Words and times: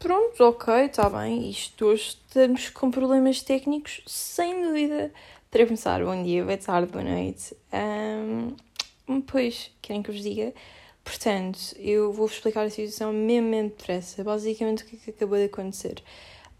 pronto, 0.00 0.42
ok, 0.42 0.86
está 0.86 1.08
bem. 1.10 1.50
Isto 1.50 1.84
hoje 1.86 2.16
estamos 2.26 2.70
com 2.70 2.90
problemas 2.90 3.42
técnicos, 3.42 4.02
sem 4.06 4.62
dúvida. 4.62 5.12
Para 5.50 5.66
começar, 5.66 6.02
bom 6.02 6.22
dia, 6.22 6.42
boa 6.42 6.56
tarde, 6.56 6.90
boa 6.90 7.04
noite. 7.04 7.54
Um, 7.72 9.20
pois, 9.20 9.70
querem 9.82 10.02
que 10.02 10.10
eu 10.10 10.14
vos 10.14 10.22
diga? 10.22 10.54
Portanto, 11.04 11.58
eu 11.78 12.12
vou-vos 12.12 12.36
explicar 12.36 12.64
a 12.64 12.70
situação 12.70 13.12
mesmo 13.12 13.50
depressa. 13.64 14.24
Basicamente, 14.24 14.84
o 14.84 14.86
que, 14.86 14.96
é 14.96 14.98
que 14.98 15.10
acabou 15.10 15.36
de 15.36 15.44
acontecer? 15.44 16.02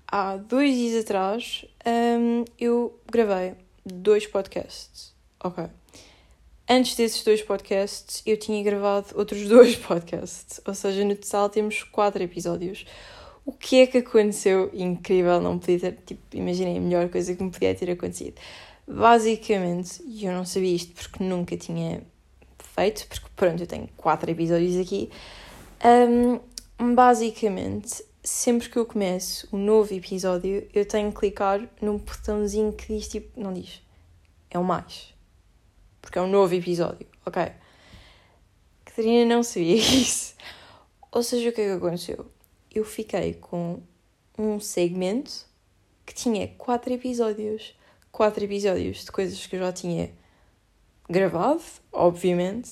Há 0.07 0.37
dois 0.37 0.75
dias 0.75 1.03
atrás, 1.03 1.65
um, 1.87 2.45
eu 2.59 2.99
gravei 3.11 3.55
dois 3.87 4.27
podcasts. 4.27 5.15
Ok. 5.43 5.65
Antes 6.69 6.95
desses 6.95 7.25
dois 7.25 7.41
podcasts, 7.43 8.23
eu 8.27 8.37
tinha 8.37 8.63
gravado 8.63 9.07
outros 9.15 9.47
dois 9.49 9.77
podcasts. 9.77 10.61
Ou 10.67 10.75
seja, 10.75 11.05
no 11.07 11.17
total 11.17 11.49
temos 11.49 11.83
quatro 11.85 12.23
episódios. 12.23 12.85
O 13.51 13.53
que 13.53 13.81
é 13.81 13.87
que 13.87 13.99
aconteceu? 13.99 14.71
Incrível, 14.73 15.41
não 15.41 15.59
podia 15.59 15.79
ter. 15.79 15.99
Tipo, 16.07 16.37
imaginei 16.37 16.77
a 16.77 16.81
melhor 16.81 17.09
coisa 17.09 17.35
que 17.35 17.43
me 17.43 17.51
podia 17.51 17.75
ter 17.75 17.91
acontecido. 17.91 18.35
Basicamente, 18.87 20.03
eu 20.23 20.33
não 20.33 20.45
sabia 20.45 20.75
isto 20.75 20.95
porque 20.95 21.23
nunca 21.25 21.57
tinha 21.57 22.03
feito, 22.59 23.07
porque 23.09 23.27
pronto, 23.37 23.63
eu 23.63 23.67
tenho 23.67 23.89
quatro 23.97 24.31
episódios 24.31 24.77
aqui. 24.77 25.11
Um, 25.85 26.95
basicamente, 26.95 28.05
sempre 28.23 28.69
que 28.69 28.77
eu 28.77 28.87
começo 28.87 29.49
um 29.53 29.59
novo 29.59 29.93
episódio, 29.95 30.67
eu 30.75 30.85
tenho 30.85 31.11
que 31.11 31.19
clicar 31.19 31.61
num 31.81 31.99
botãozinho 31.99 32.73
que 32.73 32.95
diz 32.95 33.09
tipo. 33.09 33.41
Não 33.41 33.53
diz. 33.53 33.83
É 34.51 34.59
o 34.59 34.65
mais 34.65 35.11
porque 36.01 36.19
é 36.19 36.23
um 36.23 36.29
novo 36.29 36.55
episódio, 36.55 37.07
ok? 37.25 37.53
Catarina 38.85 39.35
não 39.35 39.43
sabia 39.43 39.77
isso. 39.77 40.35
Ou 41.13 41.23
seja, 41.23 41.49
o 41.49 41.53
que 41.53 41.61
é 41.61 41.67
que 41.67 41.73
aconteceu? 41.73 42.30
Eu 42.73 42.85
fiquei 42.85 43.35
com 43.35 43.81
um 44.39 44.61
segmento 44.61 45.47
que 46.07 46.15
tinha 46.15 46.49
quatro 46.57 46.93
episódios. 46.93 47.75
Quatro 48.13 48.45
episódios 48.45 49.05
de 49.05 49.13
coisas 49.13 49.47
que 49.47 49.57
eu 49.57 49.61
já 49.61 49.73
tinha 49.73 50.11
gravado, 51.09 51.63
obviamente. 51.93 52.71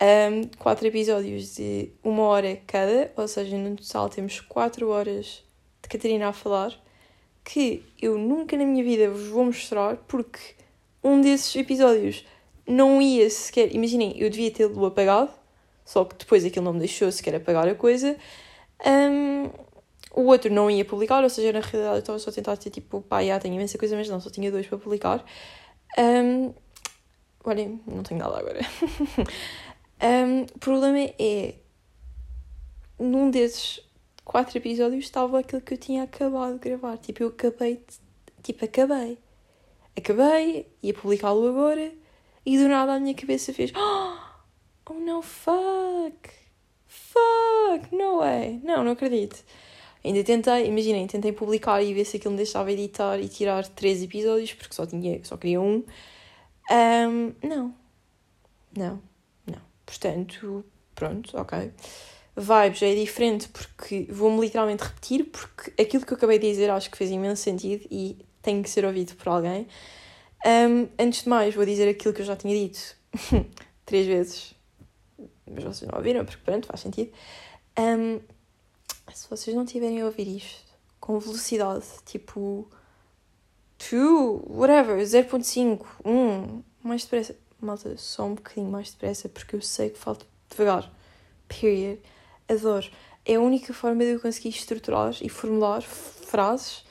Um, 0.00 0.48
quatro 0.58 0.86
episódios 0.86 1.54
de 1.54 1.90
uma 2.04 2.24
hora 2.24 2.60
cada, 2.66 3.10
ou 3.16 3.26
seja, 3.26 3.56
no 3.56 3.76
total 3.76 4.10
temos 4.10 4.40
quatro 4.40 4.90
horas 4.90 5.42
de 5.82 5.88
Catarina 5.88 6.28
a 6.28 6.32
falar, 6.34 6.78
que 7.42 7.82
eu 8.00 8.18
nunca 8.18 8.58
na 8.58 8.64
minha 8.66 8.84
vida 8.84 9.08
vos 9.08 9.28
vou 9.28 9.46
mostrar, 9.46 9.96
porque 10.08 10.38
um 11.02 11.22
desses 11.22 11.56
episódios 11.56 12.26
não 12.66 13.00
ia 13.00 13.30
sequer. 13.30 13.74
Imaginem, 13.74 14.14
eu 14.18 14.28
devia 14.28 14.50
tê-lo 14.50 14.84
apagado, 14.84 15.30
só 15.82 16.04
que 16.04 16.16
depois 16.16 16.44
aquilo 16.44 16.66
não 16.66 16.74
me 16.74 16.80
deixou 16.80 17.10
sequer 17.10 17.36
apagar 17.36 17.66
a 17.66 17.74
coisa. 17.74 18.18
Um, 18.84 19.50
o 20.16 20.22
outro 20.26 20.52
não 20.52 20.70
ia 20.70 20.84
publicar, 20.84 21.22
ou 21.22 21.28
seja, 21.28 21.52
na 21.52 21.60
realidade 21.60 21.96
eu 21.96 22.00
estava 22.00 22.18
só 22.18 22.30
a 22.30 22.32
tentar 22.32 22.56
ter 22.56 22.70
tipo, 22.70 23.02
pá, 23.02 23.22
já 23.22 23.38
tenho 23.38 23.54
imensa 23.54 23.78
coisa, 23.78 23.94
mas 23.96 24.08
não, 24.08 24.18
só 24.20 24.30
tinha 24.30 24.50
dois 24.50 24.66
para 24.66 24.78
publicar. 24.78 25.24
Um, 25.98 26.54
olhem, 27.44 27.80
não 27.86 28.02
tenho 28.02 28.20
nada 28.20 28.38
agora. 28.38 28.60
um, 30.02 30.42
o 30.42 30.58
problema 30.58 31.12
é. 31.18 31.54
Num 32.98 33.30
desses 33.30 33.80
quatro 34.24 34.56
episódios 34.56 35.04
estava 35.04 35.38
aquilo 35.40 35.60
que 35.60 35.74
eu 35.74 35.78
tinha 35.78 36.02
acabado 36.02 36.54
de 36.54 36.60
gravar. 36.60 36.96
Tipo, 36.96 37.24
eu 37.24 37.28
acabei. 37.28 37.76
De, 37.76 38.42
tipo, 38.42 38.64
acabei. 38.64 39.18
Acabei, 39.96 40.66
ia 40.82 40.94
publicá-lo 40.94 41.46
agora 41.46 41.92
e 42.44 42.56
do 42.58 42.68
nada 42.68 42.94
a 42.94 43.00
minha 43.00 43.14
cabeça 43.14 43.52
fez: 43.52 43.72
Oh 44.88 44.94
no, 44.94 45.20
fuck! 45.20 46.45
Fuck! 47.16 47.94
No 47.94 48.18
way! 48.18 48.60
Não, 48.62 48.84
não 48.84 48.92
acredito. 48.92 49.42
Ainda 50.04 50.22
tentei, 50.22 50.66
imaginem, 50.66 51.06
tentei 51.06 51.32
publicar 51.32 51.82
e 51.82 51.92
ver 51.92 52.04
se 52.04 52.16
aquilo 52.16 52.32
me 52.32 52.36
deixava 52.36 52.70
editar 52.70 53.18
e 53.18 53.28
tirar 53.28 53.66
três 53.68 54.02
episódios, 54.02 54.52
porque 54.54 54.74
só, 54.74 54.86
tinha, 54.86 55.20
só 55.24 55.36
queria 55.36 55.60
um. 55.60 55.84
um 56.70 57.34
não. 57.42 57.74
Não. 58.76 59.02
Não. 59.46 59.60
Portanto, 59.84 60.64
pronto, 60.94 61.36
ok. 61.36 61.72
Vibes 62.36 62.82
é 62.82 62.94
diferente 62.94 63.48
porque 63.48 64.06
vou-me 64.10 64.40
literalmente 64.42 64.84
repetir, 64.84 65.24
porque 65.24 65.72
aquilo 65.80 66.04
que 66.04 66.12
eu 66.12 66.16
acabei 66.16 66.38
de 66.38 66.50
dizer 66.50 66.70
acho 66.70 66.90
que 66.90 66.98
fez 66.98 67.10
imenso 67.10 67.42
sentido 67.42 67.86
e 67.90 68.18
tem 68.42 68.62
que 68.62 68.70
ser 68.70 68.84
ouvido 68.84 69.14
por 69.16 69.28
alguém. 69.28 69.66
Um, 70.46 70.88
antes 70.98 71.24
de 71.24 71.28
mais, 71.28 71.54
vou 71.54 71.64
dizer 71.64 71.88
aquilo 71.88 72.14
que 72.14 72.20
eu 72.20 72.26
já 72.26 72.36
tinha 72.36 72.54
dito 72.54 72.96
três 73.84 74.06
vezes, 74.06 74.54
mas 75.50 75.64
vocês 75.64 75.90
não 75.90 75.98
ouviram, 75.98 76.24
porque 76.24 76.40
pronto, 76.44 76.66
faz 76.66 76.80
sentido. 76.80 77.12
Um, 77.78 78.20
se 79.12 79.28
vocês 79.28 79.54
não 79.56 79.64
tiverem 79.64 80.00
a 80.00 80.06
ouvir 80.06 80.36
isto 80.36 80.64
com 81.00 81.18
velocidade, 81.18 81.84
tipo 82.04 82.68
2, 83.78 84.42
whatever, 84.48 84.98
0.5, 84.98 85.84
1, 86.04 86.62
mais 86.82 87.02
depressa, 87.02 87.36
malta, 87.60 87.96
só 87.96 88.24
um 88.24 88.34
bocadinho 88.34 88.70
mais 88.70 88.90
depressa, 88.90 89.28
porque 89.28 89.56
eu 89.56 89.62
sei 89.62 89.90
que 89.90 89.98
falta 89.98 90.26
devagar. 90.50 90.90
Period. 91.48 92.00
Adoro. 92.48 92.90
É 93.24 93.34
a 93.34 93.40
única 93.40 93.74
forma 93.74 94.04
de 94.04 94.12
eu 94.12 94.20
conseguir 94.20 94.50
estruturar 94.50 95.14
e 95.20 95.28
formular 95.28 95.82
frases 95.82 96.84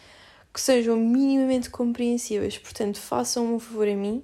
que 0.53 0.59
sejam 0.59 0.97
minimamente 0.97 1.69
compreensíveis. 1.69 2.57
Portanto, 2.57 2.99
façam 2.99 3.55
um 3.55 3.59
favor 3.59 3.87
a 3.87 3.95
mim 3.95 4.23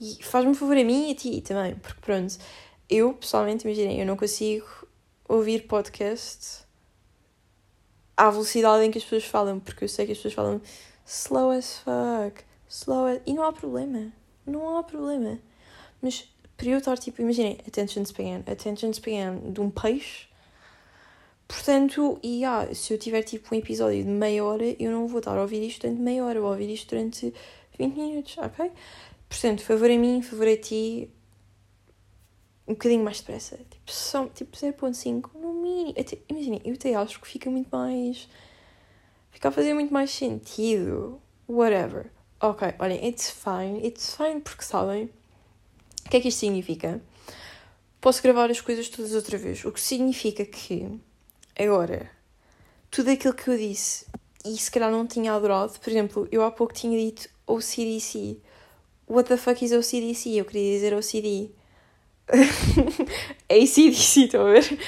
e 0.00 0.18
faz-me 0.22 0.50
um 0.50 0.54
favor 0.54 0.76
a 0.76 0.84
mim 0.84 1.08
e 1.08 1.12
a 1.12 1.14
ti 1.14 1.40
também, 1.40 1.74
porque 1.76 2.00
pronto, 2.00 2.36
eu 2.88 3.14
pessoalmente, 3.14 3.66
imaginei, 3.66 4.00
eu 4.00 4.06
não 4.06 4.16
consigo 4.16 4.66
ouvir 5.28 5.66
podcast 5.66 6.64
à 8.16 8.30
velocidade 8.30 8.84
em 8.84 8.90
que 8.90 8.98
as 8.98 9.04
pessoas 9.04 9.24
falam, 9.24 9.60
porque 9.60 9.84
eu 9.84 9.88
sei 9.88 10.06
que 10.06 10.12
as 10.12 10.18
pessoas 10.18 10.34
falam 10.34 10.60
slow 11.04 11.50
as 11.50 11.78
fuck, 11.78 12.44
slow 12.68 13.06
as... 13.06 13.20
e 13.26 13.34
não 13.34 13.44
há 13.44 13.52
problema, 13.52 14.12
não 14.46 14.78
há 14.78 14.82
problema. 14.82 15.38
Mas 16.00 16.28
para 16.56 16.68
eu 16.68 16.78
estar 16.78 16.96
tipo, 16.96 17.20
imaginem, 17.20 17.58
attention 17.66 18.02
span, 18.04 18.42
attention 18.46 18.90
span 18.92 19.52
de 19.52 19.60
um 19.60 19.70
peixe 19.70 20.28
Portanto, 21.48 22.18
e 22.22 22.44
ah, 22.44 22.68
se 22.74 22.92
eu 22.92 22.98
tiver 22.98 23.22
tipo 23.22 23.54
um 23.54 23.58
episódio 23.58 24.02
de 24.02 24.10
meia 24.10 24.44
hora, 24.44 24.64
eu 24.80 24.90
não 24.90 25.06
vou 25.06 25.20
estar 25.20 25.36
a 25.36 25.40
ouvir 25.40 25.64
isto 25.64 25.82
durante 25.82 26.00
meia 26.00 26.24
hora, 26.24 26.40
vou 26.40 26.50
ouvir 26.50 26.68
isto 26.72 26.90
durante 26.90 27.32
20 27.78 27.94
minutos, 27.94 28.36
ok? 28.38 28.72
Portanto, 29.28 29.62
favor 29.62 29.88
a 29.88 29.96
mim, 29.96 30.22
favor 30.22 30.48
a 30.48 30.56
ti, 30.56 31.08
um 32.66 32.72
bocadinho 32.72 33.04
mais 33.04 33.20
depressa. 33.20 33.56
Tipo, 33.56 33.90
só, 33.90 34.26
tipo 34.26 34.56
0.5, 34.56 35.30
no 35.34 35.54
mínimo. 35.54 35.94
Imaginem, 36.28 36.60
eu 36.64 36.74
até 36.74 36.94
acho 36.94 37.20
que 37.20 37.28
fica 37.28 37.50
muito 37.50 37.68
mais. 37.70 38.28
Fica 39.30 39.48
a 39.48 39.52
fazer 39.52 39.74
muito 39.74 39.92
mais 39.92 40.10
sentido. 40.10 41.20
Whatever. 41.48 42.10
Ok, 42.40 42.74
olhem, 42.78 43.06
it's 43.06 43.30
fine. 43.30 43.86
It's 43.86 44.14
fine 44.14 44.40
porque 44.40 44.62
sabem 44.62 45.10
o 46.04 46.08
que 46.08 46.18
é 46.18 46.20
que 46.20 46.28
isto 46.28 46.38
significa? 46.38 47.02
Posso 48.00 48.22
gravar 48.22 48.50
as 48.50 48.60
coisas 48.60 48.88
todas 48.88 49.12
outra 49.12 49.36
vez. 49.36 49.64
O 49.64 49.72
que 49.72 49.80
significa 49.80 50.44
que 50.44 51.00
Agora, 51.58 52.10
tudo 52.90 53.10
aquilo 53.10 53.32
que 53.32 53.48
eu 53.48 53.56
disse 53.56 54.04
e 54.44 54.58
se 54.58 54.70
calhar 54.70 54.90
não 54.90 55.06
tinha 55.06 55.32
adorado, 55.32 55.72
por 55.80 55.88
exemplo, 55.88 56.28
eu 56.30 56.44
há 56.44 56.50
pouco 56.50 56.74
tinha 56.74 56.98
dito 56.98 57.30
OCDC. 57.46 58.38
What 59.08 59.30
the 59.30 59.38
fuck 59.38 59.64
is 59.64 59.72
OCDC? 59.72 60.36
Eu 60.36 60.44
queria 60.44 60.74
dizer 60.74 60.92
OCD. 60.92 61.50
ACDC, 63.48 64.24
estão 64.24 64.46
a 64.46 64.52
ver? 64.52 64.78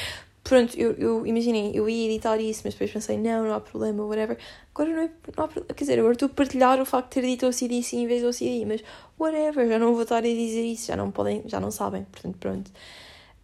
Pronto, 0.43 0.75
eu, 0.79 0.93
eu 0.93 1.27
imaginei, 1.27 1.73
eu 1.75 1.89
ia 1.89 2.07
editar 2.11 2.39
isso, 2.39 2.63
mas 2.65 2.73
depois 2.73 2.91
pensei, 2.91 3.19
não, 3.19 3.45
não 3.45 3.55
há 3.55 3.61
problema, 3.61 4.03
whatever. 4.05 4.39
Agora 4.75 4.91
não, 4.91 5.03
é, 5.03 5.11
não 5.37 5.45
há 5.45 5.49
problema. 5.49 5.75
Quer 5.75 5.85
dizer, 5.85 5.99
agora 5.99 6.15
estou 6.15 6.27
a 6.27 6.31
partilhar 6.31 6.81
o 6.81 6.87
facto 6.87 7.09
de 7.09 7.15
ter 7.21 7.27
dito 7.27 7.47
OCDC 7.47 7.97
em 7.97 8.07
vez 8.07 8.21
de 8.23 8.27
OCD, 8.27 8.65
mas 8.65 8.83
whatever, 9.21 9.69
já 9.69 9.79
não 9.79 9.93
vou 9.93 10.03
estar 10.03 10.19
a 10.19 10.21
dizer 10.23 10.65
isso, 10.65 10.87
já 10.87 10.97
não 10.97 11.11
podem, 11.11 11.43
já 11.47 11.61
não 11.61 11.71
sabem, 11.71 12.05
portanto, 12.05 12.39
pronto. 12.39 12.71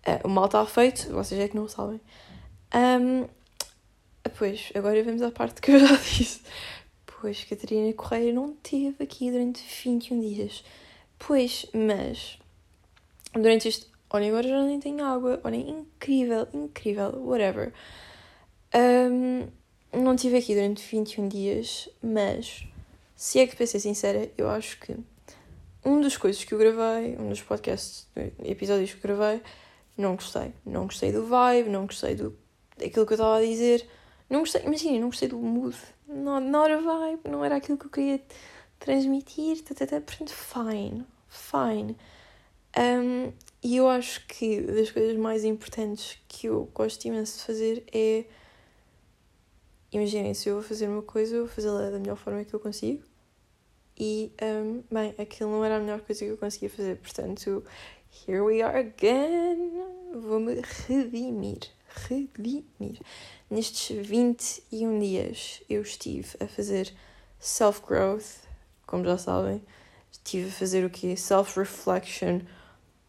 Uh, 0.07 0.27
o 0.27 0.29
mal 0.29 0.47
está 0.47 0.65
feito, 0.65 1.11
vocês 1.11 1.41
é 1.41 1.49
que 1.49 1.57
não 1.57 1.69
sabem. 1.69 2.01
Um, 2.75 3.29
pois, 4.39 4.73
agora 4.75 5.03
vamos 5.03 5.23
à 5.23 5.31
parte 5.31 5.61
que 5.61 5.73
eu 5.73 5.79
já 5.79 5.95
disse. 6.01 6.41
Pois, 7.05 7.45
Catarina 7.45 7.93
Correia 7.93 8.33
não 8.33 8.53
esteve 8.53 9.03
aqui 9.03 9.31
durante 9.31 9.63
21 9.85 10.21
dias. 10.21 10.65
Pois, 11.19 11.67
mas 11.73 12.39
durante 13.35 13.69
este. 13.69 13.94
Olhem, 14.15 14.29
agora 14.29 14.47
já 14.47 14.63
nem 14.63 14.79
tenho 14.79 15.05
água. 15.05 15.41
Olhem, 15.43 15.69
incrível, 15.71 16.47
incrível, 16.55 17.21
whatever. 17.27 17.73
Um, 18.73 19.49
não 19.93 20.15
estive 20.15 20.37
aqui 20.37 20.55
durante 20.55 20.89
21 20.89 21.27
dias, 21.27 21.89
mas 22.01 22.65
se 23.17 23.41
é 23.41 23.47
que 23.49 23.57
para 23.57 23.67
ser 23.67 23.81
sincera, 23.81 24.31
eu 24.39 24.49
acho 24.49 24.79
que 24.79 24.97
um 25.85 26.01
das 26.01 26.17
coisas 26.17 26.45
que 26.45 26.55
eu 26.55 26.59
gravei, 26.61 27.17
um 27.19 27.29
dos 27.29 27.43
podcasts, 27.43 28.07
episódios 28.45 28.93
que 28.95 29.05
eu 29.05 29.17
gravei, 29.17 29.43
não 29.99 30.15
gostei. 30.15 30.53
Não 30.65 30.85
gostei 30.85 31.11
do 31.11 31.27
vibe, 31.27 31.71
não 31.71 31.85
gostei 31.85 32.15
do 32.15 32.39
aquilo 32.77 33.05
que 33.05 33.15
eu 33.15 33.17
estava 33.17 33.39
a 33.39 33.41
dizer. 33.41 33.85
Não 34.31 34.39
gostei, 34.39 34.63
imagina, 34.63 35.01
não 35.01 35.09
gostei 35.09 35.27
do 35.27 35.39
mood. 35.39 35.77
Não, 36.07 36.39
não 36.39 36.65
era 36.65 36.81
vibe, 36.81 37.29
não 37.29 37.45
era 37.45 37.57
aquilo 37.57 37.77
que 37.77 37.87
eu 37.87 37.91
queria 37.91 38.23
transmitir. 38.79 39.61
Tá, 39.65 39.75
tá, 39.75 39.89
tá, 39.89 40.01
portanto, 40.01 40.33
fine, 40.33 41.05
fine. 41.29 41.97
Um, 42.79 43.33
e 43.65 43.77
eu 43.77 43.89
acho 43.89 44.27
que 44.27 44.61
das 44.61 44.91
coisas 44.91 45.17
mais 45.17 45.43
importantes 45.43 46.19
que 46.29 46.49
eu 46.49 46.71
gosto 46.75 47.03
imenso 47.07 47.39
de 47.39 47.45
fazer 47.45 47.85
é 47.91 48.27
imaginem, 49.91 50.35
se 50.35 50.49
eu 50.49 50.55
vou 50.55 50.63
fazer 50.63 50.89
uma 50.89 51.03
coisa, 51.03 51.37
eu 51.37 51.47
vou 51.47 51.55
fazê-la 51.55 51.91
da 51.91 51.99
melhor 51.99 52.17
forma 52.17 52.45
que 52.45 52.53
eu 52.53 52.61
consigo. 52.61 53.03
E, 53.99 54.33
um, 54.43 54.83
bem, 54.93 55.15
aquilo 55.17 55.51
não 55.51 55.65
era 55.65 55.77
a 55.77 55.81
melhor 55.81 56.01
coisa 56.01 56.25
que 56.25 56.31
eu 56.31 56.37
conseguia 56.37 56.69
fazer, 56.69 56.97
portanto, 56.97 57.65
here 58.27 58.41
we 58.41 58.61
are 58.61 58.77
again. 58.77 59.83
Vou-me 60.15 60.61
redimir. 60.87 61.71
Redimir. 62.09 63.01
Nestes 63.49 64.07
21 64.07 64.99
dias 64.99 65.63
eu 65.71 65.81
estive 65.83 66.29
a 66.41 66.47
fazer 66.47 66.93
self-growth, 67.39 68.43
como 68.87 69.05
já 69.05 69.17
sabem. 69.17 69.63
Estive 70.11 70.49
a 70.49 70.53
fazer 70.53 70.85
o 70.85 70.91
quê? 70.91 71.17
Self-reflection, 71.17 72.41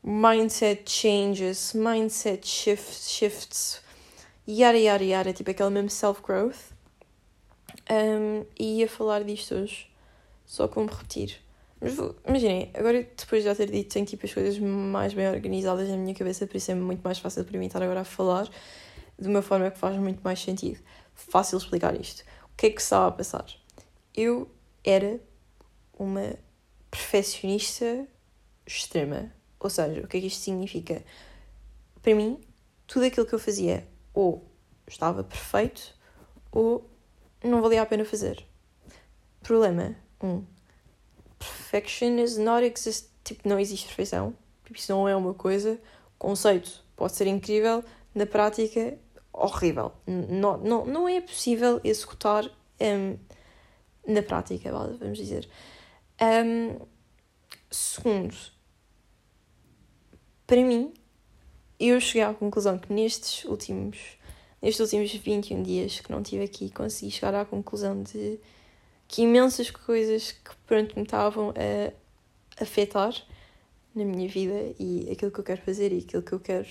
mindset 0.06 0.88
changes, 0.88 1.74
mindset 1.74 2.46
shifts, 2.46 3.10
shifts, 3.10 3.82
yada 4.48 4.78
yada 4.78 5.04
yada, 5.04 5.34
tipo 5.34 5.50
aquele 5.50 5.72
mesmo 5.72 5.90
self-growth. 5.90 6.76
Um, 7.90 8.46
e 8.58 8.80
ia 8.80 8.88
falar 8.88 9.24
disto 9.24 9.56
hoje, 9.56 9.90
só 10.46 10.68
como 10.68 10.88
repetir. 10.90 11.42
Mas 11.82 11.98
imaginem, 12.26 12.72
agora 12.74 13.04
depois 13.18 13.44
de 13.44 13.50
já 13.50 13.56
ter 13.56 13.70
dito, 13.70 13.92
tenho 13.92 14.06
tipo 14.06 14.26
as 14.26 14.34
coisas 14.34 14.58
mais 14.60 15.14
bem 15.14 15.28
organizadas 15.28 15.90
na 15.90 15.98
minha 15.98 16.16
cabeça, 16.16 16.48
por 16.48 16.56
isso 16.56 16.72
é 16.72 16.76
muito 16.76 17.02
mais 17.04 17.20
fácil 17.20 17.44
para 17.44 17.58
mim 17.58 17.66
estar 17.66 17.82
agora 17.82 18.02
a 18.02 18.06
falar 18.06 18.48
de 19.20 19.28
uma 19.28 19.42
forma 19.42 19.70
que 19.72 19.78
faz 19.78 19.98
muito 19.98 20.22
mais 20.24 20.40
sentido. 20.40 20.80
Fácil 21.14 21.58
explicar 21.58 22.00
isto. 22.00 22.22
O 22.54 22.56
que 22.58 22.68
é 22.68 22.70
que 22.70 22.82
estava 22.82 23.08
a 23.08 23.12
passar? 23.12 23.46
Eu 24.16 24.50
era 24.84 25.20
uma 25.98 26.36
perfeccionista 26.92 28.08
extrema. 28.66 29.32
Ou 29.66 29.70
seja, 29.70 30.00
o 30.02 30.08
que 30.08 30.18
é 30.18 30.20
que 30.22 30.28
isto 30.28 30.44
significa? 30.44 31.04
Para 32.00 32.14
mim, 32.14 32.40
tudo 32.86 33.06
aquilo 33.06 33.26
que 33.26 33.34
eu 33.34 33.40
fazia 33.40 33.88
ou 34.14 34.46
estava 34.88 35.24
perfeito 35.24 35.92
ou 36.52 36.88
não 37.44 37.64
valia 37.64 37.82
a 37.82 37.86
pena 37.88 38.06
fazer. 38.06 38.46
Problema 39.42 39.96
1. 40.22 40.28
Um, 40.28 40.46
perfection 41.40 42.20
is 42.20 42.38
not 42.38 42.64
exist. 42.64 43.10
Tipo, 43.24 43.50
não 43.50 43.60
existe 43.60 43.88
perfeição. 43.88 44.36
Tipo, 44.64 44.78
isso 44.78 44.92
não 44.92 45.10
é 45.10 45.16
uma 45.16 45.34
coisa. 45.34 45.80
Conceito 46.20 46.84
pode 46.96 47.14
ser 47.14 47.26
incrível, 47.26 47.84
na 48.14 48.28
prática, 48.28 49.00
horrível. 49.34 49.94
Não, 50.06 50.60
não, 50.60 50.86
não 50.86 51.10
é 51.10 51.20
possível 51.22 51.82
executar 51.84 52.46
um, 52.80 53.18
na 54.08 54.22
prática, 54.22 54.72
vamos 54.72 55.18
dizer. 55.18 55.50
Um, 56.22 56.86
segundo, 57.72 58.36
para 60.48 60.62
mim, 60.64 60.94
eu 61.80 62.00
cheguei 62.00 62.24
à 62.24 62.34
conclusão 62.34 62.78
que 62.78 62.92
nestes 62.94 63.46
últimos, 63.46 63.98
nestes 64.62 64.80
últimos 64.80 65.12
21 65.12 65.64
dias 65.64 66.00
que 66.00 66.12
não 66.12 66.22
estive 66.22 66.44
aqui, 66.44 66.70
consegui 66.70 67.12
chegar 67.12 67.36
à 67.36 67.46
conclusão 67.46 68.02
de 68.04 68.40
que 69.08 69.24
imensas 69.24 69.70
coisas 69.70 70.32
que 70.32 70.56
pronto 70.66 70.96
me 70.96 71.04
estavam 71.04 71.52
a 71.52 72.64
afetar 72.64 73.14
na 73.94 74.04
minha 74.04 74.28
vida 74.28 74.76
e 74.80 75.10
aquilo 75.12 75.32
que 75.32 75.40
eu 75.40 75.44
quero 75.44 75.62
fazer 75.62 75.92
e 75.92 76.00
aquilo 76.00 76.24
que 76.24 76.34
eu 76.34 76.40
quero. 76.40 76.68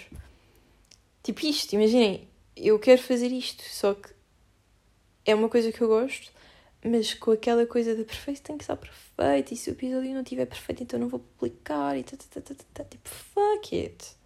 Tipo 1.23 1.47
isto, 1.47 1.73
imaginem, 1.75 2.29
eu 2.57 2.79
quero 2.79 3.03
fazer 3.03 3.29
isto, 3.29 3.63
só 3.63 3.95
que 3.95 4.11
é 5.25 5.35
uma 5.35 5.49
coisa 5.49 5.73
que 5.73 5.81
eu 5.81 5.89
gosto, 5.89 6.31
mas 6.85 7.15
com 7.15 7.31
aquela 7.31 7.67
coisa 7.67 7.95
de 7.95 8.05
perfeito 8.05 8.43
tem 8.43 8.59
que 8.59 8.65
estar 8.65 8.77
perfeito, 8.77 9.55
e 9.55 9.57
se 9.57 9.71
o 9.71 9.73
episódio 9.73 10.13
não 10.13 10.23
estiver 10.23 10.47
perfeito, 10.47 10.83
então 10.83 11.01
não 11.01 11.09
vou 11.09 11.21
publicar, 11.21 11.97
e 11.97 12.05
tá, 12.05 12.17
tá, 12.17 12.55
tá, 12.75 12.85
tipo, 12.85 13.09
fuck 13.09 13.77
it. 13.77 14.17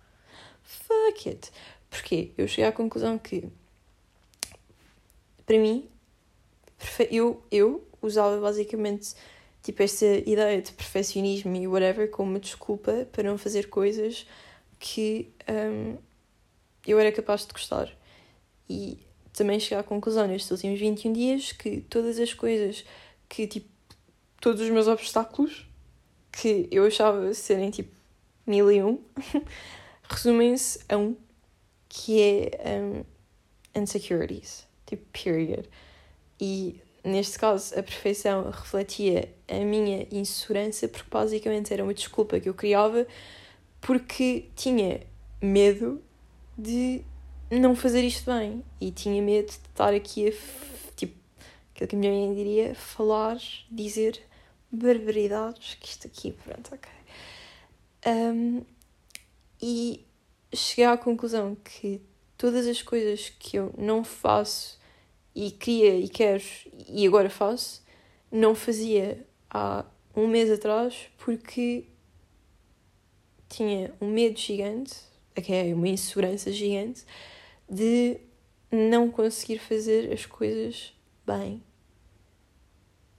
Fuck 0.62 1.28
it. 1.28 1.50
Porquê? 1.88 2.32
Eu 2.36 2.48
cheguei 2.48 2.66
à 2.66 2.72
conclusão 2.72 3.18
que, 3.18 3.48
para 5.46 5.58
mim, 5.58 5.88
eu, 7.10 7.42
eu 7.50 7.86
usava 8.02 8.40
basicamente 8.40 9.14
tipo 9.62 9.82
esta 9.82 10.06
ideia 10.06 10.62
de 10.62 10.72
perfeccionismo 10.72 11.54
e 11.56 11.66
whatever 11.66 12.10
como 12.10 12.30
uma 12.30 12.40
desculpa 12.40 13.06
para 13.12 13.24
não 13.24 13.36
fazer 13.36 13.68
coisas 13.68 14.26
que 14.78 15.32
um, 15.48 15.96
eu 16.86 16.98
era 16.98 17.12
capaz 17.12 17.46
de 17.46 17.52
gostar. 17.52 17.92
E 18.68 18.98
também 19.38 19.60
cheguei 19.60 19.78
à 19.78 19.82
conclusão 19.82 20.26
nestes 20.26 20.50
últimos 20.50 20.78
21 20.78 21.12
dias 21.12 21.52
que 21.52 21.80
todas 21.82 22.18
as 22.18 22.34
coisas 22.34 22.84
que, 23.28 23.46
tipo, 23.46 23.68
todos 24.40 24.60
os 24.60 24.70
meus 24.70 24.88
obstáculos 24.88 25.66
que 26.32 26.68
eu 26.70 26.84
achava 26.84 27.32
serem, 27.32 27.70
tipo, 27.70 27.94
mil 28.46 28.70
e 28.70 28.82
um, 28.82 28.98
resumem-se 30.10 30.80
a 30.88 30.96
um, 30.96 31.16
que 31.88 32.20
é 32.20 32.80
um, 32.80 33.04
insecurities, 33.80 34.66
tipo, 34.86 35.04
period. 35.12 35.68
E 36.40 36.80
neste 37.04 37.38
caso, 37.38 37.78
a 37.78 37.82
perfeição 37.82 38.50
refletia 38.50 39.32
a 39.46 39.58
minha 39.60 40.06
insegurança, 40.10 40.88
porque 40.88 41.08
basicamente 41.10 41.72
era 41.72 41.84
uma 41.84 41.94
desculpa 41.94 42.40
que 42.40 42.48
eu 42.48 42.54
criava 42.54 43.06
porque 43.80 44.46
tinha 44.56 45.00
medo 45.40 46.02
de 46.56 47.04
não 47.50 47.74
fazer 47.74 48.02
isto 48.02 48.30
bem 48.30 48.62
e 48.80 48.90
tinha 48.90 49.22
medo 49.22 49.46
de 49.46 49.52
estar 49.52 49.94
aqui 49.94 50.28
a, 50.28 50.32
tipo, 50.94 51.14
aquilo 51.74 51.88
que 51.88 51.96
a 51.96 51.98
minha 51.98 52.12
mãe 52.12 52.34
diria, 52.34 52.74
falar, 52.74 53.38
dizer 53.70 54.22
barbaridades, 54.70 55.74
que 55.80 55.88
isto 55.88 56.06
aqui, 56.06 56.32
pronto, 56.32 56.74
ok. 56.74 56.90
Um, 58.06 58.62
e 59.60 60.04
cheguei 60.54 60.84
à 60.84 60.96
conclusão 60.96 61.56
que 61.56 62.00
todas 62.36 62.66
as 62.66 62.82
coisas 62.82 63.30
que 63.30 63.56
eu 63.56 63.74
não 63.76 64.04
faço 64.04 64.78
e 65.34 65.50
queria 65.50 65.96
e 65.96 66.08
quero 66.08 66.42
e 66.86 67.06
agora 67.06 67.30
faço, 67.30 67.82
não 68.30 68.54
fazia 68.54 69.26
há 69.50 69.84
um 70.14 70.26
mês 70.26 70.50
atrás 70.50 71.08
porque 71.18 71.86
tinha 73.48 73.92
um 74.00 74.10
medo 74.10 74.38
gigante, 74.38 74.94
okay, 75.36 75.72
uma 75.72 75.88
insegurança 75.88 76.52
gigante 76.52 77.04
de 77.68 78.18
não 78.70 79.10
conseguir 79.10 79.58
fazer 79.58 80.12
as 80.12 80.26
coisas 80.26 80.92
bem. 81.26 81.62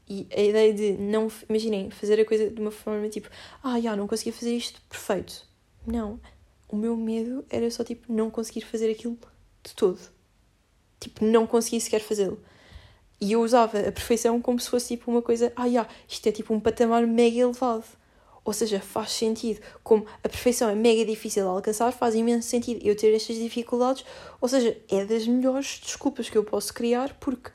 E 0.07 0.27
a 0.35 0.41
ideia 0.41 0.73
de 0.73 0.93
não. 0.93 1.27
Imaginem, 1.47 1.91
fazer 1.91 2.19
a 2.19 2.25
coisa 2.25 2.49
de 2.49 2.59
uma 2.59 2.71
forma 2.71 3.07
tipo, 3.09 3.29
ah, 3.63 3.79
já, 3.79 3.95
não 3.95 4.07
conseguia 4.07 4.33
fazer 4.33 4.55
isto 4.55 4.81
perfeito. 4.89 5.45
Não. 5.85 6.19
O 6.67 6.75
meu 6.75 6.95
medo 6.95 7.45
era 7.49 7.69
só 7.69 7.83
tipo 7.83 8.11
não 8.11 8.29
conseguir 8.31 8.61
fazer 8.61 8.91
aquilo 8.91 9.17
de 9.63 9.75
todo. 9.75 9.99
Tipo, 10.99 11.23
não 11.23 11.45
conseguia 11.47 11.79
sequer 11.79 12.01
fazê-lo. 12.01 12.39
E 13.21 13.33
eu 13.33 13.41
usava 13.41 13.79
a 13.79 13.91
perfeição 13.91 14.41
como 14.41 14.59
se 14.59 14.69
fosse 14.69 14.95
tipo 14.95 15.11
uma 15.11 15.21
coisa, 15.21 15.51
ah, 15.55 15.69
já, 15.69 15.87
isto 16.07 16.27
é 16.27 16.31
tipo 16.31 16.53
um 16.53 16.59
patamar 16.59 17.05
mega 17.05 17.37
elevado. 17.37 17.85
Ou 18.43 18.53
seja, 18.53 18.79
faz 18.79 19.11
sentido. 19.11 19.61
Como 19.83 20.05
a 20.23 20.29
perfeição 20.29 20.69
é 20.69 20.75
mega 20.75 21.05
difícil 21.05 21.43
de 21.43 21.49
alcançar, 21.49 21.91
faz 21.91 22.15
imenso 22.15 22.47
sentido 22.47 22.79
eu 22.85 22.95
ter 22.95 23.13
estas 23.13 23.35
dificuldades. 23.35 24.05
Ou 24.39 24.47
seja, 24.47 24.77
é 24.89 25.05
das 25.05 25.27
melhores 25.27 25.79
desculpas 25.83 26.29
que 26.29 26.37
eu 26.37 26.43
posso 26.43 26.73
criar, 26.73 27.17
porque 27.19 27.51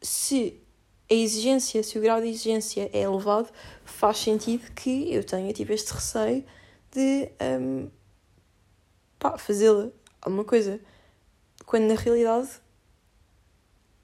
se 0.00 0.60
a 1.10 1.14
exigência, 1.14 1.82
se 1.82 1.98
o 1.98 2.02
grau 2.02 2.20
de 2.20 2.28
exigência 2.28 2.90
é 2.92 3.00
elevado, 3.00 3.48
faz 3.84 4.18
sentido 4.18 4.70
que 4.72 5.12
eu 5.12 5.24
tenha 5.24 5.52
tipo 5.52 5.72
este 5.72 5.92
receio 5.92 6.44
de 6.92 7.30
um, 7.60 7.90
fazê-la 9.38 9.90
alguma 10.20 10.44
coisa. 10.44 10.80
Quando 11.64 11.84
na 11.84 11.94
realidade 11.94 12.48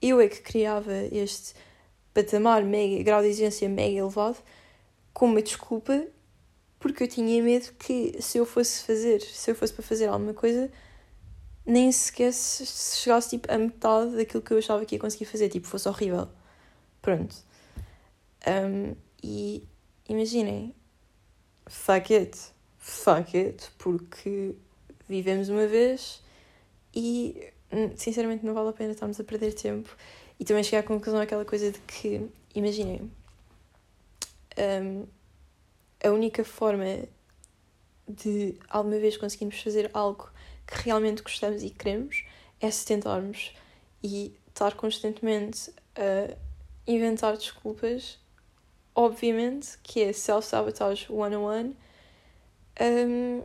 eu 0.01 0.19
é 0.19 0.27
que 0.27 0.41
criava 0.41 0.93
este 1.11 1.53
patamar 2.13 2.63
mega, 2.63 3.03
grau 3.03 3.21
de 3.21 3.27
exigência 3.27 3.67
mega 3.69 3.99
elevado 3.99 4.37
com 5.15 5.27
uma 5.27 5.41
desculpa 5.41 6.05
porque 6.77 7.03
eu 7.03 7.07
tinha 7.07 7.41
medo 7.41 7.73
que 7.79 8.21
se 8.21 8.37
eu 8.37 8.45
fosse 8.45 8.83
fazer, 8.83 9.21
se 9.21 9.49
eu 9.49 9.55
fosse 9.55 9.73
para 9.73 9.81
fazer 9.81 10.07
alguma 10.07 10.33
coisa, 10.33 10.69
nem 11.65 11.91
sequer 11.91 12.31
se 12.33 12.65
chegasse 12.97 13.29
tipo, 13.31 13.51
a 13.51 13.57
metade 13.57 14.15
daquilo 14.17 14.43
que 14.43 14.51
eu 14.51 14.57
achava 14.59 14.85
que 14.85 14.95
ia 14.95 14.99
conseguir 14.99 15.25
fazer, 15.25 15.49
tipo, 15.49 15.65
fosse 15.67 15.87
horrível. 15.87 16.27
Pronto. 17.01 17.35
Um, 18.45 18.93
e 19.23 19.67
imaginem, 20.07 20.75
fuck 21.65 22.13
it, 22.13 22.37
fuck 22.77 23.35
it, 23.35 23.71
porque 23.77 24.53
vivemos 25.07 25.49
uma 25.49 25.65
vez 25.65 26.21
e 26.93 27.51
hum, 27.71 27.91
sinceramente 27.95 28.45
não 28.45 28.53
vale 28.53 28.69
a 28.69 28.73
pena 28.73 28.91
estarmos 28.91 29.19
a 29.19 29.23
perder 29.23 29.53
tempo. 29.53 29.89
E 30.39 30.43
também 30.43 30.61
cheguei 30.61 30.79
à 30.79 30.83
conclusão 30.83 31.21
aquela 31.21 31.45
coisa 31.45 31.71
de 31.71 31.79
que, 31.79 32.29
imaginem, 32.53 33.09
um, 34.57 35.07
a 36.03 36.11
única 36.11 36.43
forma 36.43 37.07
de 38.07 38.57
alguma 38.69 38.97
vez 38.99 39.17
conseguirmos 39.17 39.59
fazer 39.61 39.89
algo 39.93 40.29
que 40.67 40.83
realmente 40.83 41.21
gostamos 41.21 41.63
e 41.63 41.69
queremos 41.69 42.23
é 42.59 42.69
se 42.69 42.85
tentarmos 42.85 43.53
e 44.03 44.35
estar 44.47 44.75
constantemente 44.75 45.71
a 45.95 46.35
inventar 46.87 47.35
desculpas, 47.35 48.19
obviamente, 48.93 49.77
que 49.81 50.01
é 50.01 50.13
self-sabotage 50.13 51.11
one-on-one. 51.11 51.75
Um, 52.79 53.43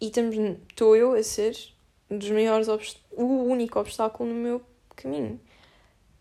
e 0.00 0.06
estou 0.06 0.96
eu 0.96 1.12
a 1.12 1.22
ser 1.22 1.56
dos 2.08 2.30
maiores 2.30 2.68
o 3.12 3.24
único 3.24 3.78
obstáculo 3.78 4.32
no 4.32 4.36
meu 4.36 4.62
caminho. 4.94 5.40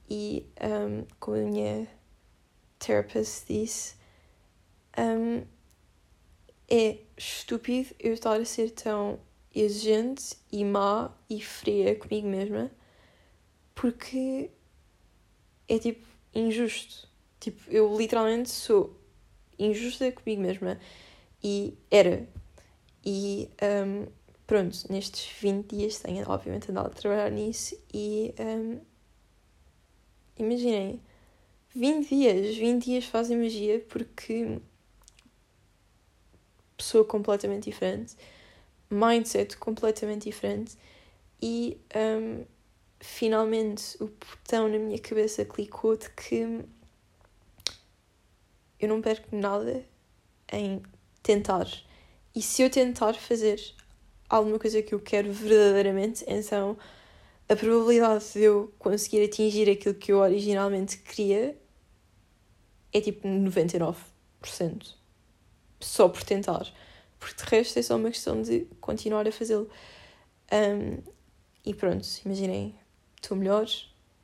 E 0.10 0.46
um, 0.62 1.06
como 1.20 1.38
a 1.38 1.42
minha 1.42 1.88
therapist 2.86 3.48
disse, 3.48 3.96
um, 4.98 5.44
é 6.70 6.98
estúpido 7.18 7.94
eu 8.00 8.14
estar 8.14 8.40
a 8.40 8.46
ser 8.46 8.72
tão 8.72 9.20
exigente 9.54 10.36
e 10.52 10.64
má 10.66 11.14
e 11.30 11.42
fria 11.42 11.96
comigo 11.96 12.28
mesma 12.28 12.72
porque 13.74 14.50
é 15.68 15.78
tipo 15.78 16.06
injusto. 16.34 17.08
Tipo, 17.40 17.70
eu 17.70 17.96
literalmente 17.96 18.50
sou 18.50 19.00
injusta 19.60 20.12
comigo 20.12 20.42
mesma 20.42 20.80
e 21.44 21.78
era. 21.92 22.28
E 23.06 23.50
um, 23.86 24.08
pronto, 24.48 24.78
nestes 24.90 25.28
20 25.40 25.76
dias 25.76 26.00
tenho 26.00 26.28
obviamente 26.30 26.72
andado 26.72 26.88
a 26.88 26.90
trabalhar 26.90 27.30
nisso 27.30 27.78
e 27.94 28.34
um, 28.40 28.80
imaginem, 30.38 31.00
20 31.76 32.08
dias, 32.08 32.56
20 32.56 32.86
dias 32.86 33.06
fazem 33.06 33.38
magia 33.38 33.86
porque 33.90 34.62
pessoa 36.78 37.04
completamente 37.04 37.66
diferente, 37.66 38.16
mindset 38.90 39.58
completamente 39.58 40.24
diferente 40.24 40.78
e 41.42 41.78
um, 41.94 42.46
finalmente 43.02 44.02
o 44.02 44.08
botão 44.08 44.70
na 44.70 44.80
minha 44.80 44.98
cabeça 45.00 45.44
clicou 45.44 45.98
de 45.98 46.10
que 46.12 46.64
eu 48.80 48.88
não 48.88 49.02
perco 49.02 49.36
nada 49.36 49.84
em 50.54 50.82
tentar. 51.22 51.68
E 52.34 52.42
se 52.42 52.62
eu 52.62 52.70
tentar 52.70 53.16
fazer 53.16 53.60
alguma 54.30 54.58
coisa 54.58 54.82
que 54.82 54.96
eu 54.96 55.00
quero 55.02 55.30
verdadeiramente, 55.34 56.24
então 56.26 56.78
a 57.50 57.56
probabilidade 57.56 58.32
de 58.32 58.44
eu 58.44 58.74
conseguir 58.80 59.26
atingir 59.26 59.70
aquilo 59.70 59.96
que 59.96 60.14
eu 60.14 60.20
originalmente 60.20 60.98
queria 61.00 61.65
é 62.96 63.02
tipo 63.02 63.28
99%. 63.28 63.96
Só 65.82 66.08
por 66.08 66.24
tentar. 66.24 66.66
Porque 67.20 67.44
de 67.44 67.50
resto 67.50 67.78
é 67.80 67.82
só 67.82 67.98
uma 67.98 68.10
questão 68.10 68.42
de 68.42 68.66
continuar 68.80 69.28
a 69.28 69.32
fazê-lo. 69.32 69.70
Um, 70.52 71.04
e 71.66 71.74
pronto, 71.74 72.08
imaginem, 72.24 72.74
estou 73.22 73.36
melhor, 73.36 73.68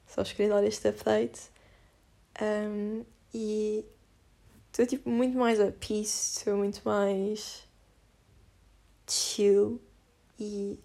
só 0.08 0.24
queria 0.24 0.50
dar 0.50 0.63
este 0.63 0.88
update. 0.88 1.42
Um, 2.42 3.04
e 3.34 3.84
estou 4.68 4.86
tipo 4.86 5.10
muito 5.10 5.38
mais 5.38 5.60
a 5.60 5.72
peace, 5.72 6.38
estou 6.38 6.56
muito 6.56 6.82
mais 6.86 7.68
chill 9.10 9.82
e 10.40 10.80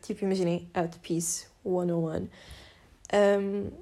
tipo 0.00 0.24
imaginem 0.24 0.70
at 0.72 0.96
peace 1.00 1.48
101 1.64 2.28
um, 3.12 3.72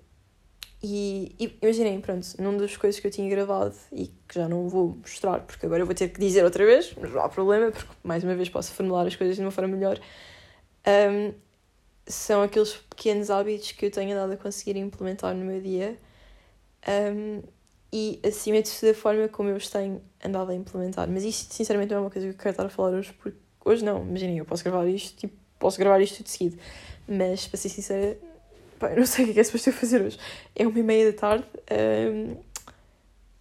e, 0.86 1.34
e 1.40 1.58
imaginem, 1.62 1.98
pronto, 1.98 2.26
numa 2.38 2.58
das 2.58 2.76
coisas 2.76 3.00
que 3.00 3.06
eu 3.06 3.10
tinha 3.10 3.28
gravado 3.30 3.74
e 3.90 4.08
que 4.28 4.34
já 4.34 4.46
não 4.46 4.68
vou 4.68 4.98
mostrar 5.00 5.40
porque 5.40 5.64
agora 5.64 5.80
eu 5.80 5.86
vou 5.86 5.94
ter 5.94 6.08
que 6.10 6.20
dizer 6.20 6.44
outra 6.44 6.62
vez, 6.66 6.94
mas 7.00 7.10
não 7.10 7.22
há 7.22 7.28
problema 7.28 7.70
porque 7.70 7.90
mais 8.02 8.22
uma 8.22 8.34
vez 8.34 8.50
posso 8.50 8.70
formular 8.74 9.06
as 9.06 9.16
coisas 9.16 9.36
de 9.36 9.40
uma 9.40 9.50
forma 9.50 9.74
melhor 9.74 9.98
um, 10.86 11.32
são 12.06 12.42
aqueles 12.42 12.74
pequenos 12.74 13.30
hábitos 13.30 13.72
que 13.72 13.86
eu 13.86 13.90
tenho 13.90 14.12
andado 14.14 14.34
a 14.34 14.36
conseguir 14.36 14.76
implementar 14.76 15.34
no 15.34 15.42
meu 15.42 15.58
dia 15.58 15.98
um, 16.86 17.42
e 17.90 18.20
acima 18.22 18.60
de 18.60 18.70
tudo 18.70 18.90
a 18.90 18.94
forma 18.94 19.26
como 19.28 19.48
eu 19.48 19.56
os 19.56 19.70
tenho 19.70 20.02
andado 20.22 20.50
a 20.50 20.54
implementar. 20.54 21.08
Mas 21.08 21.24
isto 21.24 21.54
sinceramente 21.54 21.92
não 21.92 21.98
é 21.98 22.00
uma 22.00 22.10
coisa 22.10 22.28
que 22.28 22.34
eu 22.34 22.38
quero 22.38 22.50
estar 22.50 22.66
a 22.66 22.68
falar 22.68 22.90
hoje, 22.90 23.10
porque 23.14 23.38
hoje 23.64 23.82
não, 23.82 24.02
imaginem, 24.02 24.36
eu 24.36 24.44
posso 24.44 24.62
gravar 24.62 24.86
isto, 24.86 25.16
tipo, 25.16 25.34
posso 25.58 25.78
gravar 25.78 25.98
isto 26.02 26.18
tudo 26.18 26.28
seguido. 26.28 26.58
Mas 27.08 27.46
para 27.46 27.56
ser 27.56 27.70
sincera, 27.70 28.18
eu 28.82 28.96
não 28.96 29.06
sei 29.06 29.24
o 29.24 29.26
que 29.26 29.30
é 29.32 29.34
que 29.34 29.40
é 29.40 29.44
suposto 29.44 29.72
fazer 29.72 30.02
hoje. 30.02 30.18
É 30.54 30.66
uma 30.66 30.78
e 30.78 30.82
meia 30.82 31.12
da 31.12 31.18
tarde 31.18 31.46
um, 31.70 32.36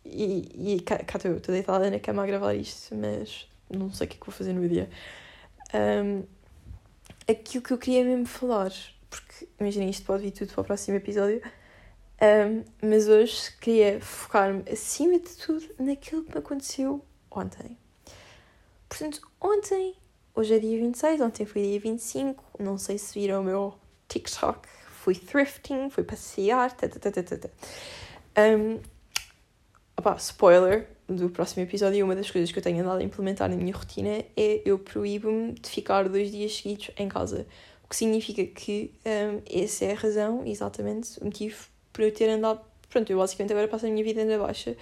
e, 0.05 0.75
e 0.75 0.81
cá, 0.81 0.97
cá 0.97 1.17
estou 1.17 1.31
eu, 1.31 1.37
estou 1.37 1.53
deitada 1.53 1.89
na 1.89 1.99
cama 1.99 2.23
a 2.23 2.25
gravar 2.25 2.53
isto, 2.53 2.95
mas 2.95 3.47
não 3.69 3.91
sei 3.91 4.07
o 4.07 4.09
que 4.09 4.17
é 4.17 4.19
que 4.19 4.25
vou 4.25 4.33
fazer 4.33 4.53
no 4.53 4.67
dia. 4.67 4.89
Um, 5.73 6.23
aquilo 7.29 7.63
que 7.63 7.71
eu 7.71 7.77
queria 7.77 8.03
mesmo 8.03 8.25
falar, 8.25 8.71
porque 9.09 9.47
imaginem, 9.59 9.89
isto 9.89 10.05
pode 10.05 10.23
vir 10.23 10.31
tudo 10.31 10.53
para 10.53 10.61
o 10.61 10.63
próximo 10.63 10.97
episódio 10.97 11.41
um, 12.23 12.63
mas 12.81 13.09
hoje 13.09 13.51
queria 13.59 13.99
focar-me, 13.99 14.63
acima 14.71 15.19
de 15.19 15.35
tudo, 15.35 15.65
naquilo 15.77 16.23
que 16.23 16.31
me 16.31 16.37
aconteceu 16.37 17.03
ontem. 17.29 17.77
Portanto, 18.87 19.27
ontem, 19.41 19.95
hoje 20.33 20.55
é 20.55 20.59
dia 20.59 20.79
26, 20.79 21.19
ontem 21.19 21.45
foi 21.45 21.63
dia 21.63 21.79
25, 21.81 22.41
não 22.59 22.77
sei 22.77 22.97
se 22.97 23.13
viram 23.13 23.41
o 23.41 23.43
meu 23.43 23.73
TikTok, 24.07 24.69
fui 25.03 25.15
thrifting, 25.15 25.89
fui 25.89 26.03
passear, 26.03 26.72
tata, 26.72 26.98
tata, 26.98 27.22
tata. 27.22 27.51
Um, 28.38 28.79
opa, 29.98 30.15
spoiler 30.15 30.88
do 31.10 31.29
próximo 31.29 31.62
episódio, 31.63 32.05
uma 32.05 32.15
das 32.15 32.31
coisas 32.31 32.50
que 32.53 32.57
eu 32.57 32.63
tenho 32.63 32.81
andado 32.81 33.00
a 33.00 33.03
implementar 33.03 33.50
na 33.50 33.57
minha 33.57 33.75
rotina 33.75 34.24
é 34.38 34.62
eu 34.63 34.79
proíbo-me 34.79 35.55
de 35.55 35.69
ficar 35.69 36.07
dois 36.07 36.31
dias 36.31 36.55
seguidos 36.55 36.91
em 36.98 37.10
casa. 37.10 37.45
O 37.83 37.89
que 37.89 37.98
significa 37.98 38.45
que 38.45 38.93
um, 39.05 39.41
essa 39.62 39.83
é 39.83 39.91
a 39.91 39.95
razão, 39.95 40.45
exatamente, 40.45 41.19
o 41.19 41.25
motivo 41.25 41.67
por 41.91 42.03
eu 42.03 42.13
ter 42.13 42.29
andado. 42.29 42.62
Pronto, 42.89 43.12
eu 43.12 43.17
basicamente 43.17 43.51
agora 43.51 43.67
passo 43.67 43.86
a 43.86 43.89
minha 43.89 44.05
vida 44.05 44.24
na 44.24 44.38
baixa. 44.38 44.77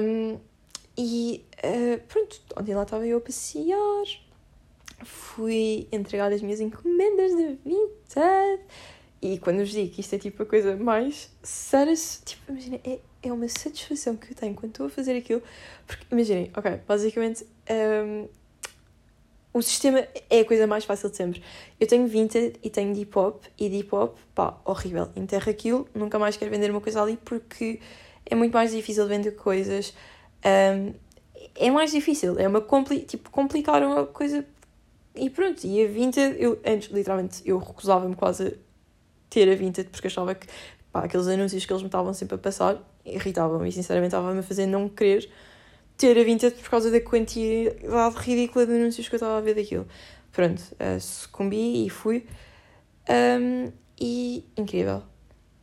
Um, 0.00 0.38
e 0.96 1.44
uh, 1.62 2.00
pronto, 2.08 2.40
ontem 2.58 2.74
lá 2.74 2.84
estava 2.84 3.06
eu 3.06 3.18
a 3.18 3.20
passear, 3.20 4.06
fui 5.04 5.86
entregar 5.92 6.32
as 6.32 6.40
minhas 6.40 6.60
encomendas 6.60 7.36
de 7.36 7.58
Vinted. 7.62 8.62
E 9.22 9.38
quando 9.38 9.58
vos 9.58 9.70
digo 9.70 9.88
que 9.94 10.00
isto 10.00 10.16
é 10.16 10.18
tipo 10.18 10.42
a 10.42 10.46
coisa 10.46 10.76
mais 10.76 11.30
séria, 11.44 11.94
tipo, 12.24 12.50
imagina, 12.50 12.80
é, 12.82 12.98
é 13.22 13.32
uma 13.32 13.48
satisfação 13.48 14.16
que 14.16 14.32
eu 14.32 14.36
tenho 14.36 14.52
quando 14.52 14.70
estou 14.70 14.86
a 14.86 14.90
fazer 14.90 15.16
aquilo. 15.16 15.40
Porque, 15.86 16.04
imaginem, 16.10 16.50
ok, 16.56 16.80
basicamente, 16.88 17.46
um, 17.70 18.26
o 19.54 19.62
sistema 19.62 20.08
é 20.28 20.40
a 20.40 20.44
coisa 20.44 20.66
mais 20.66 20.84
fácil 20.84 21.08
de 21.08 21.16
sempre. 21.16 21.42
Eu 21.78 21.86
tenho 21.86 22.04
Vinted 22.08 22.58
e 22.64 22.68
tenho 22.68 22.92
Depop, 22.92 23.46
e 23.56 23.68
Depop, 23.68 24.18
pá, 24.34 24.58
horrível. 24.64 25.08
Enterra 25.14 25.52
aquilo, 25.52 25.88
nunca 25.94 26.18
mais 26.18 26.36
quero 26.36 26.50
vender 26.50 26.72
uma 26.72 26.80
coisa 26.80 27.00
ali 27.00 27.16
porque 27.16 27.78
é 28.26 28.34
muito 28.34 28.52
mais 28.52 28.72
difícil 28.72 29.06
vender 29.06 29.32
coisas. 29.32 29.94
Um, 30.44 30.94
é 31.54 31.70
mais 31.70 31.92
difícil, 31.92 32.38
é 32.40 32.48
uma 32.48 32.60
compli 32.60 33.00
tipo, 33.00 33.30
complicar 33.30 33.84
uma 33.84 34.04
coisa 34.04 34.44
e 35.14 35.30
pronto. 35.30 35.64
E 35.64 35.84
a 35.84 35.86
Vinted, 35.86 36.36
eu 36.40 36.58
antes, 36.66 36.90
literalmente, 36.90 37.40
eu 37.44 37.58
recusava-me 37.58 38.16
quase 38.16 38.58
ter 39.32 39.50
a 39.50 39.54
Vinted 39.54 39.88
porque 39.88 40.08
achava 40.08 40.34
que 40.34 40.46
pá, 40.92 41.04
aqueles 41.04 41.26
anúncios 41.26 41.64
que 41.64 41.72
eles 41.72 41.82
me 41.82 41.88
estavam 41.88 42.12
sempre 42.12 42.34
a 42.34 42.38
passar 42.38 42.78
irritavam-me 43.04 43.68
e 43.68 43.72
sinceramente 43.72 44.14
estava-me 44.14 44.40
a 44.40 44.42
fazer 44.42 44.66
não 44.66 44.88
querer 44.88 45.28
ter 45.96 46.18
a 46.18 46.22
Vinted 46.22 46.54
por 46.56 46.68
causa 46.68 46.90
da 46.90 47.00
quantidade 47.00 48.16
ridícula 48.16 48.66
de 48.66 48.72
anúncios 48.72 49.08
que 49.08 49.14
eu 49.14 49.16
estava 49.16 49.38
a 49.38 49.40
ver 49.40 49.54
daquilo. 49.54 49.86
Pronto, 50.30 50.60
uh, 50.60 51.00
sucumbi 51.00 51.86
e 51.86 51.90
fui. 51.90 52.26
Um, 53.08 53.72
e 54.00 54.44
incrível. 54.56 55.02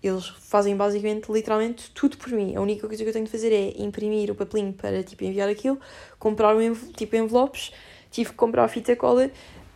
Eles 0.01 0.27
fazem 0.27 0.75
basicamente, 0.77 1.31
literalmente, 1.31 1.91
tudo 1.91 2.17
por 2.17 2.29
mim. 2.29 2.55
A 2.55 2.61
única 2.61 2.87
coisa 2.87 3.03
que 3.03 3.09
eu 3.09 3.13
tenho 3.13 3.25
de 3.25 3.31
fazer 3.31 3.51
é 3.51 3.81
imprimir 3.81 4.31
o 4.31 4.35
papelinho 4.35 4.73
para 4.73 5.03
tipo, 5.03 5.23
enviar 5.23 5.49
aquilo, 5.49 5.79
comprar 6.17 6.55
um, 6.55 6.73
tipo 6.73 7.15
envelopes, 7.15 7.71
tive 8.09 8.29
que 8.29 8.35
comprar 8.35 8.67
fita 8.69 8.95
cola 8.95 9.29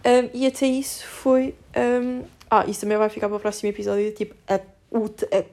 um, 0.06 0.30
e 0.34 0.46
até 0.46 0.68
isso 0.68 1.06
foi. 1.06 1.56
Um, 1.76 2.24
ah, 2.56 2.66
isso 2.68 2.82
também 2.82 2.98
vai 2.98 3.10
ficar 3.10 3.28
para 3.28 3.38
o 3.38 3.40
próximo 3.40 3.70
episódio. 3.70 4.12
Tipo, 4.12 4.36
a, 4.48 4.60
o, 4.92 5.06
a, 5.06 5.44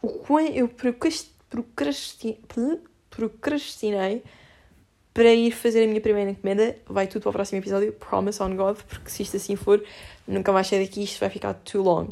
o 0.00 0.08
quão 0.08 0.46
eu 0.46 0.68
procrastinei 0.68 1.34
procrastinei 3.10 4.22
para 5.12 5.32
ir 5.32 5.50
fazer 5.50 5.82
a 5.82 5.86
minha 5.88 6.00
primeira 6.00 6.30
encomenda. 6.30 6.76
Vai 6.86 7.08
tudo 7.08 7.22
para 7.22 7.30
o 7.30 7.32
próximo 7.32 7.58
episódio, 7.58 7.92
promise 7.92 8.40
on 8.40 8.54
God, 8.54 8.76
porque 8.88 9.10
se 9.10 9.24
isto 9.24 9.36
assim 9.36 9.56
for, 9.56 9.82
nunca 10.28 10.52
mais 10.52 10.68
sair 10.68 10.84
daqui, 10.86 11.02
isto 11.02 11.18
vai 11.18 11.30
ficar 11.30 11.54
too 11.54 11.82
long. 11.82 12.08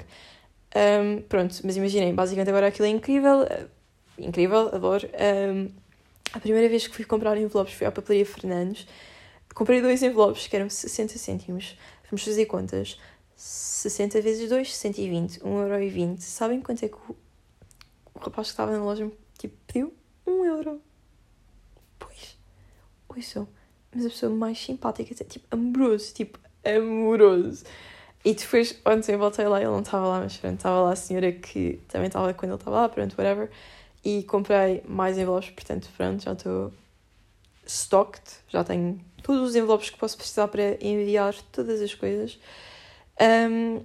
Um, 0.74 1.22
pronto, 1.28 1.54
mas 1.62 1.76
imaginem, 1.76 2.12
basicamente 2.12 2.48
agora 2.48 2.66
aquilo 2.66 2.88
é 2.88 2.90
incrível, 2.90 3.42
uh, 3.42 3.68
incrível, 4.18 4.74
adoro. 4.74 5.06
Um, 5.06 5.68
a 6.32 6.40
primeira 6.40 6.68
vez 6.68 6.88
que 6.88 6.96
fui 6.96 7.04
comprar 7.04 7.36
envelopes 7.36 7.74
foi 7.74 7.86
à 7.86 7.92
papelaria 7.92 8.26
Fernandes. 8.26 8.88
Comprei 9.54 9.80
dois 9.80 10.02
envelopes 10.02 10.48
que 10.48 10.56
eram 10.56 10.68
60 10.68 11.16
cêntimos. 11.16 11.78
Vamos 12.10 12.24
fazer 12.24 12.46
contas. 12.46 12.98
60 13.36 14.20
vezes 14.20 14.48
2, 14.48 14.74
120. 14.76 15.40
1,20€. 15.40 16.20
Sabem 16.20 16.60
quanto 16.60 16.84
é 16.84 16.88
que 16.88 16.96
o, 16.96 17.16
o 18.14 18.18
rapaz 18.18 18.48
que 18.48 18.52
estava 18.52 18.72
na 18.72 18.84
loja 18.84 19.10
tipo, 19.38 19.56
pediu? 19.66 19.92
1 20.26 20.44
euro 20.44 20.80
ouçam, 23.16 23.48
mas 23.94 24.04
a 24.04 24.08
pessoa 24.08 24.34
mais 24.34 24.58
simpática, 24.58 25.14
tipo, 25.24 25.46
amoroso, 25.50 26.12
tipo, 26.12 26.38
amoroso. 26.64 27.64
E 28.24 28.34
depois, 28.34 28.80
ontem 28.84 29.16
voltei 29.16 29.46
lá, 29.46 29.60
ele 29.60 29.70
não 29.70 29.80
estava 29.80 30.06
lá, 30.06 30.20
mas 30.20 30.36
pronto, 30.36 30.56
estava 30.56 30.80
lá 30.82 30.92
a 30.92 30.96
senhora 30.96 31.30
que 31.32 31.80
também 31.88 32.06
estava 32.06 32.32
quando 32.34 32.52
ele 32.52 32.60
estava 32.60 32.76
lá, 32.76 32.88
pronto, 32.88 33.14
whatever. 33.18 33.50
E 34.04 34.22
comprei 34.24 34.82
mais 34.86 35.16
envelopes, 35.18 35.50
portanto, 35.50 35.88
pronto, 35.96 36.22
já 36.22 36.32
estou 36.32 36.72
stocked, 37.66 38.24
já 38.48 38.64
tenho 38.64 39.00
todos 39.22 39.50
os 39.50 39.56
envelopes 39.56 39.90
que 39.90 39.98
posso 39.98 40.16
precisar 40.16 40.48
para 40.48 40.74
enviar 40.84 41.34
todas 41.52 41.80
as 41.80 41.94
coisas. 41.94 42.38
Um, 43.20 43.80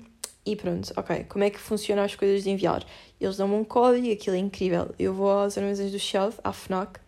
e 0.46 0.56
pronto, 0.56 0.92
ok. 0.96 1.26
Como 1.26 1.44
é 1.44 1.50
que 1.50 1.60
funcionam 1.60 2.04
as 2.04 2.16
coisas 2.16 2.44
de 2.44 2.50
enviar? 2.50 2.84
Eles 3.20 3.38
dão-me 3.38 3.56
um 3.56 3.64
código, 3.64 4.12
aquilo 4.12 4.36
é 4.36 4.40
incrível. 4.40 4.94
Eu 4.98 5.14
vou 5.14 5.40
às 5.40 5.58
armazéns 5.58 5.92
do 5.92 6.00
Shell, 6.00 6.34
à 6.44 6.52
FNAC, 6.52 7.00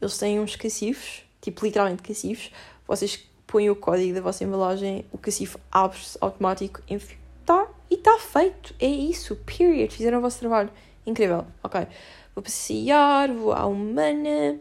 eles 0.00 0.18
têm 0.18 0.38
uns 0.38 0.54
cacifos, 0.54 1.22
tipo 1.40 1.64
literalmente 1.64 2.02
cacifos. 2.02 2.50
Vocês 2.86 3.26
põem 3.46 3.70
o 3.70 3.76
código 3.76 4.14
da 4.14 4.20
vossa 4.20 4.44
embalagem, 4.44 5.04
o 5.10 5.18
cacifo 5.18 5.58
abre-se 5.72 6.18
automático, 6.20 6.80
tá, 7.46 7.68
e 7.90 7.94
está 7.94 8.18
feito. 8.18 8.74
É 8.78 8.86
isso, 8.86 9.36
period. 9.36 9.90
Fizeram 9.92 10.18
o 10.18 10.20
vosso 10.20 10.38
trabalho. 10.40 10.70
Incrível, 11.06 11.46
ok. 11.62 11.86
Vou 12.34 12.42
passear, 12.42 13.32
vou 13.32 13.52
à 13.52 13.66
Humana. 13.66 14.58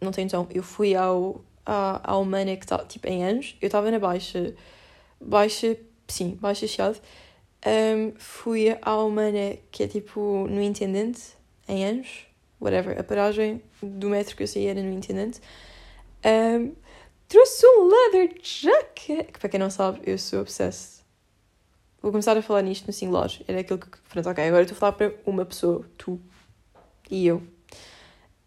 Não 0.00 0.10
tenho 0.10 0.26
então, 0.26 0.46
eu 0.50 0.62
fui 0.62 0.94
ao, 0.94 1.42
à, 1.64 2.12
à 2.12 2.16
Humana 2.16 2.56
que 2.56 2.64
está 2.64 2.78
tipo 2.84 3.08
em 3.08 3.24
anos. 3.24 3.56
Eu 3.62 3.66
estava 3.66 3.90
na 3.90 3.98
Baixa, 3.98 4.54
Baixa, 5.20 5.76
sim, 6.08 6.36
Baixa 6.40 6.66
Chiado. 6.66 7.00
Um, 7.66 8.12
fui 8.18 8.76
à 8.82 8.96
Humana 8.98 9.56
que 9.70 9.84
é 9.84 9.88
tipo 9.88 10.46
no 10.48 10.60
Intendente, 10.60 11.22
em 11.66 11.84
anos, 11.84 12.26
whatever. 12.60 12.98
A 12.98 13.02
paragem 13.02 13.62
do 13.82 14.10
metro 14.10 14.36
que 14.36 14.42
eu 14.42 14.46
saí 14.46 14.66
era 14.66 14.82
no 14.82 14.92
Intendente. 14.92 15.40
Um, 16.24 16.74
trouxe 17.28 17.66
um 17.66 17.88
leather 17.88 18.38
jacket. 18.42 19.32
Que 19.32 19.38
para 19.38 19.48
quem 19.48 19.60
não 19.60 19.70
sabe, 19.70 20.00
eu 20.04 20.18
sou 20.18 20.40
obsessed. 20.40 21.04
Vou 22.02 22.10
começar 22.10 22.36
a 22.36 22.42
falar 22.42 22.62
nisto 22.62 22.86
no 22.86 22.92
singular. 22.92 23.30
Era 23.48 23.60
aquilo 23.60 23.78
que. 23.78 23.88
Pronto, 24.10 24.28
ok. 24.28 24.44
Agora 24.44 24.62
estou 24.62 24.76
a 24.76 24.78
falar 24.78 24.92
para 24.92 25.14
uma 25.24 25.44
pessoa. 25.46 25.84
Tu 25.96 26.20
e 27.10 27.26
eu. 27.26 27.42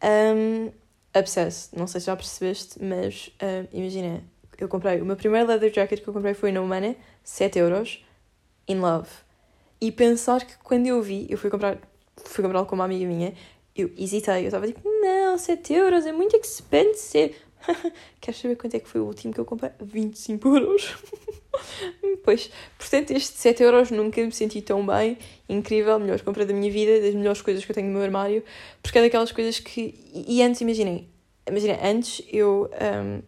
Um, 0.03 0.71
obsessed. 1.17 1.75
Não 1.75 1.87
sei 1.87 2.01
se 2.01 2.07
já 2.07 2.15
percebeste, 2.15 2.83
mas 2.83 3.31
um, 3.41 3.77
imagina. 3.77 4.23
Eu 4.57 4.67
comprei. 4.67 5.01
O 5.01 5.05
meu 5.05 5.15
primeiro 5.15 5.47
leather 5.47 5.71
jacket 5.73 6.01
que 6.01 6.07
eu 6.07 6.13
comprei 6.13 6.33
foi 6.33 6.51
na 6.51 6.61
Humana. 6.61 6.95
7 7.23 7.59
euros. 7.59 8.03
In 8.67 8.79
love. 8.79 9.09
E 9.79 9.91
pensar 9.91 10.45
que 10.45 10.57
quando 10.57 10.87
eu 10.87 11.01
vi, 11.01 11.27
eu 11.29 11.37
fui 11.37 11.49
comprar, 11.49 11.77
fui 12.25 12.43
comprá-lo 12.43 12.65
com 12.65 12.75
uma 12.75 12.85
amiga 12.85 13.05
minha, 13.05 13.33
eu 13.75 13.91
hesitei, 13.95 14.41
eu 14.41 14.47
estava 14.47 14.65
tipo, 14.65 14.81
não, 14.83 15.37
7 15.37 15.73
euros 15.73 16.05
é 16.07 16.11
muito 16.11 16.35
expensive. 16.35 17.35
Queres 18.19 18.39
saber 18.39 18.55
quanto 18.55 18.75
é 18.75 18.79
que 18.79 18.87
foi 18.87 19.01
o 19.01 19.05
último 19.05 19.33
que 19.33 19.39
eu 19.39 19.45
comprei? 19.45 19.71
25 19.79 20.47
euros. 20.47 20.95
pois, 22.23 22.49
portanto, 22.77 23.11
este 23.11 23.37
7 23.37 23.63
euros 23.63 23.91
nunca 23.91 24.21
me 24.21 24.31
senti 24.31 24.61
tão 24.61 24.85
bem. 24.85 25.17
Incrível, 25.47 25.99
melhor 25.99 26.19
compra 26.21 26.45
da 26.45 26.53
minha 26.53 26.71
vida, 26.71 26.99
das 26.99 27.13
melhores 27.13 27.41
coisas 27.41 27.63
que 27.63 27.71
eu 27.71 27.75
tenho 27.75 27.87
no 27.87 27.93
meu 27.93 28.03
armário. 28.03 28.43
Porque 28.81 28.97
é 28.97 29.01
daquelas 29.01 29.31
coisas 29.31 29.59
que. 29.59 29.93
E 30.13 30.41
antes, 30.41 30.61
imaginem, 30.61 31.07
imaginem, 31.47 31.77
antes 31.83 32.25
eu. 32.31 32.69
Um, 32.73 33.21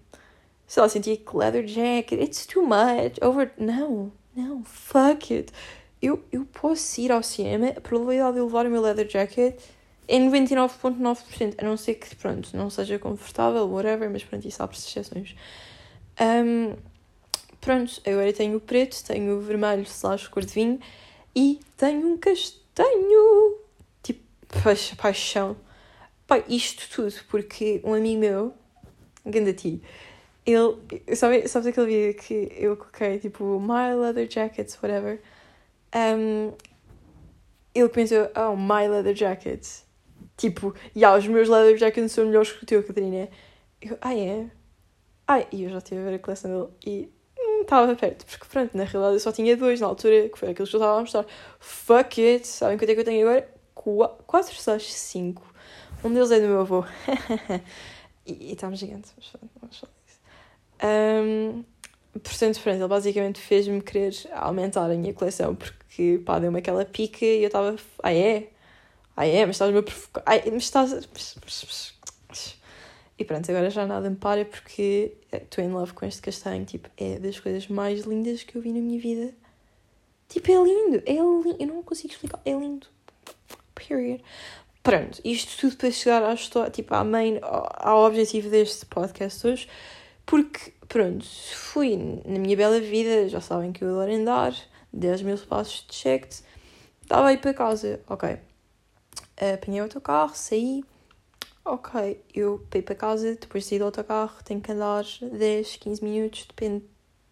sei 0.70 0.84
lá, 0.84 0.88
sentia 0.88 1.18
que 1.18 1.36
leather 1.36 1.68
jacket, 1.68 2.22
it's 2.22 2.46
too 2.46 2.62
much. 2.62 3.18
Over. 3.24 3.52
Não, 3.58 4.12
não, 4.36 4.64
fuck 4.64 5.34
it. 5.34 5.52
Eu, 6.00 6.24
eu 6.32 6.46
posso 6.46 7.02
ir 7.02 7.12
ao 7.12 7.24
cinema, 7.24 7.70
a 7.70 7.82
probabilidade 7.82 8.34
de 8.34 8.40
eu 8.40 8.46
levar 8.46 8.68
o 8.68 8.70
meu 8.70 8.82
leather 8.82 9.10
jacket 9.10 9.60
é 10.08 10.18
99,9%, 10.20 11.56
a 11.58 11.64
não 11.66 11.76
ser 11.76 11.96
que, 11.96 12.16
pronto, 12.16 12.56
não 12.56 12.70
seja 12.70 13.00
confortável, 13.00 13.68
whatever, 13.68 14.10
mas 14.10 14.24
pronto, 14.24 14.48
isso 14.48 14.62
há 14.62 14.70
exceções. 14.72 15.36
Um, 16.22 16.76
pronto, 17.60 18.00
agora 18.06 18.32
tenho 18.32 18.58
o 18.58 18.62
preto, 18.62 19.04
tenho 19.04 19.38
o 19.38 19.42
vermelho 19.42 19.82
slash 19.84 20.30
cor 20.30 20.46
de 20.46 20.54
vinho 20.54 20.80
e 21.36 21.60
tenho 21.78 22.08
um 22.08 22.18
castanho, 22.18 23.58
tipo, 24.04 24.22
paixão. 24.98 25.58
Pai, 26.28 26.46
isto 26.48 26.88
tudo 26.96 27.14
porque 27.28 27.82
um 27.84 27.96
amigo 27.96 28.20
meu, 28.20 28.54
Gandati, 29.26 29.82
ele, 30.54 31.16
sabe, 31.16 31.48
sabes 31.48 31.68
aquele 31.68 31.88
vídeo 31.88 32.22
que 32.22 32.52
eu 32.58 32.78
coloquei, 32.78 33.20
tipo, 33.20 33.60
my 33.60 33.96
leather 33.96 34.28
jackets, 34.28 34.78
whatever, 34.82 35.22
um, 35.96 36.54
ele 37.74 37.90
pensou, 37.90 38.30
oh, 38.36 38.56
my 38.56 38.88
leather 38.88 39.14
jackets. 39.14 39.86
Tipo, 40.38 40.74
e 40.96 41.00
yeah, 41.00 41.18
os 41.18 41.28
meus 41.28 41.50
leather 41.50 41.78
jackets 41.78 42.12
são 42.12 42.26
melhores 42.26 42.52
que 42.52 42.64
o 42.64 42.66
teu, 42.66 42.84
Catarina. 42.84 43.30
Eu, 43.82 43.98
ah, 44.02 44.16
é? 44.16 44.50
Ah, 45.28 45.46
e 45.52 45.64
eu 45.64 45.70
já 45.70 45.78
estive 45.78 46.02
a 46.02 46.04
ver 46.06 46.16
a 46.16 46.20
coleção 46.20 46.52
dele 46.52 46.74
e 46.86 47.10
estava 47.62 47.92
hum, 47.92 47.96
perto, 47.96 48.26
porque 48.26 48.46
pronto, 48.50 48.76
na 48.76 48.84
realidade 48.84 49.16
eu 49.16 49.20
só 49.20 49.32
tinha 49.32 49.56
dois 49.56 49.80
na 49.80 49.88
altura, 49.88 50.30
que 50.30 50.40
foi 50.40 50.50
aqueles 50.50 50.70
que 50.70 50.76
eu 50.76 50.80
estava 50.80 50.98
a 50.98 51.02
mostrar. 51.02 51.26
Fuck 51.60 52.22
it! 52.22 52.48
Sabem 52.48 52.78
quanto 52.78 52.90
é 52.90 52.94
que 52.96 53.02
eu 53.02 53.06
tenho 53.06 53.28
agora? 53.28 53.50
4, 53.74 54.56
6, 54.56 54.94
5. 54.94 55.54
Um 56.04 56.14
deles 56.14 56.32
é 56.32 56.40
do 56.40 56.48
meu 56.48 56.62
avô. 56.62 56.86
e 58.26 58.54
está-me 58.54 58.76
gigante, 58.76 59.10
mas 59.18 59.32
disso. 59.72 59.99
Um, 60.84 61.64
portanto, 62.14 62.60
pronto, 62.62 62.78
ele 62.78 62.88
basicamente 62.88 63.40
fez-me 63.40 63.82
querer 63.82 64.14
aumentar 64.34 64.86
a 64.90 64.96
minha 64.96 65.14
coleção, 65.14 65.56
porque 65.56 66.22
pá, 66.26 66.40
deu-me 66.40 66.60
aquela 66.60 66.86
pica 66.86 67.26
e 67.26 67.44
eu 67.44 67.48
estava. 67.48 67.76
Ah, 68.02 68.14
é? 68.14 68.50
Ah, 69.16 69.26
é? 69.26 69.46
Mas 69.46 69.56
estás-me 69.56 69.80
a 69.80 69.84
provocar. 69.84 70.24
Ai, 70.26 70.44
mas 70.52 70.64
estás. 70.64 70.94
E 73.18 73.26
pronto, 73.26 73.52
agora 73.52 73.70
já 73.70 73.86
nada 73.86 74.10
me 74.10 74.16
para 74.16 74.46
porque 74.46 75.14
estou 75.32 75.64
in 75.64 75.72
love 75.72 75.92
com 75.94 76.06
este 76.06 76.22
castanho. 76.22 76.66
Tipo, 76.66 76.90
é 76.98 77.20
das 77.20 77.40
coisas 77.40 77.68
mais 77.68 78.02
lindas 78.06 78.44
que 78.44 78.56
eu 78.56 78.62
vi 78.62 78.72
na 78.72 78.80
minha 78.80 79.00
vida. 79.00 79.34
Tipo, 80.30 80.52
é 80.52 80.64
lindo. 80.64 81.04
É 81.06 81.14
lindo. 81.14 81.58
Eu 81.60 81.68
não 81.68 81.84
consigo 81.84 82.14
explicar. 82.14 82.40
É 82.46 82.52
lindo. 82.54 82.88
Period. 83.76 84.24
Pronto, 84.82 85.20
isto 85.26 85.58
tudo 85.60 85.76
para 85.76 85.92
chegar 85.92 86.24
à 86.24 86.34
história, 86.34 86.72
tipo, 86.72 86.96
à 86.96 87.04
main, 87.04 87.40
ao 87.42 88.06
objetivo 88.06 88.50
deste 88.50 88.86
podcast 88.86 89.46
hoje. 89.46 89.68
Porque, 90.30 90.74
pronto, 90.88 91.26
fui 91.26 91.98
na 91.98 92.38
minha 92.38 92.56
bela 92.56 92.80
vida, 92.80 93.28
já 93.30 93.42
sabem 93.42 93.72
que 93.72 93.84
eu 93.84 93.90
adoro 93.90 94.14
andar, 94.14 94.54
10 94.94 95.24
mil 95.24 95.38
passos 95.40 95.86
de 95.88 95.96
checked, 95.96 96.44
estava 97.02 97.30
aí 97.30 97.38
para 97.38 97.54
casa, 97.54 98.00
ok 98.08 98.40
apanhei 99.40 99.82
o 99.82 99.84
autocarro, 99.84 100.36
saí. 100.36 100.84
Ok, 101.64 102.24
eu 102.34 102.66
ir 102.74 102.82
para 102.82 102.96
casa, 102.96 103.36
depois 103.36 103.64
de 103.64 103.70
sair 103.70 103.80
do 103.80 103.86
autocarro, 103.86 104.44
tenho 104.44 104.60
que 104.60 104.72
andar 104.72 105.06
10, 105.22 105.76
15 105.78 106.04
minutos, 106.04 106.46
depende 106.48 106.84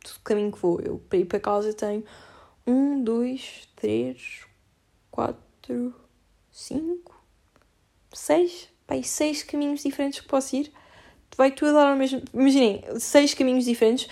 do 0.04 0.20
caminho 0.24 0.52
que 0.52 0.60
vou. 0.60 0.80
Eu 0.80 1.02
ir 1.14 1.26
para 1.26 1.40
casa 1.40 1.74
tenho 1.74 2.04
1, 2.66 3.04
2, 3.04 3.70
3, 3.76 4.46
4, 5.10 5.96
5, 6.52 7.24
6, 8.14 8.70
pai, 8.86 9.04
6 9.04 9.44
caminhos 9.44 9.82
diferentes 9.82 10.20
que 10.20 10.28
posso 10.28 10.56
ir. 10.56 10.72
Vai 11.38 11.52
tudo 11.52 11.74
dar 11.74 11.92
ao 11.92 11.96
mesmo. 11.96 12.22
Imaginem, 12.34 12.84
6 12.98 13.34
caminhos 13.36 13.66
diferentes. 13.66 14.10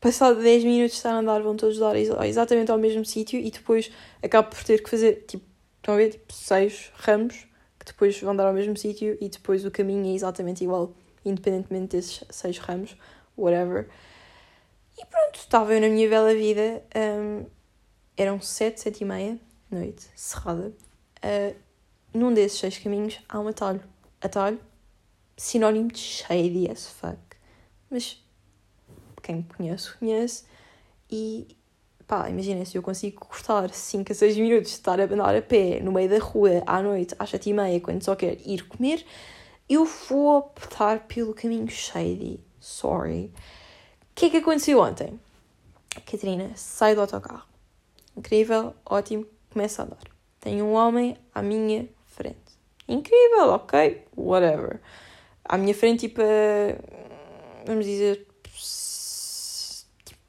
Passado 0.00 0.40
10 0.40 0.64
minutos 0.64 0.92
de 0.92 0.96
estar 0.98 1.10
a 1.10 1.18
andar, 1.18 1.42
vão 1.42 1.56
todos 1.56 1.78
dar 1.78 1.96
exatamente 1.96 2.70
ao 2.70 2.78
mesmo 2.78 3.04
sítio 3.04 3.40
e 3.40 3.50
depois 3.50 3.90
acabo 4.22 4.48
por 4.50 4.62
ter 4.62 4.82
que 4.82 4.90
fazer 4.90 5.24
tipo 5.26 5.44
Estão 5.86 5.94
a 5.94 5.98
ver? 5.98 6.10
Tipo, 6.10 6.32
seis 6.32 6.90
ramos 6.96 7.46
que 7.78 7.86
depois 7.86 8.20
vão 8.20 8.34
dar 8.34 8.48
ao 8.48 8.52
mesmo 8.52 8.76
sítio 8.76 9.16
e 9.20 9.28
depois 9.28 9.64
o 9.64 9.70
caminho 9.70 10.10
é 10.10 10.16
exatamente 10.16 10.64
igual, 10.64 10.92
independentemente 11.24 11.96
desses 11.96 12.24
seis 12.28 12.58
ramos, 12.58 12.96
whatever. 13.38 13.88
E 14.98 15.06
pronto, 15.06 15.36
estava 15.36 15.72
eu 15.72 15.80
na 15.80 15.88
minha 15.88 16.08
bela 16.08 16.34
vida. 16.34 16.82
Um, 16.92 17.46
eram 18.16 18.40
sete, 18.40 18.80
sete 18.80 19.02
e 19.02 19.04
meia, 19.04 19.38
noite, 19.70 20.08
cerrada. 20.16 20.72
Uh, 21.24 21.54
num 22.12 22.34
desses 22.34 22.58
seis 22.58 22.76
caminhos 22.78 23.20
há 23.28 23.38
um 23.38 23.46
atalho. 23.46 23.82
Atalho, 24.20 24.58
sinónimo 25.36 25.88
de 25.88 25.98
shady 25.98 26.70
as 26.70 26.88
fuck. 26.88 27.18
Mas 27.90 28.22
quem 29.22 29.36
me 29.36 29.42
conhece, 29.44 29.94
conhece. 29.96 30.44
E 31.10 31.56
pá, 32.06 32.28
imagina 32.30 32.64
se 32.64 32.78
eu 32.78 32.82
consigo 32.82 33.20
cortar 33.20 33.70
5 33.70 34.12
a 34.12 34.14
6 34.14 34.36
minutos 34.36 34.70
de 34.70 34.76
estar 34.76 35.00
a 35.00 35.04
andar 35.04 35.34
a 35.34 35.42
pé 35.42 35.80
no 35.80 35.92
meio 35.92 36.08
da 36.08 36.18
rua 36.18 36.62
à 36.66 36.80
noite 36.80 37.14
às 37.18 37.30
7 37.30 37.50
e 37.50 37.52
meia 37.52 37.80
quando 37.80 38.02
só 38.02 38.14
quero 38.14 38.40
ir 38.44 38.66
comer, 38.66 39.04
eu 39.68 39.84
vou 39.84 40.38
optar 40.38 41.00
pelo 41.06 41.34
caminho 41.34 41.68
shady. 41.68 42.40
Sorry. 42.60 43.32
O 44.10 44.14
que 44.14 44.26
é 44.26 44.30
que 44.30 44.36
aconteceu 44.38 44.80
ontem? 44.80 45.20
Catarina 46.04 46.50
sai 46.54 46.94
do 46.94 47.00
autocarro. 47.00 47.46
Incrível, 48.16 48.74
ótimo, 48.84 49.26
começa 49.50 49.82
a 49.82 49.84
andar. 49.84 49.98
Tem 50.40 50.62
um 50.62 50.72
homem 50.72 51.16
à 51.34 51.42
minha 51.42 51.88
frente. 52.06 52.56
Incrível, 52.88 53.50
ok, 53.50 54.04
whatever. 54.16 54.80
À 55.48 55.56
minha 55.56 55.74
frente, 55.74 56.08
tipo, 56.08 56.20
vamos 57.66 57.84
dizer, 57.84 58.26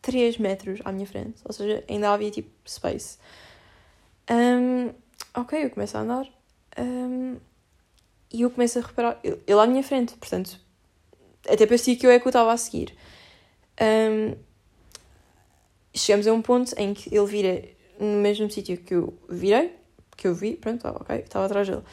3 0.08 0.38
metros 0.38 0.80
à 0.86 0.92
minha 0.94 1.06
frente, 1.06 1.42
ou 1.44 1.52
seja, 1.52 1.84
ainda 1.90 2.14
havia 2.14 2.32
tipo 2.32 2.50
space. 2.66 3.18
Um, 4.32 4.94
ok, 5.36 5.66
eu 5.66 5.70
começo 5.70 5.98
a 5.98 6.00
andar 6.00 6.28
um, 6.80 7.38
e 8.32 8.42
eu 8.42 8.50
começo 8.50 8.80
a 8.80 8.82
reparar, 8.82 9.20
ele 9.24 9.60
à 9.60 9.68
minha 9.68 9.84
frente, 9.84 10.16
portanto, 10.16 10.58
até 11.46 11.66
parecia 11.66 11.96
que 11.98 12.08
eu 12.08 12.12
é 12.12 12.20
que 12.20 12.26
eu 12.26 12.30
estava 12.30 12.54
a 12.54 12.58
seguir. 12.58 12.96
Um, 13.82 14.38
chegamos 15.94 16.26
a 16.26 16.32
um 16.32 16.42
ponto 16.42 16.74
em 16.78 16.94
que 16.94 17.14
ele 17.14 17.26
vira 17.26 17.64
no 18.00 18.22
mesmo 18.22 18.50
sítio 18.50 18.78
que 18.78 18.96
eu 18.96 19.14
virei, 19.28 19.76
que 20.16 20.26
eu 20.26 20.34
vi, 20.34 20.56
pronto, 20.56 20.88
ok, 20.88 21.18
estava 21.18 21.46
atrás 21.48 21.68
dele. 21.68 21.84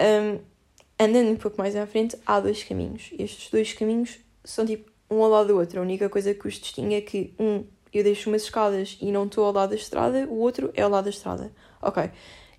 Um, 0.00 0.57
andando 0.98 1.30
um 1.30 1.36
pouco 1.36 1.58
mais 1.58 1.76
à 1.76 1.86
frente, 1.86 2.16
há 2.26 2.40
dois 2.40 2.62
caminhos. 2.64 3.10
Estes 3.18 3.50
dois 3.50 3.72
caminhos 3.72 4.18
são 4.44 4.66
tipo 4.66 4.90
um 5.10 5.22
ao 5.22 5.30
lado 5.30 5.48
do 5.48 5.56
outro. 5.58 5.78
A 5.78 5.82
única 5.82 6.08
coisa 6.08 6.34
que 6.34 6.46
os 6.46 6.54
distingue 6.54 6.94
é 6.94 7.00
que 7.00 7.34
um 7.38 7.64
eu 7.92 8.04
deixo 8.04 8.28
umas 8.28 8.42
escadas 8.42 8.98
e 9.00 9.10
não 9.10 9.24
estou 9.24 9.44
ao 9.44 9.52
lado 9.52 9.70
da 9.70 9.76
estrada, 9.76 10.26
o 10.28 10.38
outro 10.38 10.70
é 10.74 10.82
ao 10.82 10.90
lado 10.90 11.04
da 11.04 11.10
estrada. 11.10 11.52
Ok. 11.80 12.10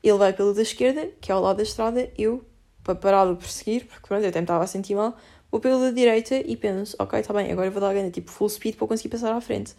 Ele 0.02 0.18
vai 0.18 0.34
pelo 0.34 0.54
da 0.54 0.62
esquerda, 0.62 1.10
que 1.20 1.32
é 1.32 1.36
ao 1.36 1.42
lado 1.42 1.58
da 1.58 1.64
estrada, 1.64 2.10
eu, 2.18 2.44
para 2.84 2.96
parar 2.96 3.28
de 3.28 3.36
perseguir, 3.36 3.86
porque 3.86 4.08
pronto, 4.08 4.24
eu 4.24 4.30
até 4.30 4.40
me 4.40 4.46
estava 4.46 4.64
a 4.64 4.68
sentir 4.68 4.96
mal, 4.96 5.16
vou 5.52 5.60
pelo 5.60 5.80
da 5.82 5.92
direita 5.92 6.36
e 6.36 6.56
penso, 6.56 6.96
ok, 7.00 7.20
está 7.20 7.34
bem, 7.34 7.52
agora 7.52 7.70
vou 7.70 7.82
dar 7.82 7.90
a 7.90 7.94
ganha, 7.94 8.10
tipo, 8.10 8.32
full 8.32 8.50
speed 8.50 8.76
para 8.76 8.88
conseguir 8.88 9.10
passar 9.10 9.34
à 9.34 9.42
frente. 9.42 9.76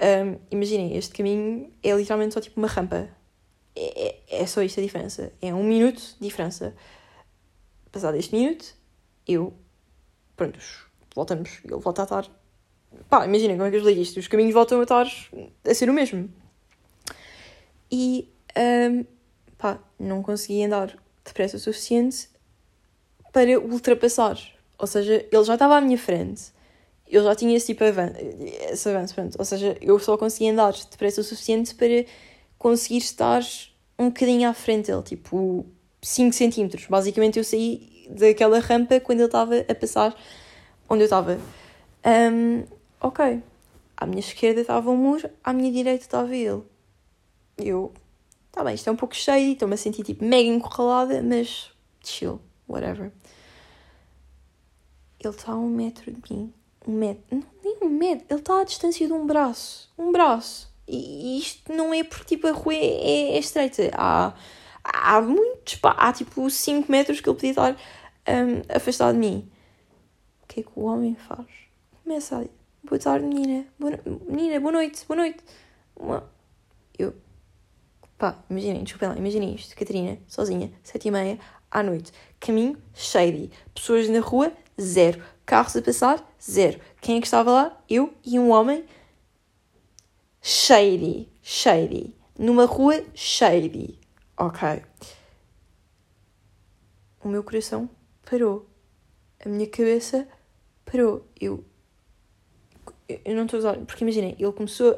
Um, 0.00 0.38
imaginem, 0.50 0.96
este 0.96 1.12
caminho 1.12 1.72
é 1.82 1.92
literalmente 1.92 2.34
só 2.34 2.40
tipo 2.40 2.60
uma 2.60 2.68
rampa. 2.68 3.08
É, 3.74 4.08
é, 4.08 4.42
é 4.42 4.46
só 4.46 4.62
isto 4.62 4.78
a 4.78 4.82
diferença. 4.82 5.32
É 5.42 5.52
um 5.52 5.64
minuto 5.64 6.00
de 6.00 6.16
diferença. 6.20 6.74
Passado 7.90 8.16
este 8.16 8.34
minuto, 8.34 8.74
eu. 9.26 9.52
Pronto, 10.36 10.58
voltamos. 11.14 11.60
Ele 11.64 11.76
volta 11.76 12.02
a 12.02 12.04
estar. 12.04 12.26
Pá, 13.08 13.24
imaginem 13.26 13.56
como 13.56 13.68
é 13.68 13.70
que 13.70 13.76
eu 13.76 13.84
li 13.88 14.00
isto. 14.00 14.18
Os 14.18 14.28
caminhos 14.28 14.54
voltam 14.54 14.80
a 14.80 14.82
estar 14.82 15.06
a 15.64 15.74
ser 15.74 15.88
o 15.88 15.92
mesmo. 15.92 16.28
E. 17.90 18.32
Um, 18.56 19.04
pá, 19.56 19.78
não 19.98 20.22
consegui 20.22 20.64
andar 20.64 20.96
depressa 21.24 21.56
o 21.56 21.60
suficiente 21.60 22.28
para 23.32 23.58
ultrapassar. 23.58 24.38
Ou 24.78 24.86
seja, 24.86 25.26
ele 25.30 25.44
já 25.44 25.54
estava 25.54 25.76
à 25.76 25.80
minha 25.80 25.98
frente 25.98 26.52
eu 27.10 27.24
já 27.24 27.34
tinha 27.34 27.56
esse 27.56 27.66
tipo 27.66 27.82
de 27.82 27.90
avanço, 27.90 28.14
esse 28.70 28.88
avanço 28.88 29.14
pronto. 29.14 29.36
ou 29.38 29.44
seja, 29.44 29.76
eu 29.80 29.98
só 29.98 30.16
conseguia 30.16 30.52
andar 30.52 30.74
depressa 30.90 31.20
o 31.20 31.24
suficiente 31.24 31.74
para 31.74 32.04
conseguir 32.58 32.98
estar 32.98 33.42
um 33.98 34.08
bocadinho 34.08 34.48
à 34.48 34.54
frente 34.54 34.88
dele, 34.88 35.02
tipo 35.02 35.66
5 36.02 36.34
centímetros. 36.34 36.86
Basicamente 36.86 37.38
eu 37.38 37.44
saí 37.44 38.06
daquela 38.10 38.58
rampa 38.60 39.00
quando 39.00 39.20
ele 39.20 39.26
estava 39.26 39.56
a 39.68 39.74
passar 39.74 40.14
onde 40.88 41.02
eu 41.02 41.06
estava. 41.06 41.38
Um, 42.04 42.64
ok, 43.00 43.42
à 43.96 44.06
minha 44.06 44.20
esquerda 44.20 44.60
estava 44.60 44.90
um 44.90 44.96
muro, 44.96 45.28
à 45.42 45.52
minha 45.52 45.70
direita 45.70 46.04
estava 46.04 46.34
ele. 46.34 46.62
Eu, 47.56 47.92
tá 48.52 48.62
bem, 48.62 48.74
isto 48.74 48.88
é 48.88 48.92
um 48.92 48.96
pouco 48.96 49.14
cheio, 49.14 49.52
estou-me 49.52 49.74
a 49.74 49.76
sentir 49.76 50.04
tipo 50.04 50.24
mega 50.24 50.48
encurralada, 50.48 51.22
mas 51.22 51.70
chill, 52.04 52.40
whatever. 52.68 53.12
Ele 55.20 55.34
está 55.34 55.52
a 55.52 55.56
um 55.56 55.68
metro 55.68 56.12
de 56.12 56.32
mim 56.32 56.52
um 56.88 56.92
metro, 56.92 57.22
não, 57.30 57.44
nem 57.62 57.76
um 57.82 57.88
metro, 57.88 58.24
ele 58.30 58.40
está 58.40 58.60
à 58.60 58.64
distância 58.64 59.06
de 59.06 59.12
um 59.12 59.26
braço, 59.26 59.92
um 59.98 60.10
braço. 60.10 60.72
E, 60.86 61.38
isto 61.38 61.70
não 61.70 61.92
é 61.92 62.02
porque 62.02 62.36
tipo 62.36 62.46
a 62.46 62.52
rua 62.52 62.74
é, 62.74 63.36
é, 63.36 63.38
estreita, 63.38 63.90
há, 63.92 64.32
há 64.92 65.20
muitos, 65.20 65.76
pá, 65.76 65.94
há 65.98 66.12
tipo 66.12 66.48
5 66.48 66.90
metros 66.90 67.20
que 67.20 67.28
ele 67.28 67.36
podia 67.36 67.50
estar 67.50 67.72
um, 67.72 68.62
afastado 68.74 69.14
de 69.14 69.20
mim. 69.20 69.50
O 70.42 70.46
que 70.46 70.60
é 70.60 70.62
que 70.62 70.70
o 70.74 70.84
homem 70.84 71.14
faz? 71.14 71.46
Começa 72.02 72.40
a 72.40 72.44
boa 72.82 72.98
tarde 72.98 73.26
menina, 73.26 73.66
boa, 73.78 73.98
menina, 74.26 74.60
boa 74.60 74.72
noite, 74.72 75.04
boa 75.06 75.18
noite. 75.18 75.44
Uma, 75.96 76.28
eu, 76.98 77.14
pá, 78.16 78.38
imaginem, 78.48 78.82
desculpem 78.84 79.08
lá, 79.08 79.16
imaginem 79.16 79.54
isto, 79.54 79.76
Catarina, 79.76 80.18
sozinha, 80.26 80.72
sete 80.82 81.08
e 81.08 81.10
meia, 81.10 81.38
à 81.70 81.82
noite, 81.82 82.12
caminho 82.40 82.76
shady, 82.94 83.50
pessoas 83.74 84.08
na 84.08 84.20
rua, 84.20 84.52
zero 84.80 85.22
Carros 85.48 85.74
a 85.76 85.80
passar, 85.80 86.22
zero. 86.38 86.78
Quem 87.00 87.16
é 87.16 87.20
que 87.22 87.26
estava 87.26 87.50
lá? 87.50 87.82
Eu 87.88 88.12
e 88.22 88.38
um 88.38 88.50
homem 88.50 88.84
shady, 90.42 91.26
shady. 91.42 92.14
Numa 92.38 92.66
rua 92.66 93.02
shady. 93.14 93.97
Ok. 94.38 94.84
O 97.24 97.28
meu 97.28 97.42
coração 97.42 97.90
parou. 98.24 98.68
A 99.44 99.48
minha 99.48 99.68
cabeça 99.68 100.28
parou. 100.84 101.26
Eu. 101.40 101.64
Eu 103.08 103.34
não 103.34 103.44
estou 103.44 103.56
a 103.56 103.60
usar. 103.60 103.78
Porque 103.78 104.04
imaginem, 104.04 104.36
ele 104.38 104.52
começou 104.52 104.96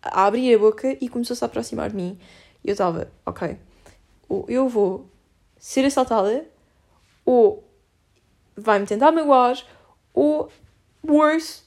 a 0.00 0.24
abrir 0.26 0.54
a 0.54 0.58
boca 0.58 0.96
e 1.00 1.08
começou-se 1.08 1.44
a 1.44 1.46
aproximar 1.46 1.90
de 1.90 1.96
mim. 1.96 2.18
E 2.64 2.68
eu 2.68 2.72
estava, 2.72 3.12
ok. 3.26 3.58
Ou 4.26 4.46
eu 4.48 4.66
vou 4.68 5.06
ser 5.58 5.84
assaltada, 5.84 6.46
ou 7.26 7.62
vai-me 8.56 8.86
tentar 8.86 9.12
magoar, 9.12 9.62
ou 10.14 10.50
worse, 11.06 11.61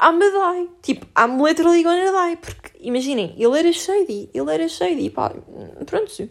I'm 0.00 0.20
a 0.22 0.30
die. 0.30 0.70
Tipo, 0.82 1.06
I'm 1.16 1.42
literally 1.42 1.82
gonna 1.82 2.10
die. 2.10 2.36
Porque, 2.36 2.72
imaginem, 2.80 3.34
ele 3.36 3.58
era 3.58 3.72
shady, 3.72 4.30
ele 4.32 4.50
era 4.50 4.68
shady, 4.68 5.10
pá, 5.10 5.32
pronto. 5.86 6.28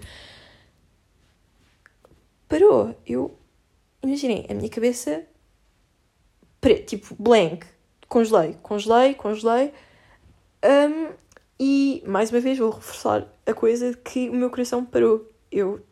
Parou, 2.48 2.96
eu, 3.06 3.38
imaginem, 4.04 4.46
a 4.50 4.54
minha 4.54 4.70
cabeça, 4.70 5.26
tipo, 6.86 7.16
blank, 7.18 7.66
congelei, 8.10 8.58
congelei, 8.62 9.14
congelei, 9.14 9.74
um, 10.64 11.14
e, 11.60 12.04
mais 12.06 12.32
uma 12.32 12.40
vez, 12.40 12.58
vou 12.58 12.72
reforçar 12.72 13.28
a 13.46 13.54
coisa 13.54 13.92
de 13.92 13.98
que 13.98 14.30
o 14.30 14.34
meu 14.34 14.50
coração 14.50 14.84
parou. 14.84 15.30
Eu 15.52 15.86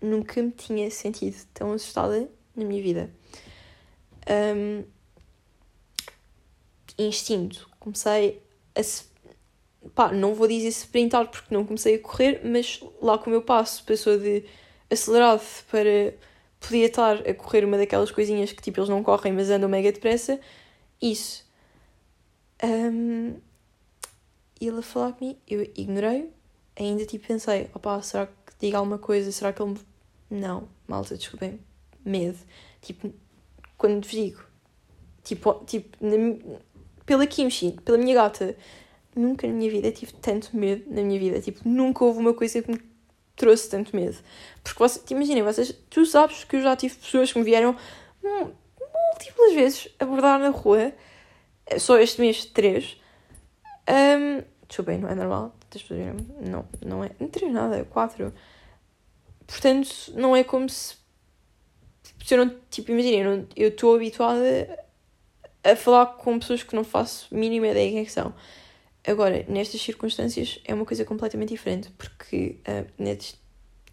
nunca 0.00 0.40
me 0.42 0.50
tinha 0.50 0.90
sentido 0.90 1.36
tão 1.52 1.72
assustada 1.72 2.30
na 2.54 2.64
minha 2.64 2.82
vida. 2.82 3.10
Um, 4.30 4.84
instinto. 6.98 7.68
Comecei 7.78 8.42
a. 8.74 8.80
Pá, 9.94 10.12
não 10.12 10.34
vou 10.34 10.48
dizer 10.48 10.68
sprintar 10.68 11.28
porque 11.28 11.54
não 11.54 11.64
comecei 11.64 11.94
a 11.94 11.98
correr, 12.00 12.40
mas 12.44 12.80
lá 13.00 13.16
com 13.16 13.26
o 13.26 13.30
meu 13.30 13.42
passo 13.42 13.84
passou 13.84 14.18
de 14.18 14.44
acelerado 14.90 15.42
para. 15.70 16.14
Podia 16.60 16.86
estar 16.86 17.28
a 17.28 17.34
correr 17.34 17.64
uma 17.64 17.78
daquelas 17.78 18.10
coisinhas 18.10 18.50
que 18.50 18.60
tipo 18.60 18.80
eles 18.80 18.88
não 18.88 19.02
correm, 19.02 19.32
mas 19.32 19.48
andam 19.48 19.68
mega 19.68 19.92
depressa. 19.92 20.40
Isso. 21.00 21.46
Um, 22.62 23.36
e 24.60 24.66
ele 24.66 24.80
a 24.80 24.82
falar 24.82 25.12
comigo, 25.12 25.38
eu 25.46 25.62
ignorei, 25.76 26.28
ainda 26.76 27.06
tipo 27.06 27.28
pensei, 27.28 27.70
opá, 27.72 28.02
será 28.02 28.26
que 28.26 28.52
diga 28.58 28.78
alguma 28.78 28.98
coisa? 28.98 29.30
Será 29.30 29.52
que 29.52 29.62
ele 29.62 29.72
me. 29.72 29.78
Não, 30.30 30.68
malta, 30.86 31.16
desculpem, 31.16 31.60
medo. 32.04 32.38
Tipo, 32.82 33.12
quando 33.76 34.02
vos 34.04 34.10
digo, 34.10 34.42
tipo, 35.22 35.64
tipo 35.64 35.96
na, 36.00 36.16
pela 37.08 37.26
Kimchi, 37.26 37.74
pela 37.86 37.96
minha 37.96 38.14
gata, 38.14 38.54
nunca 39.16 39.46
na 39.46 39.54
minha 39.54 39.70
vida 39.70 39.90
tive 39.90 40.12
tanto 40.12 40.54
medo 40.54 40.84
na 40.94 41.00
minha 41.02 41.18
vida. 41.18 41.40
Tipo, 41.40 41.66
nunca 41.66 42.04
houve 42.04 42.18
uma 42.18 42.34
coisa 42.34 42.60
que 42.60 42.70
me 42.70 42.78
trouxe 43.34 43.70
tanto 43.70 43.96
medo. 43.96 44.18
Porque 44.62 44.78
você, 44.78 45.00
imaginem, 45.08 45.42
vocês, 45.42 45.74
tu 45.88 46.04
sabes 46.04 46.44
que 46.44 46.56
eu 46.56 46.60
já 46.60 46.76
tive 46.76 46.94
pessoas 46.96 47.32
que 47.32 47.38
me 47.38 47.46
vieram 47.46 47.74
múltiplas 48.22 49.54
vezes 49.54 49.88
abordar 49.98 50.38
na 50.38 50.50
rua, 50.50 50.92
só 51.78 51.98
este 51.98 52.20
mês, 52.20 52.44
três. 52.44 53.00
Um, 53.88 54.42
desculpem, 54.68 54.98
não 54.98 55.08
é 55.08 55.14
normal. 55.14 55.56
Não, 56.42 56.66
não 56.84 57.02
é. 57.02 57.10
Não 57.18 57.28
três 57.28 57.50
nada, 57.50 57.86
quatro. 57.86 58.34
Portanto, 59.46 59.88
não 60.14 60.36
é 60.36 60.44
como 60.44 60.68
se 60.68 60.98
se 62.22 62.34
eu 62.34 62.44
não, 62.44 62.54
tipo, 62.68 62.90
imagina, 62.90 63.46
eu 63.56 63.68
estou 63.68 63.94
habituada 63.94 64.78
a 65.64 65.76
falar 65.76 66.06
com 66.06 66.38
pessoas 66.38 66.62
que 66.62 66.74
não 66.74 66.84
faço 66.84 67.34
mínima 67.34 67.68
ideia 67.68 67.90
quem 67.90 68.00
é 68.00 68.04
que 68.04 68.12
são. 68.12 68.34
Agora, 69.06 69.44
nestas 69.48 69.80
circunstâncias 69.80 70.60
é 70.64 70.74
uma 70.74 70.84
coisa 70.84 71.04
completamente 71.04 71.50
diferente, 71.50 71.90
porque 71.96 72.58
uh, 72.68 73.18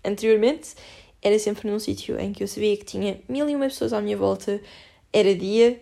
anteriormente 0.04 0.76
era 1.22 1.40
sempre 1.40 1.70
num 1.70 1.80
sítio 1.80 2.20
em 2.20 2.34
que 2.34 2.44
eu 2.44 2.48
sabia 2.48 2.76
que 2.78 2.86
tinha 2.86 3.22
mil 3.28 3.50
e 3.50 3.56
uma 3.56 3.66
pessoas 3.66 3.94
à 3.94 4.02
minha 4.02 4.18
volta, 4.18 4.62
era 5.12 5.34
dia, 5.34 5.82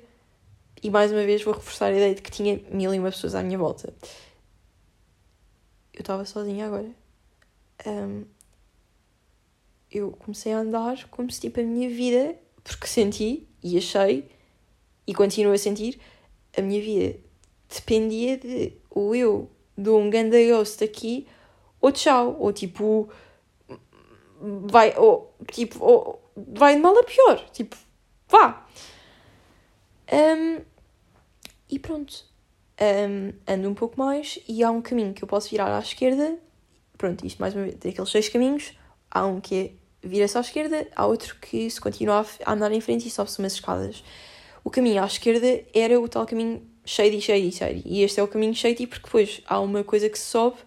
e 0.82 0.90
mais 0.90 1.12
uma 1.12 1.24
vez 1.24 1.44
vou 1.44 1.54
reforçar 1.54 1.88
a 1.88 1.92
ideia 1.92 2.14
de 2.14 2.22
que 2.22 2.32
tinha 2.32 2.62
mil 2.70 2.94
e 2.94 3.00
uma 3.00 3.12
pessoas 3.12 3.36
à 3.36 3.42
minha 3.42 3.58
volta. 3.58 3.94
Eu 5.94 6.00
estava 6.02 6.26
sozinha 6.26 6.66
agora. 6.66 6.90
Um, 7.86 8.26
eu 9.92 10.12
comecei 10.12 10.54
a 10.54 10.60
andar 10.60 11.08
como 11.10 11.30
se 11.32 11.42
tipo 11.42 11.60
a 11.60 11.64
minha 11.64 11.90
vida, 11.90 12.36
porque 12.64 12.88
senti 12.88 13.48
e 13.62 13.78
achei 13.78 14.30
e 15.06 15.14
continuo 15.14 15.54
a 15.54 15.58
sentir, 15.58 16.00
a 16.58 16.62
minha 16.62 16.82
vida 16.82 17.20
dependia 17.70 18.38
de 18.38 18.74
ou 18.90 19.16
eu 19.16 19.50
dou 19.78 20.00
um 20.00 20.10
ganda 20.10 20.38
ghost 20.46 20.84
aqui 20.84 21.28
ou 21.82 21.92
tchau, 21.92 22.38
ou 22.40 22.54
tipo 22.54 23.10
vai, 24.70 24.94
ou 24.98 25.36
tipo, 25.52 25.84
ou, 25.84 26.32
vai 26.36 26.76
de 26.76 26.82
mal 26.82 26.98
a 26.98 27.04
pior, 27.04 27.50
tipo, 27.52 27.76
vá. 28.28 28.66
Um, 30.12 30.62
e 31.70 31.80
pronto, 31.80 32.26
um, 32.82 33.34
ando 33.52 33.70
um 33.70 33.74
pouco 33.74 33.98
mais 33.98 34.40
e 34.48 34.64
há 34.64 34.70
um 34.70 34.82
caminho 34.82 35.14
que 35.14 35.24
eu 35.24 35.28
posso 35.28 35.50
virar 35.50 35.76
à 35.76 35.80
esquerda. 35.80 36.38
Pronto, 36.98 37.26
isto 37.26 37.40
mais 37.40 37.56
uma 37.56 37.64
vez, 37.64 37.76
daqueles 37.76 38.10
seis 38.10 38.30
caminhos, 38.30 38.78
há 39.10 39.26
um 39.26 39.40
que 39.40 39.56
é 39.56 40.08
vira-se 40.08 40.38
à 40.38 40.42
esquerda, 40.42 40.88
há 40.96 41.06
outro 41.06 41.38
que 41.40 41.70
se 41.70 41.80
continua 41.80 42.26
a 42.46 42.54
andar 42.54 42.72
em 42.72 42.82
frente 42.82 43.08
e 43.08 43.12
sobe-se 43.12 43.40
umas 43.40 43.54
escadas. 43.54 44.04
O 44.64 44.70
caminho 44.70 45.04
à 45.04 45.06
esquerda 45.06 45.64
era 45.74 46.00
o 46.00 46.08
tal 46.08 46.26
caminho 46.26 46.62
shady, 46.86 47.22
shady, 47.22 47.52
shady. 47.52 47.84
E 47.86 48.04
este 48.04 48.20
é 48.20 48.24
o 48.24 48.28
caminho 48.28 48.54
shady 48.54 48.88
porque 48.88 49.06
depois 49.06 49.42
há 49.46 49.60
uma 49.60 49.84
coisa 49.84 50.10
que 50.10 50.18
se 50.18 50.26
sobe, 50.26 50.58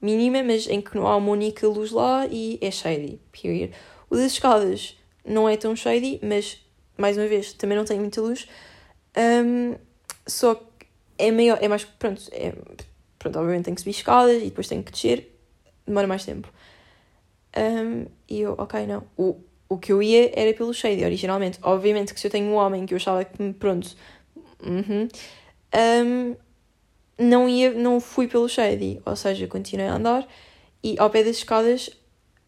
mínima, 0.00 0.42
mas 0.42 0.66
em 0.66 0.80
que 0.80 0.96
não 0.96 1.06
há 1.06 1.16
uma 1.16 1.30
única 1.30 1.66
luz 1.66 1.90
lá 1.90 2.26
e 2.26 2.58
é 2.60 2.70
shady, 2.70 3.20
period. 3.30 3.72
O 4.10 4.16
das 4.16 4.32
escadas 4.32 4.96
não 5.24 5.48
é 5.48 5.56
tão 5.56 5.74
shady, 5.74 6.20
mas, 6.22 6.60
mais 6.98 7.16
uma 7.16 7.26
vez, 7.26 7.52
também 7.52 7.76
não 7.76 7.84
tem 7.84 7.98
muita 7.98 8.20
luz. 8.20 8.48
Um, 9.16 9.76
só 10.26 10.54
que 10.54 10.86
é 11.18 11.30
maior, 11.30 11.58
é 11.60 11.68
mais, 11.68 11.84
pronto, 11.84 12.22
é, 12.32 12.52
pronto, 13.18 13.38
obviamente 13.38 13.64
tenho 13.64 13.74
que 13.76 13.82
subir 13.82 13.92
escadas 13.92 14.42
e 14.42 14.46
depois 14.46 14.66
tenho 14.68 14.82
que 14.82 14.90
descer, 14.90 15.38
demora 15.86 16.06
mais 16.06 16.24
tempo. 16.24 16.52
Um, 17.56 18.06
e 18.28 18.40
eu, 18.40 18.54
ok, 18.58 18.86
não. 18.86 19.04
O, 19.16 19.40
o 19.72 19.78
que 19.78 19.92
eu 19.92 20.02
ia 20.02 20.30
era 20.34 20.52
pelo 20.54 20.72
shady, 20.72 21.04
originalmente. 21.04 21.58
Obviamente 21.62 22.12
que 22.12 22.20
se 22.20 22.26
eu 22.26 22.30
tenho 22.30 22.46
um 22.46 22.54
homem 22.54 22.84
que 22.84 22.94
eu 22.94 22.96
achava 22.96 23.24
que, 23.24 23.52
pronto, 23.54 23.96
uhum, 24.62 25.08
um, 25.74 26.36
não 27.18 27.48
ia, 27.48 27.72
não 27.72 28.00
fui 28.00 28.28
pelo 28.28 28.48
shady, 28.48 29.00
ou 29.04 29.16
seja, 29.16 29.46
continuei 29.46 29.88
a 29.88 29.94
andar 29.94 30.28
e 30.82 30.96
ao 30.98 31.08
pé 31.08 31.22
das 31.22 31.36
escadas 31.36 31.90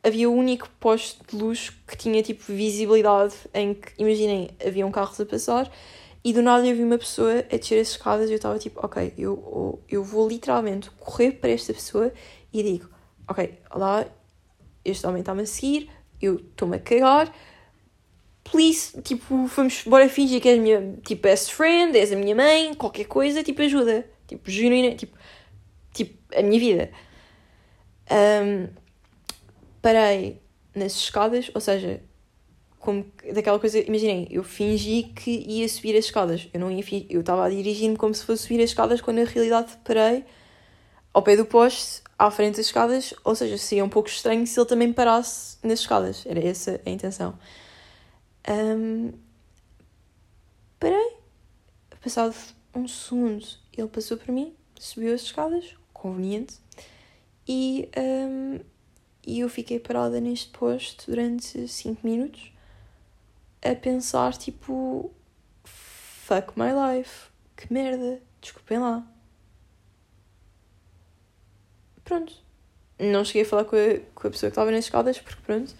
havia 0.02 0.28
o 0.28 0.34
único 0.34 0.68
poste 0.78 1.18
de 1.26 1.36
luz 1.36 1.70
que 1.86 1.96
tinha 1.96 2.22
tipo 2.22 2.44
visibilidade 2.52 3.34
em 3.54 3.72
que, 3.72 3.90
imaginem, 3.98 4.50
haviam 4.64 4.90
carros 4.90 5.18
a 5.18 5.24
passar 5.24 5.70
e 6.22 6.32
do 6.32 6.42
nada 6.42 6.66
eu 6.66 6.76
vi 6.76 6.82
uma 6.82 6.98
pessoa 6.98 7.44
a 7.50 7.56
descer 7.56 7.80
as 7.80 7.88
escadas 7.88 8.28
e 8.28 8.32
eu 8.32 8.36
estava 8.36 8.58
tipo, 8.58 8.84
ok, 8.84 9.14
eu, 9.16 9.82
eu 9.88 10.04
vou 10.04 10.28
literalmente 10.28 10.90
correr 10.98 11.32
para 11.32 11.50
esta 11.50 11.72
pessoa 11.72 12.12
e 12.52 12.62
digo, 12.62 12.88
ok, 13.28 13.58
lá, 13.74 14.06
este 14.84 15.06
homem 15.06 15.20
está-me 15.20 15.42
a 15.42 15.46
seguir, 15.46 15.88
eu 16.24 16.36
estou-me 16.36 16.76
a 16.76 16.80
cagar, 16.80 17.32
please, 18.44 19.00
tipo, 19.02 19.46
vamos, 19.46 19.82
bora 19.84 20.08
fingir 20.08 20.40
que 20.40 20.48
és 20.48 20.58
a 20.58 20.62
minha, 20.62 20.96
tipo, 21.04 21.22
best 21.22 21.52
friend, 21.52 21.96
és 21.96 22.12
a 22.12 22.16
minha 22.16 22.34
mãe, 22.34 22.74
qualquer 22.74 23.04
coisa, 23.04 23.42
tipo, 23.42 23.62
ajuda. 23.62 24.06
Tipo, 24.26 24.50
genuína, 24.50 24.94
tipo, 24.94 25.16
tipo, 25.92 26.16
a 26.36 26.42
minha 26.42 26.60
vida. 26.60 26.90
Um, 28.10 28.68
parei 29.82 30.40
nas 30.74 30.92
escadas, 30.92 31.50
ou 31.54 31.60
seja, 31.60 32.00
como 32.78 33.06
daquela 33.32 33.58
coisa, 33.58 33.78
imaginem, 33.78 34.28
eu 34.30 34.44
fingi 34.44 35.04
que 35.16 35.30
ia 35.48 35.68
subir 35.68 35.96
as 35.96 36.04
escadas. 36.04 36.48
Eu 36.52 36.60
não 36.60 36.70
ia 36.70 36.84
eu 37.08 37.20
estava 37.20 37.46
a 37.46 37.50
dirigir-me 37.50 37.96
como 37.96 38.14
se 38.14 38.24
fosse 38.24 38.42
subir 38.42 38.62
as 38.62 38.70
escadas, 38.70 39.00
quando 39.00 39.18
na 39.18 39.24
realidade 39.24 39.72
parei 39.82 40.24
ao 41.12 41.22
pé 41.22 41.36
do 41.36 41.46
poste, 41.46 42.02
à 42.18 42.30
frente 42.30 42.56
das 42.56 42.66
escadas, 42.66 43.14
ou 43.24 43.34
seja, 43.34 43.58
seria 43.58 43.84
um 43.84 43.88
pouco 43.88 44.08
estranho 44.08 44.46
se 44.46 44.58
ele 44.58 44.66
também 44.66 44.92
parasse 44.92 45.58
nas 45.62 45.80
escadas. 45.80 46.24
Era 46.26 46.40
essa 46.40 46.80
a 46.84 46.90
intenção. 46.90 47.38
Um, 48.48 49.12
parei, 50.78 51.16
passado 52.02 52.34
um 52.74 52.86
segundo, 52.86 53.46
ele 53.76 53.88
passou 53.88 54.16
por 54.16 54.30
mim, 54.30 54.54
subiu 54.78 55.14
as 55.14 55.22
escadas, 55.22 55.76
conveniente, 55.92 56.58
e, 57.48 57.88
um, 57.96 58.60
e 59.26 59.40
eu 59.40 59.48
fiquei 59.48 59.78
parada 59.78 60.20
neste 60.20 60.50
posto 60.50 61.10
durante 61.10 61.66
5 61.66 62.06
minutos 62.06 62.52
a 63.62 63.74
pensar 63.74 64.36
tipo 64.36 65.10
fuck 65.64 66.58
my 66.58 66.70
life, 66.72 67.30
que 67.56 67.72
merda, 67.72 68.20
desculpem 68.40 68.78
lá. 68.78 69.13
Pronto. 72.04 72.32
Não 72.98 73.24
cheguei 73.24 73.42
a 73.42 73.46
falar 73.46 73.64
com 73.64 73.76
a, 73.76 74.00
com 74.14 74.28
a 74.28 74.30
pessoa 74.30 74.50
que 74.50 74.54
estava 74.54 74.70
nas 74.70 74.84
escadas, 74.84 75.18
porque 75.18 75.42
pronto, 75.44 75.74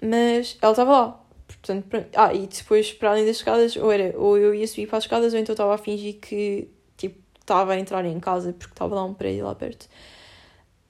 mas 0.00 0.56
ela 0.60 0.72
estava 0.72 0.92
lá. 0.92 1.24
Portanto, 1.46 1.86
pronto. 1.88 2.08
Ah, 2.14 2.32
e 2.32 2.46
depois, 2.46 2.92
para 2.92 3.10
além 3.10 3.26
das 3.26 3.36
escadas, 3.36 3.76
ou, 3.76 3.90
era, 3.90 4.18
ou 4.18 4.38
eu 4.38 4.54
ia 4.54 4.66
subir 4.66 4.86
para 4.86 4.98
as 4.98 5.04
escadas, 5.04 5.32
ou 5.32 5.38
então 5.38 5.52
estava 5.52 5.74
a 5.74 5.78
fingir 5.78 6.20
que 6.20 6.68
tipo, 6.96 7.18
estava 7.40 7.72
a 7.72 7.78
entrar 7.78 8.04
em 8.04 8.20
casa, 8.20 8.52
porque 8.52 8.72
estava 8.72 8.94
lá 8.94 9.04
um 9.04 9.14
prédio 9.14 9.44
lá 9.44 9.54
perto. 9.54 9.88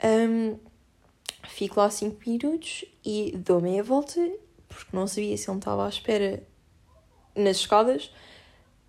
Um, 0.03 0.59
fico 1.49 1.81
lá 1.81 1.91
5 1.91 2.21
minutos 2.27 2.85
e 3.05 3.33
dou 3.37 3.61
meia 3.61 3.83
volta, 3.83 4.21
porque 4.69 4.97
não 4.97 5.07
sabia 5.07 5.37
se 5.37 5.49
ele 5.51 5.59
estava 5.59 5.87
à 5.87 5.89
espera 5.89 6.43
nas 7.35 7.59
escadas. 7.59 8.11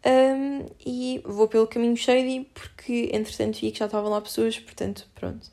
Um, 0.05 0.67
e 0.85 1.21
vou 1.25 1.47
pelo 1.47 1.65
caminho 1.65 1.97
shady, 1.97 2.47
porque 2.53 3.09
entretanto 3.11 3.59
vi 3.59 3.71
que 3.71 3.79
já 3.79 3.85
estavam 3.85 4.11
lá 4.11 4.21
pessoas, 4.21 4.59
portanto, 4.59 5.07
pronto. 5.15 5.49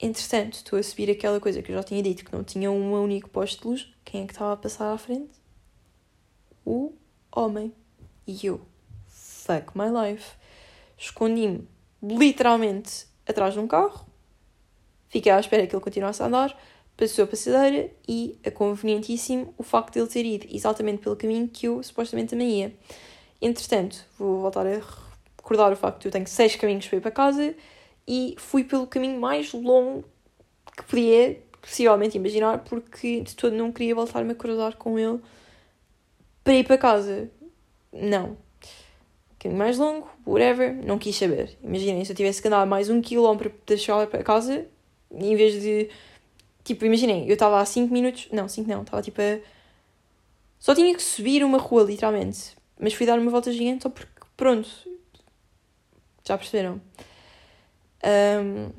Entretanto, 0.00 0.54
estou 0.54 0.78
a 0.78 0.82
subir 0.82 1.10
aquela 1.10 1.40
coisa 1.40 1.62
que 1.62 1.70
eu 1.70 1.76
já 1.76 1.82
tinha 1.82 2.02
dito, 2.02 2.24
que 2.24 2.32
não 2.32 2.42
tinha 2.42 2.70
um 2.70 2.92
único 2.92 3.30
posto 3.30 3.62
de 3.62 3.68
luz. 3.68 3.94
Quem 4.04 4.22
é 4.22 4.26
que 4.26 4.32
estava 4.32 4.52
a 4.52 4.56
passar 4.56 4.92
à 4.92 4.98
frente? 4.98 5.32
O 6.64 6.92
homem. 7.34 7.72
E 8.26 8.46
eu, 8.46 8.60
fuck 9.06 9.76
my 9.76 9.86
life. 9.88 10.32
Escondi-me 10.98 11.68
literalmente 12.02 13.06
atrás 13.26 13.54
de 13.54 13.60
um 13.60 13.66
carro. 13.66 14.06
Fiquei 15.08 15.30
à 15.30 15.38
espera 15.38 15.66
que 15.66 15.74
ele 15.74 15.82
continuasse 15.82 16.22
a 16.22 16.26
andar. 16.26 16.58
Passou 16.96 17.24
a 17.24 17.26
passadeira 17.26 17.90
e 18.06 18.38
é 18.42 18.50
convenientíssimo 18.50 19.52
o 19.58 19.62
facto 19.62 19.94
de 19.94 20.00
ele 20.00 20.08
ter 20.08 20.24
ido 20.24 20.46
exatamente 20.50 21.02
pelo 21.02 21.16
caminho 21.16 21.48
que 21.48 21.66
eu 21.66 21.82
supostamente 21.82 22.30
também 22.30 22.60
ia. 22.60 22.76
Entretanto, 23.40 24.04
vou 24.18 24.40
voltar 24.40 24.66
a 24.66 24.80
recordar 25.36 25.72
o 25.72 25.76
facto 25.76 26.02
de 26.02 26.08
eu 26.08 26.12
tenho 26.12 26.26
seis 26.26 26.56
caminhos 26.56 26.86
para 26.86 26.98
ir 26.98 27.00
para 27.00 27.10
casa 27.10 27.54
e 28.06 28.34
fui 28.38 28.64
pelo 28.64 28.86
caminho 28.86 29.20
mais 29.20 29.52
longo 29.52 30.04
que 30.76 30.84
podia 30.84 31.42
possivelmente 31.60 32.16
imaginar, 32.16 32.58
porque 32.58 33.20
de 33.20 33.34
todo 33.34 33.56
não 33.56 33.72
queria 33.72 33.94
voltar-me 33.94 34.32
a 34.32 34.34
cruzar 34.34 34.76
com 34.76 34.98
ele 34.98 35.18
para 36.42 36.54
ir 36.54 36.64
para 36.64 36.76
casa. 36.76 37.30
Não. 37.92 38.36
Caminho 39.38 39.58
mais 39.58 39.78
longo, 39.78 40.08
whatever, 40.26 40.74
não 40.84 40.98
quis 40.98 41.16
saber. 41.16 41.56
Imaginem, 41.62 42.04
se 42.04 42.12
eu 42.12 42.16
tivesse 42.16 42.42
que 42.42 42.48
andar 42.48 42.66
mais 42.66 42.90
um 42.90 43.00
quilómetro 43.00 43.50
para 43.50 43.76
chegar 43.76 44.06
para 44.06 44.22
casa, 44.22 44.66
em 45.10 45.36
vez 45.36 45.60
de. 45.60 45.88
Tipo, 46.62 46.84
imaginem, 46.86 47.26
eu 47.28 47.34
estava 47.34 47.60
a 47.60 47.64
5 47.64 47.92
minutos. 47.92 48.28
Não, 48.32 48.48
5 48.48 48.68
não, 48.68 48.82
estava 48.82 49.02
tipo 49.02 49.20
a. 49.20 49.38
Só 50.58 50.74
tinha 50.74 50.94
que 50.94 51.02
subir 51.02 51.44
uma 51.44 51.58
rua, 51.58 51.82
literalmente. 51.82 52.56
Mas 52.78 52.94
fui 52.94 53.06
dar 53.06 53.18
uma 53.18 53.30
volta 53.30 53.52
gigante 53.52 53.82
só 53.82 53.90
porque, 53.90 54.08
pronto. 54.36 54.68
Já 56.26 56.38
perceberam? 56.38 56.80
Um, 58.04 58.70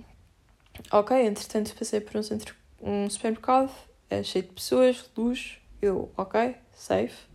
ok, 0.92 1.26
entretanto 1.26 1.76
passei 1.76 2.00
por 2.00 2.18
um, 2.18 2.24
centro, 2.24 2.56
um 2.80 3.10
supermercado, 3.10 3.72
é 4.10 4.22
cheio 4.22 4.46
de 4.46 4.54
pessoas, 4.54 5.10
luz, 5.18 5.58
eu, 5.82 6.12
ok, 6.16 6.56
safe. 6.74 7.28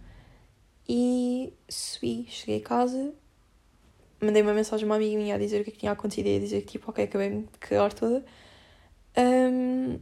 E 0.89 1.53
subi, 1.69 2.27
cheguei 2.29 2.59
a 2.59 2.63
casa, 2.63 3.13
mandei 4.21 4.43
uma 4.43 4.55
mensagem 4.55 4.85
a 4.85 4.89
uma 4.89 4.97
amiga 4.97 5.17
minha 5.17 5.35
a 5.35 5.39
dizer 5.39 5.61
o 5.61 5.65
que, 5.65 5.71
é 5.71 5.73
que 5.73 5.79
tinha 5.81 5.93
acontecido 5.93 6.27
e 6.27 6.37
a 6.37 6.41
dizer 6.41 6.61
que 6.63 6.73
tipo, 6.73 6.91
ok, 6.91 7.05
acabei 7.05 7.31
de 7.31 7.59
cagar 7.59 7.93
toda. 7.93 8.25
Um, 9.17 10.01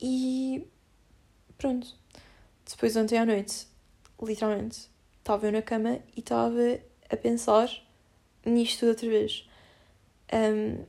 e 0.00 0.66
pronto. 1.56 1.94
Depois 2.68 2.96
ontem 2.96 3.18
à 3.18 3.26
noite, 3.26 3.68
literalmente, 4.20 4.90
estava 5.18 5.46
eu 5.46 5.52
na 5.52 5.62
cama 5.62 6.00
e 6.16 6.20
estava 6.20 6.80
a 7.08 7.16
pensar 7.16 7.68
nisto 8.44 8.80
tudo 8.80 8.88
outra 8.90 9.08
vez. 9.08 9.48
Um, 10.32 10.84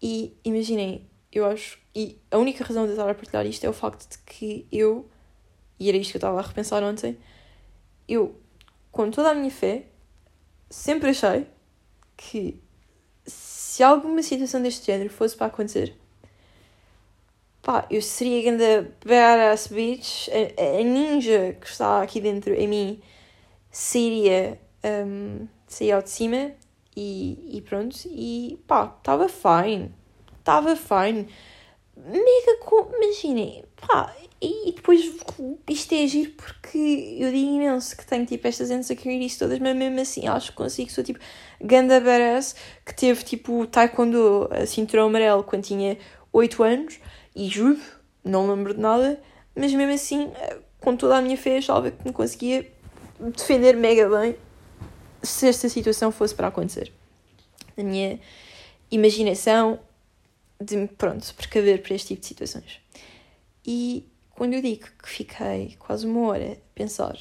e 0.00 0.36
imaginem, 0.44 1.08
eu 1.32 1.46
acho. 1.46 1.78
E 1.94 2.18
a 2.30 2.38
única 2.38 2.64
razão 2.64 2.84
de 2.84 2.90
eu 2.90 2.94
estar 2.94 3.08
a 3.08 3.14
partilhar 3.14 3.46
isto 3.46 3.64
é 3.64 3.68
o 3.68 3.72
facto 3.72 4.08
de 4.08 4.18
que 4.18 4.66
eu. 4.72 5.08
E 5.78 5.88
era 5.88 5.98
isto 5.98 6.12
que 6.12 6.16
eu 6.16 6.20
estava 6.20 6.38
a 6.38 6.42
repensar 6.42 6.82
ontem. 6.82 7.18
Eu, 8.08 8.40
com 8.90 9.10
toda 9.10 9.30
a 9.30 9.34
minha 9.34 9.50
fé, 9.50 9.86
sempre 10.70 11.10
achei 11.10 11.46
que 12.16 12.60
se 13.26 13.82
alguma 13.82 14.22
situação 14.22 14.62
deste 14.62 14.86
género 14.86 15.10
fosse 15.10 15.36
para 15.36 15.46
acontecer, 15.46 15.94
pá, 17.62 17.86
eu 17.90 18.00
seria 18.00 18.42
grande 18.42 18.90
badass 19.04 19.66
bitch, 19.66 20.28
a, 20.28 20.78
a, 20.78 20.82
ninja 20.82 21.56
que 21.60 21.66
está 21.66 22.02
aqui 22.02 22.20
dentro 22.20 22.54
em 22.54 22.68
mim 22.68 23.02
sairia, 23.70 24.58
um, 24.84 25.46
sairia 25.66 25.96
ao 25.96 26.02
de 26.02 26.10
cima 26.10 26.52
e, 26.96 27.58
e 27.58 27.60
pronto, 27.60 27.96
e 28.06 28.58
pá, 28.66 28.94
estava 28.98 29.28
fine. 29.28 29.92
Estava 30.38 30.74
fine. 30.74 31.28
Mega 31.96 32.58
com. 32.60 32.90
Imaginem, 32.96 33.64
pá, 33.76 34.14
e, 34.40 34.68
e, 34.68 34.72
depois 34.72 35.00
isto 35.68 35.94
é 35.94 36.04
agir 36.04 36.34
porque 36.36 37.16
eu 37.18 37.30
digo 37.30 37.50
imenso 37.50 37.96
que 37.96 38.06
tenho 38.06 38.26
tipo 38.26 38.46
estas 38.46 38.70
isto 38.70 39.38
todas, 39.40 39.58
mas 39.58 39.76
mesmo 39.76 40.00
assim 40.00 40.26
acho 40.26 40.50
que 40.50 40.56
consigo. 40.56 40.90
Sou 40.90 41.04
tipo 41.04 41.18
Ganda 41.60 42.00
Badass 42.00 42.54
que 42.84 42.94
teve 42.94 43.24
tipo 43.24 43.66
Taekwondo, 43.66 44.48
a 44.50 44.66
cinturão 44.66 45.06
amarelo, 45.06 45.42
quando 45.42 45.64
tinha 45.64 45.98
8 46.32 46.62
anos 46.62 47.00
e 47.34 47.48
juro, 47.48 47.80
não 48.24 48.48
lembro 48.48 48.74
de 48.74 48.80
nada, 48.80 49.20
mas 49.54 49.72
mesmo 49.72 49.94
assim, 49.94 50.30
com 50.80 50.96
toda 50.96 51.16
a 51.16 51.22
minha 51.22 51.36
fé, 51.36 51.58
achava 51.58 51.90
que 51.90 52.06
me 52.06 52.12
conseguia 52.12 52.70
defender 53.18 53.76
mega 53.76 54.08
bem 54.08 54.36
se 55.26 55.48
esta 55.48 55.68
situação 55.68 56.10
fosse 56.10 56.34
para 56.34 56.48
acontecer. 56.48 56.92
A 57.76 57.82
minha 57.82 58.18
imaginação 58.90 59.78
de 60.60 60.76
me, 60.76 60.88
pronto, 60.88 61.34
precaver 61.34 61.82
para 61.82 61.94
este 61.94 62.08
tipo 62.08 62.20
de 62.20 62.26
situações. 62.26 62.80
E 63.66 64.06
quando 64.30 64.54
eu 64.54 64.62
digo 64.62 64.86
que 65.02 65.08
fiquei 65.08 65.76
quase 65.78 66.06
uma 66.06 66.28
hora 66.28 66.52
a 66.52 66.56
pensar 66.74 67.16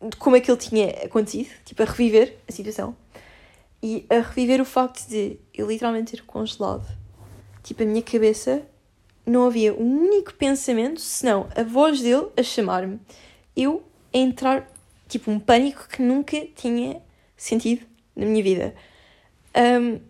de 0.00 0.16
como 0.16 0.34
é 0.34 0.40
ele 0.40 0.56
tinha 0.56 0.88
acontecido, 1.04 1.50
tipo 1.64 1.82
a 1.82 1.86
reviver 1.86 2.36
a 2.48 2.52
situação 2.52 2.96
e 3.82 4.04
a 4.10 4.20
reviver 4.20 4.60
o 4.60 4.64
facto 4.64 5.06
de 5.08 5.38
eu 5.54 5.68
literalmente 5.68 6.16
ter 6.16 6.22
congelado. 6.24 6.86
Tipo, 7.62 7.82
a 7.82 7.86
minha 7.86 8.02
cabeça 8.02 8.66
não 9.24 9.46
havia 9.46 9.72
um 9.72 10.00
único 10.00 10.34
pensamento 10.34 11.00
senão 11.00 11.48
a 11.54 11.62
voz 11.62 12.00
dele 12.00 12.28
a 12.36 12.42
chamar-me. 12.42 13.00
Eu 13.56 13.82
a 14.12 14.18
entrar 14.18 14.68
tipo, 15.12 15.30
um 15.30 15.38
pânico 15.38 15.86
que 15.88 16.00
nunca 16.00 16.46
tinha 16.56 17.02
sentido 17.36 17.86
na 18.16 18.24
minha 18.24 18.42
vida. 18.42 18.74
Um, 19.54 20.00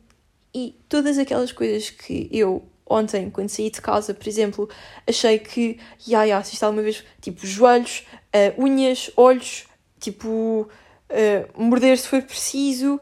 e 0.54 0.78
todas 0.88 1.18
aquelas 1.18 1.50
coisas 1.50 1.90
que 1.90 2.28
eu 2.30 2.64
ontem, 2.86 3.28
quando 3.30 3.48
saí 3.48 3.68
de 3.68 3.80
casa, 3.80 4.14
por 4.14 4.28
exemplo, 4.28 4.68
achei 5.06 5.40
que, 5.40 5.80
ya, 6.06 6.22
ya, 6.24 6.42
se 6.44 6.62
alguma 6.64 6.82
vez, 6.82 7.04
tipo, 7.20 7.44
joelhos, 7.44 8.06
uh, 8.28 8.62
unhas, 8.62 9.10
olhos, 9.16 9.66
tipo, 9.98 10.68
uh, 10.68 11.62
morder 11.62 11.98
se 11.98 12.06
for 12.06 12.22
preciso. 12.22 13.00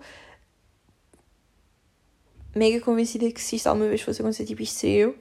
Mega 2.55 2.81
convencida 2.81 3.31
que 3.31 3.43
se 3.43 3.57
isto 3.57 3.67
alguma 3.67 3.89
vez 3.89 4.01
fosse 4.01 4.23
acontecer, 4.23 4.47
tipo, 4.47 4.63
isto 4.63 4.77
seria 4.79 5.03
eu. 5.03 5.19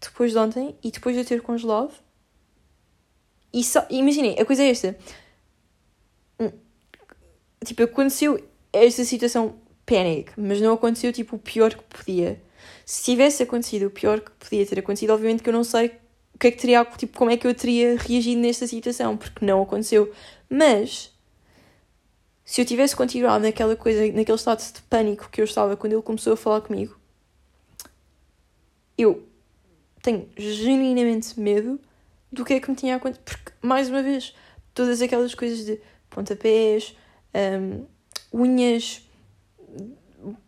Depois 0.00 0.30
de 0.30 0.38
ontem 0.38 0.76
e 0.82 0.92
depois 0.92 1.16
de 1.16 1.22
eu 1.22 1.26
ter 1.26 1.42
congelado. 1.42 1.92
E 3.52 3.64
só, 3.64 3.84
imaginem, 3.90 4.38
a 4.38 4.44
coisa 4.44 4.62
é 4.62 4.70
esta. 4.70 4.96
Tipo, 7.64 7.82
aconteceu 7.82 8.42
esta 8.72 9.04
situação 9.04 9.54
panic, 9.84 10.32
mas 10.36 10.60
não 10.60 10.74
aconteceu, 10.74 11.12
tipo, 11.12 11.36
o 11.36 11.38
pior 11.38 11.74
que 11.74 11.82
podia 11.82 12.40
se 12.84 13.04
tivesse 13.04 13.42
acontecido 13.42 13.86
o 13.86 13.90
pior 13.90 14.20
que 14.20 14.30
podia 14.32 14.66
ter 14.66 14.80
acontecido, 14.80 15.10
obviamente 15.10 15.42
que 15.42 15.48
eu 15.48 15.52
não 15.52 15.62
sei 15.64 15.92
o 16.34 16.38
que 16.38 16.48
é 16.48 16.50
que 16.50 16.58
teria, 16.58 16.84
tipo, 16.84 17.16
como 17.16 17.30
é 17.30 17.36
que 17.36 17.46
eu 17.46 17.54
teria 17.54 17.96
reagido 17.96 18.40
nesta 18.40 18.66
situação, 18.66 19.16
porque 19.16 19.44
não 19.44 19.62
aconteceu. 19.62 20.12
Mas, 20.48 21.12
se 22.44 22.60
eu 22.60 22.64
tivesse 22.64 22.96
continuado 22.96 23.44
naquela 23.44 23.76
coisa, 23.76 24.00
naquele 24.12 24.36
estado 24.36 24.60
de 24.60 24.82
pânico 24.82 25.28
que 25.30 25.40
eu 25.40 25.44
estava 25.44 25.76
quando 25.76 25.92
ele 25.92 26.02
começou 26.02 26.32
a 26.32 26.36
falar 26.36 26.62
comigo, 26.62 26.98
eu 28.98 29.24
tenho 30.02 30.28
genuinamente 30.36 31.38
medo 31.38 31.78
do 32.32 32.44
que 32.44 32.54
é 32.54 32.60
que 32.60 32.70
me 32.70 32.76
tinha 32.76 32.96
acontecido. 32.96 33.24
Porque, 33.24 33.52
mais 33.62 33.88
uma 33.88 34.02
vez, 34.02 34.34
todas 34.74 35.00
aquelas 35.00 35.34
coisas 35.34 35.64
de 35.64 35.80
pontapés, 36.08 36.96
um, 37.34 37.86
unhas, 38.32 39.02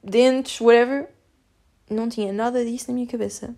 dentes, 0.03 0.61
whatever, 0.61 1.09
não 1.88 2.09
tinha 2.09 2.33
nada 2.33 2.64
disso 2.64 2.88
na 2.88 2.95
minha 2.95 3.07
cabeça. 3.07 3.55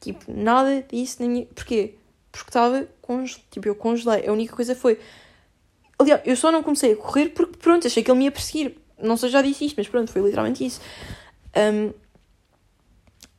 Tipo, 0.00 0.24
nada 0.28 0.82
disso 0.82 1.22
na 1.22 1.28
minha. 1.28 1.46
Porquê? 1.46 1.94
Porque 2.30 2.50
estava. 2.50 2.88
Conge... 3.00 3.42
Tipo, 3.50 3.68
eu 3.68 3.74
congelei. 3.74 4.26
A 4.28 4.32
única 4.32 4.54
coisa 4.54 4.74
foi. 4.74 4.98
Aliás, 5.98 6.20
eu 6.24 6.36
só 6.36 6.50
não 6.50 6.62
comecei 6.62 6.92
a 6.92 6.96
correr 6.96 7.30
porque, 7.30 7.56
pronto, 7.56 7.86
achei 7.86 8.02
que 8.02 8.10
ele 8.10 8.18
me 8.18 8.24
ia 8.24 8.32
perseguir. 8.32 8.76
Não 8.98 9.16
sei 9.16 9.28
se 9.28 9.32
já 9.32 9.42
disse 9.42 9.64
isto, 9.64 9.76
mas 9.76 9.88
pronto, 9.88 10.10
foi 10.10 10.22
literalmente 10.22 10.64
isso. 10.64 10.80
Um, 11.56 11.92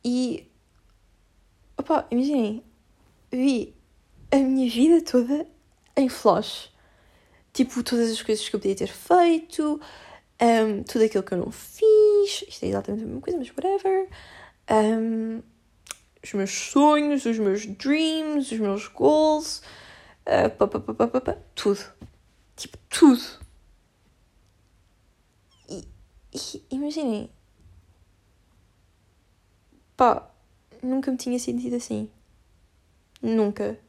e. 0.04 0.50
Opá, 1.78 2.06
imaginem. 2.10 2.62
Vi 3.30 3.74
a 4.30 4.36
minha 4.36 4.68
vida 4.70 5.02
toda 5.02 5.46
em 5.96 6.08
flash. 6.08 6.70
Tipo, 7.56 7.82
todas 7.82 8.10
as 8.10 8.20
coisas 8.20 8.46
que 8.46 8.54
eu 8.54 8.60
podia 8.60 8.76
ter 8.76 8.88
feito, 8.88 9.80
um, 10.42 10.82
tudo 10.82 11.06
aquilo 11.06 11.22
que 11.24 11.32
eu 11.32 11.38
não 11.38 11.50
fiz, 11.50 12.44
isto 12.46 12.64
é 12.64 12.68
exatamente 12.68 13.02
a 13.02 13.06
mesma 13.06 13.20
coisa, 13.22 13.38
mas 13.38 13.48
whatever. 13.48 14.10
Um, 14.70 15.42
os 16.22 16.34
meus 16.34 16.50
sonhos, 16.50 17.24
os 17.24 17.38
meus 17.38 17.64
dreams, 17.64 18.52
os 18.52 18.58
meus 18.58 18.88
goals, 18.88 19.62
uh, 20.26 20.50
pá, 20.50 20.68
pá, 20.68 20.80
pá, 21.08 21.38
tudo. 21.54 21.80
Tipo, 22.56 22.76
tudo. 22.90 23.24
E, 25.70 25.88
e 26.34 26.62
imaginem, 26.72 27.30
pá, 29.96 30.30
nunca 30.82 31.10
me 31.10 31.16
tinha 31.16 31.38
sentido 31.38 31.76
assim. 31.76 32.10
Nunca. 33.22 33.80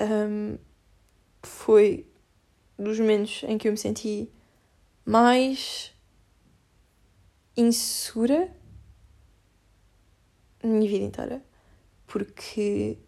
Um, 0.00 0.56
foi 1.42 2.06
dos 2.82 2.98
momentos 2.98 3.42
em 3.44 3.58
que 3.58 3.68
eu 3.68 3.72
me 3.72 3.78
senti 3.78 4.30
mais 5.04 5.92
insegura 7.56 8.50
na 10.62 10.70
minha 10.70 10.88
vida 10.88 11.04
inteira. 11.04 11.44
Porque, 12.06 12.98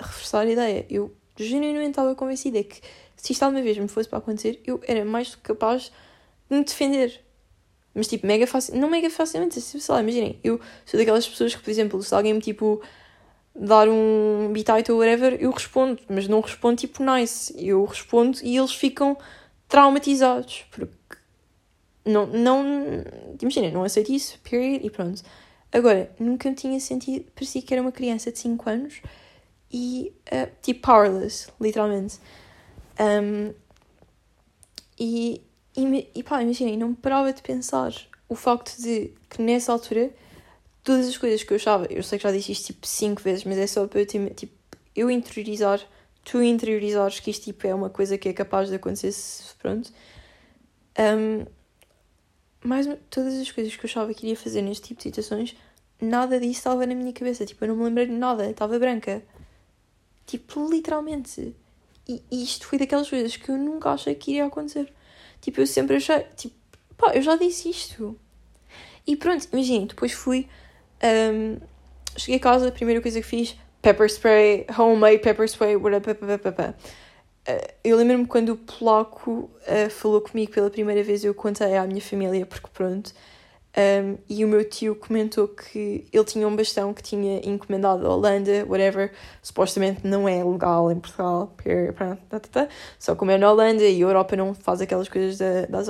reforçar 0.00 0.40
a 0.40 0.50
ideia, 0.50 0.86
eu 0.90 1.16
genuinamente 1.36 1.90
estava 1.90 2.14
convencida 2.14 2.62
que 2.64 2.80
se 3.16 3.32
isto 3.32 3.42
alguma 3.42 3.62
vez 3.62 3.78
me 3.78 3.88
fosse 3.88 4.08
para 4.08 4.18
acontecer, 4.18 4.60
eu 4.64 4.80
era 4.86 5.04
mais 5.04 5.30
do 5.30 5.36
que 5.36 5.42
capaz 5.42 5.92
de 6.50 6.56
me 6.56 6.64
defender. 6.64 7.22
Mas, 7.94 8.08
tipo, 8.08 8.26
mega 8.26 8.46
fácil, 8.46 8.76
não 8.76 8.90
mega 8.90 9.08
facilmente, 9.08 9.60
sei 9.60 9.80
lá, 9.88 10.00
imaginem, 10.00 10.38
eu 10.44 10.60
sou 10.84 10.98
daquelas 10.98 11.26
pessoas 11.26 11.54
que, 11.54 11.62
por 11.62 11.70
exemplo, 11.70 12.02
se 12.02 12.14
alguém 12.14 12.34
me, 12.34 12.40
tipo, 12.40 12.82
dar 13.58 13.88
um 13.88 14.50
bitite 14.52 14.92
ou 14.92 14.98
whatever, 14.98 15.36
eu 15.40 15.50
respondo, 15.50 16.00
mas 16.08 16.28
não 16.28 16.40
respondo, 16.40 16.76
tipo, 16.76 17.02
nice. 17.02 17.54
Eu 17.56 17.84
respondo 17.84 18.38
e 18.42 18.56
eles 18.56 18.74
ficam 18.74 19.16
traumatizados, 19.68 20.64
porque 20.70 20.94
não, 22.04 22.26
não, 22.26 22.64
imagina, 23.40 23.70
não 23.70 23.82
aceito 23.82 24.12
isso, 24.12 24.38
period, 24.40 24.84
e 24.84 24.90
pronto. 24.90 25.22
Agora, 25.72 26.10
nunca 26.18 26.52
tinha 26.54 26.78
sentido, 26.78 27.26
parecia 27.34 27.60
que 27.60 27.74
era 27.74 27.82
uma 27.82 27.92
criança 27.92 28.30
de 28.30 28.38
5 28.38 28.70
anos 28.70 29.02
e, 29.72 30.12
uh, 30.32 30.50
tipo, 30.62 30.80
powerless, 30.80 31.48
literalmente. 31.60 32.18
Um, 33.00 33.52
e, 34.98 35.42
e, 35.76 36.10
e 36.14 36.22
pá, 36.22 36.42
imaginem, 36.42 36.76
não 36.76 36.90
me 36.90 36.96
parava 36.96 37.32
de 37.32 37.42
pensar 37.42 37.92
o 38.28 38.34
facto 38.34 38.80
de 38.80 39.12
que 39.28 39.42
nessa 39.42 39.72
altura 39.72 40.10
todas 40.86 41.08
as 41.08 41.18
coisas 41.18 41.42
que 41.42 41.52
eu 41.52 41.56
achava, 41.56 41.86
eu 41.90 42.02
sei 42.02 42.16
que 42.16 42.22
já 42.22 42.30
disse 42.30 42.52
isto 42.52 42.66
tipo 42.66 42.86
5 42.86 43.20
vezes, 43.20 43.44
mas 43.44 43.58
é 43.58 43.66
só 43.66 43.86
para 43.88 44.00
eu, 44.00 44.06
ter, 44.06 44.34
tipo, 44.34 44.54
eu 44.94 45.10
interiorizar 45.10 45.80
tu 46.24 46.42
interiorizares 46.42 47.20
que 47.20 47.30
isto 47.30 47.44
tipo, 47.44 47.66
é 47.66 47.74
uma 47.74 47.90
coisa 47.90 48.16
que 48.16 48.28
é 48.28 48.32
capaz 48.32 48.68
de 48.68 48.76
acontecer, 48.76 49.10
se, 49.12 49.54
pronto. 49.56 49.92
Um, 50.98 51.44
mais 52.64 52.86
todas 53.10 53.34
as 53.34 53.50
coisas 53.50 53.74
que 53.76 53.84
eu 53.84 53.88
achava 53.88 54.14
que 54.14 54.26
iria 54.26 54.36
fazer 54.36 54.62
neste 54.62 54.88
tipo 54.88 54.98
de 54.98 55.04
situações, 55.04 55.56
nada 56.00 56.38
disso 56.38 56.58
estava 56.58 56.86
na 56.86 56.94
minha 56.94 57.12
cabeça. 57.12 57.44
Tipo, 57.44 57.64
eu 57.64 57.68
não 57.68 57.76
me 57.76 57.84
lembrei 57.84 58.06
de 58.06 58.12
nada, 58.12 58.48
estava 58.48 58.78
branca. 58.78 59.22
Tipo, 60.24 60.68
literalmente. 60.68 61.54
E, 62.08 62.22
e 62.30 62.42
isto 62.44 62.66
foi 62.66 62.78
daquelas 62.78 63.10
coisas 63.10 63.36
que 63.36 63.48
eu 63.48 63.56
nunca 63.56 63.90
achei 63.90 64.14
que 64.14 64.32
iria 64.32 64.46
acontecer. 64.46 64.92
Tipo, 65.40 65.60
eu 65.60 65.66
sempre 65.66 65.96
achei, 65.96 66.20
tipo, 66.36 66.56
pá, 66.96 67.12
eu 67.14 67.22
já 67.22 67.36
disse 67.36 67.70
isto. 67.70 68.18
E 69.06 69.16
pronto, 69.16 69.46
imaginem, 69.52 69.86
depois 69.86 70.12
fui. 70.12 70.48
Um, 71.02 71.58
cheguei 72.16 72.36
a 72.36 72.40
casa, 72.40 72.68
a 72.68 72.72
primeira 72.72 73.00
coisa 73.00 73.20
que 73.20 73.26
fiz, 73.26 73.56
pepper 73.82 74.06
spray, 74.06 74.66
homemade 74.78 75.18
pepper 75.18 75.46
spray, 75.46 75.76
whatever. 75.76 76.16
Uh, 76.16 77.72
eu 77.84 77.96
lembro-me 77.96 78.26
quando 78.26 78.50
o 78.50 78.56
polaco 78.56 79.50
uh, 79.68 79.90
falou 79.90 80.20
comigo 80.20 80.52
pela 80.52 80.70
primeira 80.70 81.02
vez, 81.02 81.24
eu 81.24 81.34
contei 81.34 81.76
à 81.76 81.86
minha 81.86 82.00
família, 82.00 82.44
porque 82.44 82.68
pronto. 82.72 83.12
Um, 83.78 84.16
e 84.26 84.42
o 84.42 84.48
meu 84.48 84.66
tio 84.66 84.96
comentou 84.96 85.48
que 85.48 86.06
ele 86.10 86.24
tinha 86.24 86.48
um 86.48 86.56
bastão 86.56 86.94
que 86.94 87.02
tinha 87.02 87.46
encomendado 87.46 88.02
da 88.02 88.08
Holanda, 88.08 88.64
whatever, 88.66 89.12
supostamente 89.42 90.00
não 90.02 90.26
é 90.26 90.42
legal 90.42 90.90
em 90.90 90.98
Portugal, 90.98 91.54
só 92.98 93.14
como 93.14 93.32
é 93.32 93.36
na 93.36 93.52
Holanda 93.52 93.84
e 93.84 94.02
a 94.02 94.06
Europa 94.06 94.34
não 94.34 94.54
faz 94.54 94.80
aquelas 94.80 95.10
coisas 95.10 95.36
da, 95.36 95.66
das, 95.66 95.88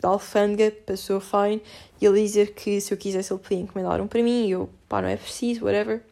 da 0.00 0.08
alfândega, 0.08 0.74
passou 0.86 1.20
fine, 1.20 1.62
e 2.00 2.06
ele 2.06 2.22
dizer 2.22 2.54
que 2.54 2.80
se 2.80 2.92
eu 2.92 2.98
quisesse 2.98 3.32
ele 3.32 3.40
podia 3.40 3.58
encomendar 3.58 4.00
um 4.00 4.06
para 4.06 4.22
mim, 4.22 4.46
e 4.46 4.52
eu, 4.52 4.70
pá, 4.88 5.02
não 5.02 5.08
é 5.08 5.16
preciso, 5.16 5.64
whatever. 5.64 6.02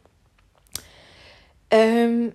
Um, 1.73 2.33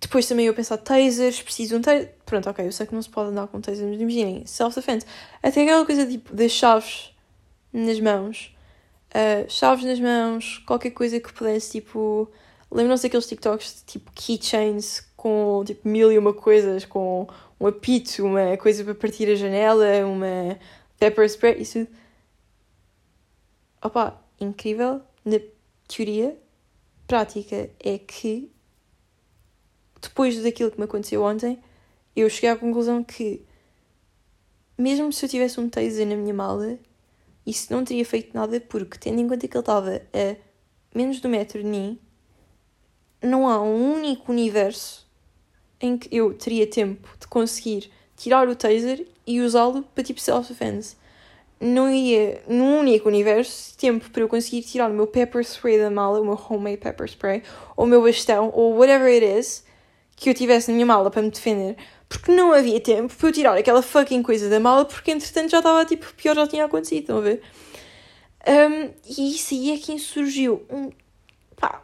depois 0.00 0.26
também 0.26 0.46
eu 0.46 0.54
pensar, 0.54 0.76
tasers, 0.76 1.40
preciso 1.42 1.70
de 1.70 1.76
um 1.76 1.82
taser. 1.82 2.14
Pronto, 2.26 2.48
ok, 2.50 2.66
eu 2.66 2.72
sei 2.72 2.86
que 2.86 2.94
não 2.94 3.02
se 3.02 3.08
pode 3.08 3.30
andar 3.30 3.46
com 3.48 3.60
tasers, 3.60 3.90
mas 3.90 4.00
imaginem, 4.00 4.46
self-defense. 4.46 5.06
Até 5.42 5.62
aquela 5.62 5.84
coisa 5.84 6.06
tipo 6.06 6.34
das 6.34 6.52
chaves 6.52 7.12
nas 7.72 7.98
mãos. 8.00 8.54
Uh, 9.10 9.48
chaves 9.48 9.84
nas 9.84 10.00
mãos, 10.00 10.58
qualquer 10.66 10.90
coisa 10.90 11.18
que 11.20 11.32
pudesse, 11.32 11.72
tipo. 11.72 12.30
Lembram-se 12.70 13.04
daqueles 13.04 13.26
TikToks 13.26 13.76
de 13.76 13.84
tipo 13.84 14.10
keychains 14.12 15.06
com 15.16 15.62
tipo 15.64 15.88
mil 15.88 16.10
e 16.10 16.18
uma 16.18 16.34
coisas, 16.34 16.84
com 16.84 17.28
um 17.60 17.66
apito, 17.66 18.24
uma 18.24 18.56
coisa 18.56 18.82
para 18.82 18.94
partir 18.94 19.30
a 19.30 19.36
janela, 19.36 19.86
uma 20.04 20.58
pepper 20.98 21.24
spray, 21.28 21.60
isso. 21.60 21.86
Opa, 23.82 24.22
incrível. 24.40 25.02
Na 25.24 25.38
teoria, 25.88 26.38
prática 27.06 27.70
é 27.80 27.98
que 27.98 28.50
depois 30.00 30.40
daquilo 30.42 30.70
que 30.70 30.78
me 30.78 30.84
aconteceu 30.84 31.22
ontem, 31.22 31.58
eu 32.14 32.28
cheguei 32.28 32.50
à 32.50 32.56
conclusão 32.56 33.02
que, 33.02 33.44
mesmo 34.76 35.12
se 35.12 35.24
eu 35.24 35.28
tivesse 35.28 35.58
um 35.58 35.68
taser 35.68 36.06
na 36.06 36.16
minha 36.16 36.34
mala, 36.34 36.78
isso 37.46 37.72
não 37.72 37.84
teria 37.84 38.04
feito 38.04 38.34
nada, 38.34 38.60
porque, 38.60 38.98
tendo 38.98 39.20
em 39.20 39.28
conta 39.28 39.48
que 39.48 39.56
ele 39.56 39.60
estava 39.60 40.02
a 40.12 40.36
menos 40.94 41.20
de 41.20 41.26
um 41.26 41.30
metro 41.30 41.62
de 41.62 41.68
mim, 41.68 41.98
não 43.22 43.48
há 43.48 43.60
um 43.62 43.94
único 43.94 44.30
universo 44.30 45.08
em 45.80 45.96
que 45.96 46.14
eu 46.14 46.34
teria 46.34 46.66
tempo 46.66 47.08
de 47.18 47.26
conseguir 47.26 47.90
tirar 48.16 48.48
o 48.48 48.54
taser 48.54 49.06
e 49.26 49.40
usá-lo 49.40 49.82
para 49.94 50.04
tipo 50.04 50.20
self-defense. 50.20 50.96
Não 51.60 51.90
ia, 51.90 52.42
num 52.48 52.80
único 52.80 53.08
universo, 53.08 53.76
tempo 53.78 54.10
para 54.10 54.22
eu 54.22 54.28
conseguir 54.28 54.62
tirar 54.62 54.90
o 54.90 54.94
meu 54.94 55.06
pepper 55.06 55.40
spray 55.42 55.78
da 55.78 55.90
mala, 55.90 56.20
o 56.20 56.24
meu 56.24 56.38
homemade 56.48 56.78
pepper 56.78 57.06
spray, 57.06 57.42
ou 57.76 57.84
o 57.84 57.88
meu 57.88 58.02
bastão, 58.02 58.50
ou 58.52 58.76
whatever 58.76 59.06
it 59.06 59.24
is, 59.24 59.64
que 60.16 60.28
eu 60.28 60.34
tivesse 60.34 60.70
na 60.70 60.74
minha 60.74 60.86
mala 60.86 61.10
para 61.10 61.22
me 61.22 61.30
defender. 61.30 61.76
porque 62.08 62.30
não 62.32 62.52
havia 62.52 62.80
tempo 62.80 63.14
para 63.14 63.28
eu 63.28 63.32
tirar 63.32 63.56
aquela 63.56 63.82
fucking 63.82 64.22
coisa 64.22 64.48
da 64.48 64.60
mala, 64.60 64.84
porque 64.84 65.10
entretanto 65.10 65.50
já 65.50 65.58
estava 65.58 65.84
tipo, 65.84 66.12
pior 66.14 66.34
já 66.34 66.46
tinha 66.46 66.64
acontecido, 66.64 67.00
estão 67.00 67.18
a 67.18 67.20
ver? 67.20 67.42
Um, 68.46 68.90
e 69.18 69.34
isso 69.34 69.54
aí 69.54 69.72
é 69.72 69.78
que 69.78 69.98
surgiu 69.98 70.64
um, 70.70 70.90
pá, 71.56 71.82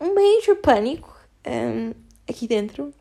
um 0.00 0.14
major 0.14 0.56
pânico 0.56 1.14
um, 1.46 1.92
aqui 2.28 2.46
dentro. 2.48 2.92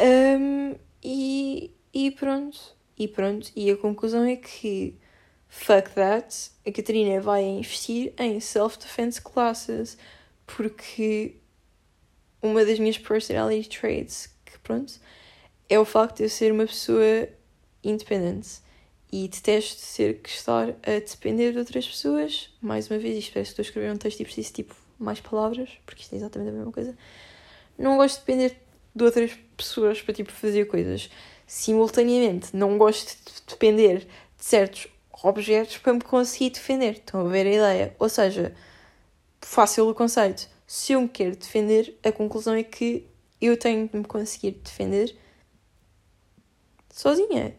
Um, 0.00 0.74
e, 1.02 1.70
e 1.98 2.12
pronto. 2.12 2.56
E 2.96 3.08
pronto. 3.08 3.50
E 3.56 3.68
a 3.72 3.76
conclusão 3.76 4.24
é 4.24 4.36
que 4.36 4.94
fuck 5.48 5.90
that. 5.94 6.52
A 6.64 6.70
Catarina 6.70 7.20
vai 7.20 7.42
investir 7.42 8.12
em 8.16 8.38
self-defense 8.38 9.20
classes 9.20 9.98
porque 10.46 11.34
uma 12.40 12.64
das 12.64 12.78
minhas 12.78 12.98
personality 12.98 13.68
traits, 13.68 14.32
que 14.44 14.56
pronto, 14.60 14.94
é 15.68 15.76
o 15.76 15.84
facto 15.84 16.18
de 16.18 16.22
eu 16.22 16.28
ser 16.28 16.52
uma 16.52 16.66
pessoa 16.66 17.28
independente 17.82 18.60
e 19.10 19.26
detesto 19.26 19.80
ser 19.80 20.20
que 20.20 20.28
estar 20.28 20.68
a 20.68 21.00
depender 21.00 21.50
de 21.50 21.58
outras 21.58 21.84
pessoas. 21.84 22.54
Mais 22.60 22.88
uma 22.88 22.98
vez, 23.00 23.18
isto 23.18 23.32
parece 23.32 23.52
que 23.52 23.60
estou 23.60 23.62
a 23.62 23.66
escrever 23.66 23.92
um 23.92 23.98
texto 23.98 24.20
e 24.20 24.24
preciso 24.24 24.52
tipo 24.52 24.76
mais 25.00 25.18
palavras, 25.18 25.70
porque 25.84 26.02
isto 26.02 26.12
é 26.12 26.18
exatamente 26.18 26.50
a 26.50 26.52
mesma 26.52 26.70
coisa. 26.70 26.96
Não 27.76 27.96
gosto 27.96 28.20
de 28.20 28.20
depender 28.20 28.56
de 28.94 29.04
outras 29.04 29.32
pessoas 29.56 30.00
para 30.00 30.14
tipo 30.14 30.30
fazer 30.30 30.64
coisas. 30.66 31.10
Simultaneamente, 31.48 32.54
não 32.54 32.76
gosto 32.76 33.08
de 33.08 33.32
depender 33.48 34.00
de 34.00 34.44
certos 34.44 34.86
objetos 35.22 35.78
para 35.78 35.94
me 35.94 36.02
conseguir 36.02 36.50
defender. 36.50 36.92
Estão 36.92 37.26
a 37.26 37.28
ver 37.30 37.46
a 37.46 37.50
ideia? 37.50 37.96
Ou 37.98 38.06
seja, 38.06 38.54
fácil 39.40 39.88
o 39.88 39.94
conceito. 39.94 40.46
Se 40.66 40.92
eu 40.92 41.00
me 41.00 41.08
quero 41.08 41.34
defender, 41.34 41.98
a 42.04 42.12
conclusão 42.12 42.52
é 42.52 42.62
que 42.62 43.06
eu 43.40 43.56
tenho 43.56 43.88
de 43.88 43.96
me 43.96 44.04
conseguir 44.04 44.60
defender 44.62 45.16
sozinha. 46.90 47.56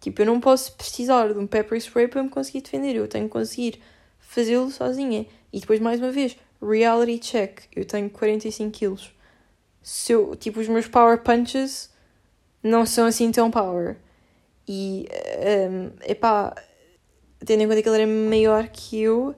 Tipo, 0.00 0.22
eu 0.22 0.26
não 0.26 0.40
posso 0.40 0.72
precisar 0.72 1.32
de 1.32 1.38
um 1.38 1.46
pepper 1.46 1.78
spray 1.78 2.08
para 2.08 2.24
me 2.24 2.30
conseguir 2.30 2.62
defender. 2.62 2.96
Eu 2.96 3.06
tenho 3.06 3.26
que 3.26 3.32
conseguir 3.32 3.80
fazê-lo 4.18 4.72
sozinha. 4.72 5.24
E 5.52 5.60
depois, 5.60 5.78
mais 5.78 6.00
uma 6.00 6.10
vez, 6.10 6.36
reality 6.60 7.20
check. 7.20 7.60
Eu 7.76 7.84
tenho 7.84 8.10
45 8.10 8.72
quilos. 8.72 9.14
Se 9.84 10.10
eu, 10.10 10.34
tipo, 10.34 10.58
os 10.58 10.66
meus 10.66 10.88
power 10.88 11.22
punches 11.22 11.90
não 12.62 12.84
são 12.86 13.06
assim 13.06 13.30
tão 13.32 13.50
power. 13.50 13.96
E, 14.68 15.08
um, 15.70 15.90
epá, 16.04 16.54
tendo 17.44 17.62
em 17.62 17.68
conta 17.68 17.82
que 17.82 17.88
ele 17.88 18.02
era 18.02 18.10
maior 18.10 18.68
que 18.68 19.00
eu, 19.00 19.34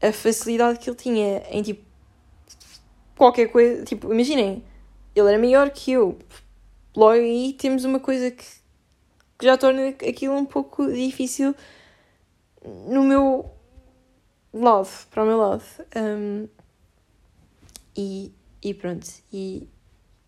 a 0.00 0.12
facilidade 0.12 0.78
que 0.78 0.88
ele 0.88 0.96
tinha 0.96 1.42
em, 1.50 1.62
tipo, 1.62 1.84
qualquer 3.16 3.48
coisa. 3.48 3.84
Tipo, 3.84 4.12
imaginem, 4.12 4.64
ele 5.14 5.28
era 5.28 5.38
maior 5.38 5.70
que 5.70 5.92
eu. 5.92 6.18
Logo 6.96 7.12
aí 7.12 7.52
temos 7.52 7.84
uma 7.84 8.00
coisa 8.00 8.30
que 8.30 8.44
que 9.38 9.44
já 9.44 9.56
torna 9.56 9.88
aquilo 9.88 10.34
um 10.34 10.44
pouco 10.44 10.90
difícil 10.90 11.54
no 12.64 13.02
meu 13.04 13.50
lado, 14.52 14.88
para 15.10 15.22
o 15.22 15.26
meu 15.26 15.38
lado. 15.38 15.64
Um, 15.94 16.48
e, 17.96 18.32
e 18.62 18.74
pronto, 18.74 19.06
e, 19.32 19.68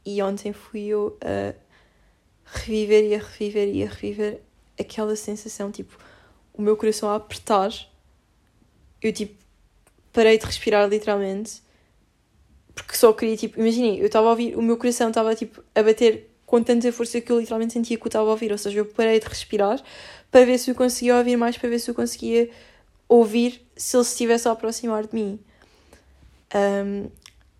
e 0.04 0.22
ontem 0.22 0.52
fui 0.52 0.86
eu 0.86 1.18
a 1.22 1.54
reviver 2.52 3.04
e 3.04 3.14
a 3.14 3.18
reviver 3.18 3.68
e 3.68 3.84
a 3.84 3.88
reviver 3.88 4.40
aquela 4.78 5.14
sensação, 5.16 5.70
tipo, 5.70 5.98
o 6.52 6.62
meu 6.62 6.76
coração 6.76 7.08
a 7.08 7.16
apertar. 7.16 7.70
Eu, 9.00 9.12
tipo, 9.12 9.34
parei 10.12 10.38
de 10.38 10.46
respirar 10.46 10.88
literalmente. 10.88 11.62
Porque 12.74 12.96
só 12.96 13.12
queria, 13.12 13.36
tipo, 13.36 13.58
imaginem, 13.58 13.98
eu 13.98 14.06
estava 14.06 14.28
a 14.28 14.30
ouvir, 14.30 14.56
o 14.56 14.62
meu 14.62 14.76
coração 14.76 15.08
estava, 15.08 15.34
tipo, 15.34 15.62
a 15.74 15.82
bater 15.82 16.30
com 16.46 16.62
tanta 16.62 16.90
força 16.92 17.20
que 17.20 17.30
eu 17.30 17.38
literalmente 17.38 17.74
sentia 17.74 17.96
que 17.96 18.02
eu 18.02 18.08
estava 18.08 18.26
a 18.26 18.30
ouvir. 18.30 18.52
Ou 18.52 18.58
seja, 18.58 18.78
eu 18.78 18.86
parei 18.86 19.20
de 19.20 19.26
respirar 19.26 19.82
para 20.30 20.44
ver 20.44 20.58
se 20.58 20.70
eu 20.70 20.74
conseguia 20.74 21.16
ouvir 21.16 21.36
mais, 21.36 21.58
para 21.58 21.68
ver 21.68 21.78
se 21.78 21.90
eu 21.90 21.94
conseguia 21.94 22.50
ouvir 23.08 23.66
se 23.76 23.96
ele 23.96 24.04
se 24.04 24.12
estivesse 24.12 24.48
a 24.48 24.52
aproximar 24.52 25.06
de 25.06 25.14
mim. 25.14 25.40
Um, 26.54 27.10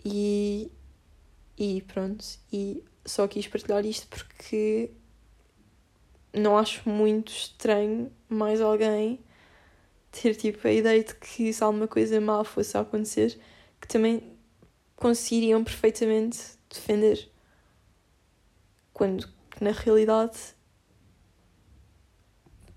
e, 0.05 0.70
e 1.59 1.82
pronto. 1.82 2.24
E 2.53 2.82
só 3.09 3.26
quis 3.26 3.46
partilhar 3.48 3.84
isto 3.86 4.06
porque 4.09 4.90
não 6.32 6.59
acho 6.59 6.88
muito 6.88 7.32
estranho 7.32 8.12
mais 8.28 8.61
alguém 8.61 9.18
ter 10.11 10.34
tipo 10.34 10.66
a 10.66 10.72
ideia 10.72 11.02
de 11.02 11.14
que 11.14 11.52
se 11.52 11.62
alguma 11.62 11.88
coisa 11.88 12.20
mal 12.20 12.44
fosse 12.44 12.76
a 12.76 12.80
acontecer, 12.80 13.38
que 13.80 13.88
também 13.88 14.22
conseguiriam 14.96 15.62
perfeitamente 15.62 16.38
defender 16.68 17.30
quando 18.92 19.28
na 19.61 19.70
realidade 19.70 20.38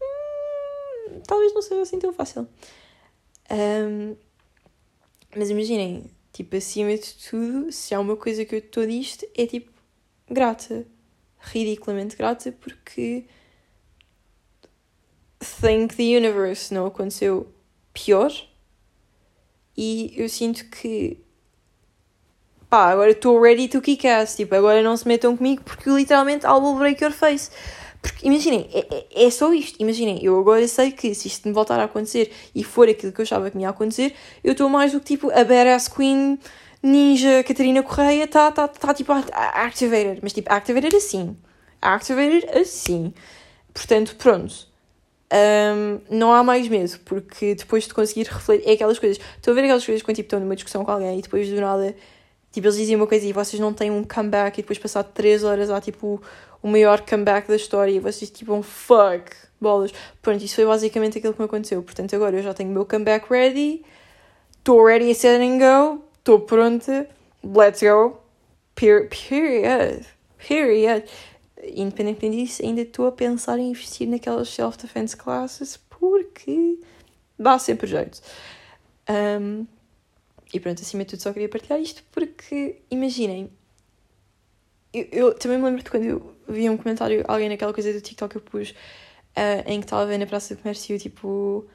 hum, 0.02 1.22
talvez 1.28 1.54
não 1.54 1.62
seja 1.62 1.82
assim 1.82 2.00
tão 2.00 2.14
fácil. 2.14 2.48
Um, 3.50 4.16
mas 5.36 5.50
imaginem, 5.50 6.06
tipo, 6.32 6.56
acima 6.56 6.96
de 6.96 7.14
tudo, 7.30 7.72
se 7.72 7.94
há 7.96 8.00
uma 8.00 8.16
coisa 8.16 8.46
que 8.46 8.56
eu 8.56 8.60
estou 8.60 8.86
disto, 8.86 9.26
é 9.36 9.46
tipo 9.48 9.72
grata. 10.32 10.86
Ridiculamente 11.40 12.16
grata 12.16 12.52
porque 12.52 13.26
thank 15.40 15.96
the 15.96 16.04
universe 16.16 16.72
não 16.72 16.86
aconteceu 16.86 17.52
pior 17.92 18.32
e 19.76 20.14
eu 20.16 20.30
sinto 20.30 20.66
que 20.70 21.18
pá, 22.70 22.92
agora 22.92 23.12
estou 23.12 23.42
ready 23.42 23.68
to 23.68 23.82
kick 23.82 24.08
ass, 24.08 24.36
tipo, 24.36 24.56
agora 24.56 24.82
não 24.82 24.96
se 24.96 25.08
metam 25.08 25.36
comigo 25.36 25.64
porque 25.64 25.90
literalmente 25.90 26.46
I 26.46 26.52
will 26.52 26.76
break 26.76 27.04
your 27.04 27.12
face. 27.12 27.50
Porque 28.02 28.26
imaginem, 28.26 28.68
é, 28.74 28.80
é, 28.90 29.26
é, 29.26 29.30
só 29.30 29.54
isto. 29.54 29.80
Imaginem, 29.80 30.20
eu 30.24 30.40
agora 30.40 30.68
sei 30.68 30.92
que 30.92 31.14
se 31.14 31.28
isto 31.28 31.48
me 31.48 31.54
voltar 31.54 31.80
a 31.80 31.84
acontecer 31.84 32.32
e 32.56 32.64
for 32.64 32.90
aquilo 32.90 33.12
que 33.12 33.22
eu 33.22 33.24
achava 33.24 33.52
que 33.52 33.58
me 33.58 33.64
ia 33.64 33.70
acontecer, 33.70 34.16
eu 34.44 34.54
estou 34.54 34.70
mais 34.70 34.92
do 34.92 35.00
que 35.00 35.06
tipo 35.06 35.30
a 35.30 35.44
badass 35.44 35.88
queen 35.88 36.40
ninja 36.82 37.44
Catarina 37.44 37.84
Correia 37.84 38.24
está 38.24 38.52
tá, 38.52 38.68
tá, 38.68 38.94
tipo 38.94 39.12
activated. 39.12 40.20
Mas 40.22 40.34
tipo, 40.34 40.52
activated 40.52 40.96
assim. 40.96 41.38
Activated 41.82 42.48
assim. 42.58 43.14
Portanto, 43.74 44.16
pronto. 44.18 44.70
Um, 45.34 46.02
não 46.10 46.34
há 46.34 46.44
mais 46.44 46.68
medo, 46.68 47.00
porque 47.06 47.56
depois 47.56 47.86
de 47.88 47.94
conseguir 47.94 48.28
refletir. 48.28 48.70
É 48.70 48.74
aquelas 48.74 49.00
coisas. 49.00 49.22
Estou 49.38 49.52
a 49.52 49.56
ver 49.56 49.62
aquelas 49.64 49.86
coisas 49.86 50.04
quando 50.04 50.16
tipo, 50.16 50.28
estão 50.28 50.40
numa 50.40 50.56
discussão 50.56 50.84
com 50.84 50.92
alguém 50.92 51.20
e 51.20 51.22
depois 51.22 51.50
do 51.50 51.60
nada 51.60 51.96
Tipo, 52.52 52.68
eles 52.68 52.78
diziam 52.78 53.00
uma 53.00 53.08
coisa 53.08 53.26
e 53.26 53.32
vocês 53.32 53.60
não 53.60 53.74
têm 53.74 53.90
um 53.90 54.04
comeback 54.04 54.60
e 54.60 54.62
depois 54.62 54.78
passar 54.78 55.04
3 55.04 55.44
horas 55.44 55.70
há 55.70 55.80
tipo 55.80 56.22
o 56.62 56.68
maior 56.68 57.02
comeback 57.02 57.48
da 57.48 57.56
história 57.56 57.92
e 57.92 58.00
vocês 58.00 58.30
tipo 58.30 58.54
um 58.54 58.62
fuck, 58.62 59.32
bolas. 59.60 59.94
Pronto, 60.22 60.44
isso 60.44 60.56
foi 60.56 60.66
basicamente 60.66 61.18
aquilo 61.18 61.34
que 61.34 61.40
me 61.40 61.46
aconteceu. 61.46 61.82
Portanto, 61.82 62.14
agora 62.14 62.36
eu 62.36 62.44
já 62.44 62.54
tenho 62.54 62.70
o 62.70 62.74
meu 62.74 62.86
comeback 62.86 63.26
ready, 63.30 63.84
estou 64.58 64.86
ready, 64.86 65.16
set 65.16 65.42
and 65.42 65.60
go, 65.60 66.04
estou 66.22 66.40
pronta, 66.40 67.08
let's 67.44 67.82
go. 67.82 68.22
Per 68.76 69.10
period. 69.10 70.06
Period. 70.38 71.04
Independentemente 71.64 72.38
disso, 72.38 72.64
ainda 72.64 72.82
estou 72.82 73.08
a 73.08 73.12
pensar 73.12 73.60
em 73.60 73.70
investir 73.70 74.08
naquelas 74.08 74.50
self-defense 74.50 75.16
classes 75.16 75.78
porque 76.00 76.80
dá 77.38 77.60
sempre 77.60 77.88
jeito. 77.88 78.22
Um, 79.10 79.68
e 80.54 80.60
pronto, 80.60 80.82
acima 80.82 81.04
de 81.04 81.12
tudo 81.12 81.22
só 81.22 81.34
queria 81.34 81.50
partilhar 81.50 81.80
isto 81.80 82.04
porque, 82.12 82.82
imaginem, 82.90 83.52
eu, 84.94 85.08
eu 85.12 85.34
também 85.34 85.58
me 85.58 85.66
lembro 85.66 85.84
de 85.84 85.90
quando 85.90 86.04
eu 86.04 86.36
vi 86.48 86.70
um 86.70 86.78
comentário, 86.78 87.24
alguém 87.28 87.50
naquela 87.50 87.74
coisa 87.74 87.94
do 87.94 88.02
TikTok 88.02 88.32
que 88.32 88.38
eu 88.38 88.42
pus, 88.42 88.72
uh, 88.72 89.64
em 89.66 89.80
que 89.80 89.86
estava 89.86 90.18
na 90.18 90.26
praça 90.26 90.56
do 90.56 90.62
comércio, 90.62 90.98
tipo, 90.98 91.66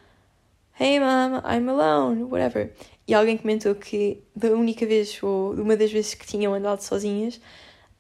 Hey 0.79 1.01
mom, 1.01 1.41
I'm 1.43 1.71
alone, 1.71 2.25
whatever. 2.25 2.71
E 3.09 3.15
alguém 3.15 3.39
comentou 3.39 3.75
que 3.75 4.23
da 4.37 4.49
única 4.49 4.85
vez, 4.85 5.23
ou 5.23 5.55
de 5.55 5.63
uma 5.63 5.75
das 5.75 5.91
vezes 5.91 6.13
que 6.13 6.27
tinham 6.27 6.53
andado 6.53 6.83
sozinhas, 6.83 7.41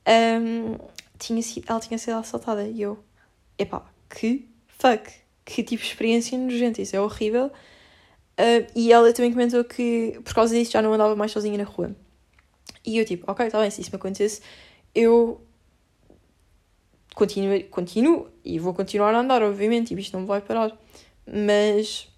um, 0.07 0.77
tinha 1.18 1.41
ela 1.66 1.81
tinha 1.81 1.97
sido 1.97 2.18
assaltada. 2.18 2.68
E 2.68 2.83
eu, 2.83 3.03
epá, 3.59 3.83
que 4.11 4.47
fuck, 4.66 5.11
que 5.43 5.62
tipo 5.62 5.83
de 5.83 5.89
experiência 5.89 6.37
nojenta, 6.37 6.83
isso 6.83 6.95
é 6.95 7.01
horrível. 7.01 7.47
Uh, 8.39 8.66
e 8.74 8.93
ela 8.93 9.11
também 9.14 9.33
comentou 9.33 9.64
que 9.64 10.20
por 10.22 10.35
causa 10.35 10.55
disso 10.55 10.72
já 10.72 10.83
não 10.83 10.93
andava 10.93 11.16
mais 11.16 11.33
sozinha 11.33 11.57
na 11.57 11.64
rua. 11.64 11.97
E 12.85 12.99
eu 12.99 13.07
tipo, 13.07 13.24
ok, 13.31 13.47
está 13.47 13.59
bem, 13.59 13.70
se 13.70 13.81
isso 13.81 13.91
me 13.91 13.97
acontecesse, 13.97 14.43
eu 14.95 15.41
continuo, 17.14 17.64
continuo 17.70 18.31
e 18.45 18.59
vou 18.59 18.74
continuar 18.74 19.14
a 19.14 19.20
andar, 19.20 19.43
obviamente, 19.43 19.95
e 19.95 19.99
isto 19.99 20.18
não 20.18 20.27
vai 20.27 20.43
parar. 20.43 20.79
Mas 21.27 22.14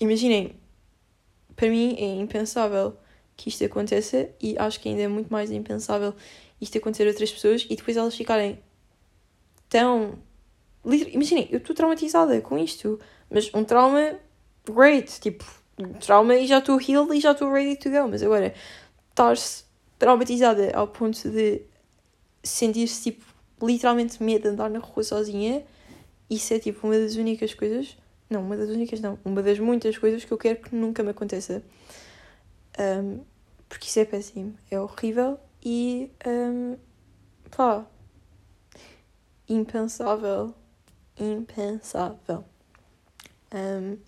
imaginem, 0.00 0.56
para 1.54 1.68
mim 1.68 1.94
é 1.98 2.20
impensável 2.20 2.96
que 3.36 3.48
isto 3.48 3.64
aconteça 3.64 4.28
e 4.40 4.56
acho 4.58 4.80
que 4.80 4.88
ainda 4.88 5.02
é 5.02 5.08
muito 5.08 5.30
mais 5.30 5.50
impensável 5.50 6.14
isto 6.60 6.76
acontecer 6.76 7.04
a 7.04 7.08
outras 7.08 7.30
pessoas 7.30 7.66
e 7.70 7.76
depois 7.76 7.96
elas 7.96 8.14
ficarem 8.14 8.58
tão. 9.68 10.18
Imaginem, 10.84 11.48
eu 11.50 11.58
estou 11.58 11.74
traumatizada 11.74 12.40
com 12.40 12.58
isto, 12.58 12.98
mas 13.30 13.50
um 13.54 13.64
trauma 13.64 14.18
great, 14.64 15.20
tipo, 15.20 15.44
trauma 16.00 16.34
e 16.36 16.46
já 16.46 16.58
estou 16.58 16.80
healed 16.80 17.16
e 17.16 17.20
já 17.20 17.32
estou 17.32 17.50
ready 17.52 17.76
to 17.76 17.90
go. 17.90 18.08
Mas 18.08 18.22
agora, 18.22 18.54
estar-se 19.10 19.64
traumatizada 19.98 20.70
ao 20.74 20.88
ponto 20.88 21.28
de 21.28 21.62
sentir-se 22.42 23.02
tipo 23.02 23.24
literalmente 23.62 24.22
medo 24.22 24.42
de 24.42 24.48
andar 24.48 24.70
na 24.70 24.78
rua 24.78 25.04
sozinha. 25.04 25.62
Isso 26.28 26.54
é 26.54 26.58
tipo 26.58 26.86
uma 26.86 26.98
das 26.98 27.16
únicas 27.16 27.54
coisas. 27.54 27.96
Não, 28.30 28.42
uma 28.42 28.56
das 28.56 28.70
únicas 28.70 29.00
não. 29.00 29.18
Uma 29.24 29.42
das 29.42 29.58
muitas 29.58 29.98
coisas 29.98 30.24
que 30.24 30.32
eu 30.32 30.38
quero 30.38 30.62
que 30.62 30.74
nunca 30.74 31.02
me 31.02 31.10
aconteça. 31.10 31.62
Um, 32.78 33.20
porque 33.68 33.86
isso 33.86 33.98
é 33.98 34.04
péssimo. 34.04 34.54
É 34.70 34.80
horrível 34.80 35.38
e. 35.62 36.10
Um, 36.26 36.76
pá. 37.50 37.84
Impensável. 39.48 40.54
Impensável. 41.18 42.44
Um, 43.52 43.98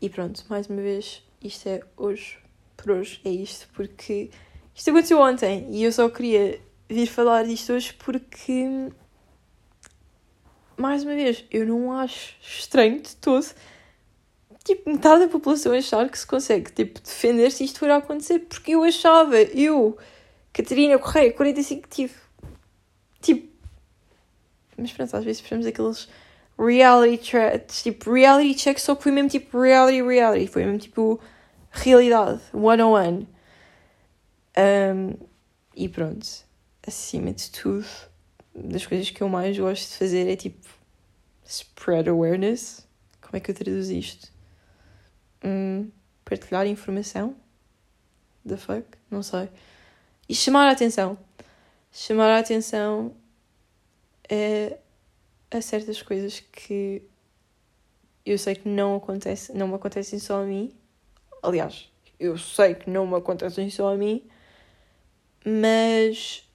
e 0.00 0.08
pronto, 0.08 0.44
mais 0.48 0.68
uma 0.68 0.80
vez, 0.80 1.22
isto 1.42 1.68
é 1.68 1.80
hoje. 1.96 2.38
Por 2.76 2.92
hoje 2.92 3.20
é 3.24 3.30
isto, 3.30 3.68
porque 3.74 4.30
isto 4.74 4.90
aconteceu 4.90 5.20
ontem 5.20 5.68
e 5.70 5.84
eu 5.84 5.92
só 5.92 6.08
queria 6.08 6.60
vir 6.88 7.06
falar 7.06 7.44
disto 7.44 7.72
hoje 7.72 7.92
porque, 7.94 8.90
mais 10.82 11.04
uma 11.04 11.14
vez, 11.14 11.44
eu 11.50 11.64
não 11.64 11.92
acho 11.92 12.34
estranho 12.42 13.00
de 13.00 13.14
todo, 13.16 13.46
tipo, 14.64 14.90
metade 14.90 15.20
da 15.20 15.28
população 15.28 15.72
achar 15.72 16.08
que 16.10 16.18
se 16.18 16.26
consegue, 16.26 16.72
tipo, 16.72 17.00
defender 17.00 17.52
se 17.52 17.64
isto 17.64 17.78
for 17.78 17.88
a 17.88 17.98
acontecer, 17.98 18.40
porque 18.40 18.72
eu 18.72 18.82
achava, 18.82 19.36
eu, 19.36 19.96
Catarina 20.52 20.98
Correia, 20.98 21.32
45, 21.32 21.88
tive, 21.88 22.14
tipo, 23.20 23.48
mas 24.76 24.92
pronto, 24.92 25.16
às 25.16 25.24
vezes 25.24 25.40
precisamos 25.40 25.66
daqueles 25.66 26.08
reality 26.58 27.24
checks, 27.24 27.82
tipo, 27.84 28.12
reality 28.12 28.54
check, 28.56 28.78
só 28.80 28.96
que 28.96 29.04
foi 29.04 29.12
mesmo 29.12 29.28
tipo 29.30 29.60
reality, 29.60 30.02
reality, 30.02 30.48
foi 30.48 30.64
mesmo 30.64 30.78
tipo 30.78 31.20
realidade, 31.70 32.40
one 32.52 32.82
on 32.82 32.92
one. 32.92 33.28
Um, 34.58 35.16
e 35.74 35.88
pronto 35.88 36.26
acima 36.86 37.32
de 37.32 37.50
tudo, 37.50 37.86
das 38.54 38.86
coisas 38.86 39.10
que 39.10 39.22
eu 39.22 39.28
mais 39.28 39.58
gosto 39.58 39.90
de 39.90 39.96
fazer 39.96 40.28
é 40.28 40.36
tipo 40.36 40.66
spread 41.44 42.08
awareness. 42.08 42.86
Como 43.20 43.36
é 43.36 43.40
que 43.40 43.50
eu 43.50 43.54
traduzo 43.54 43.92
isto? 43.92 44.30
Hum, 45.44 45.90
partilhar 46.24 46.66
informação? 46.66 47.36
The 48.46 48.56
fuck? 48.56 48.86
Não 49.10 49.22
sei. 49.22 49.48
E 50.28 50.34
chamar 50.34 50.68
a 50.68 50.72
atenção. 50.72 51.18
Chamar 51.92 52.30
a 52.30 52.38
atenção 52.38 53.14
é 54.28 54.78
a 55.50 55.60
certas 55.60 56.00
coisas 56.00 56.40
que 56.40 57.02
eu 58.24 58.38
sei 58.38 58.54
que 58.54 58.68
não 58.68 58.96
acontece, 58.96 59.52
não 59.52 59.68
me 59.68 59.74
acontecem 59.74 60.18
só 60.18 60.42
a 60.42 60.46
mim. 60.46 60.72
Aliás, 61.42 61.90
eu 62.18 62.38
sei 62.38 62.74
que 62.74 62.88
não 62.88 63.06
me 63.06 63.16
acontecem 63.16 63.68
só 63.68 63.92
a 63.92 63.96
mim, 63.96 64.24
mas 65.44 66.48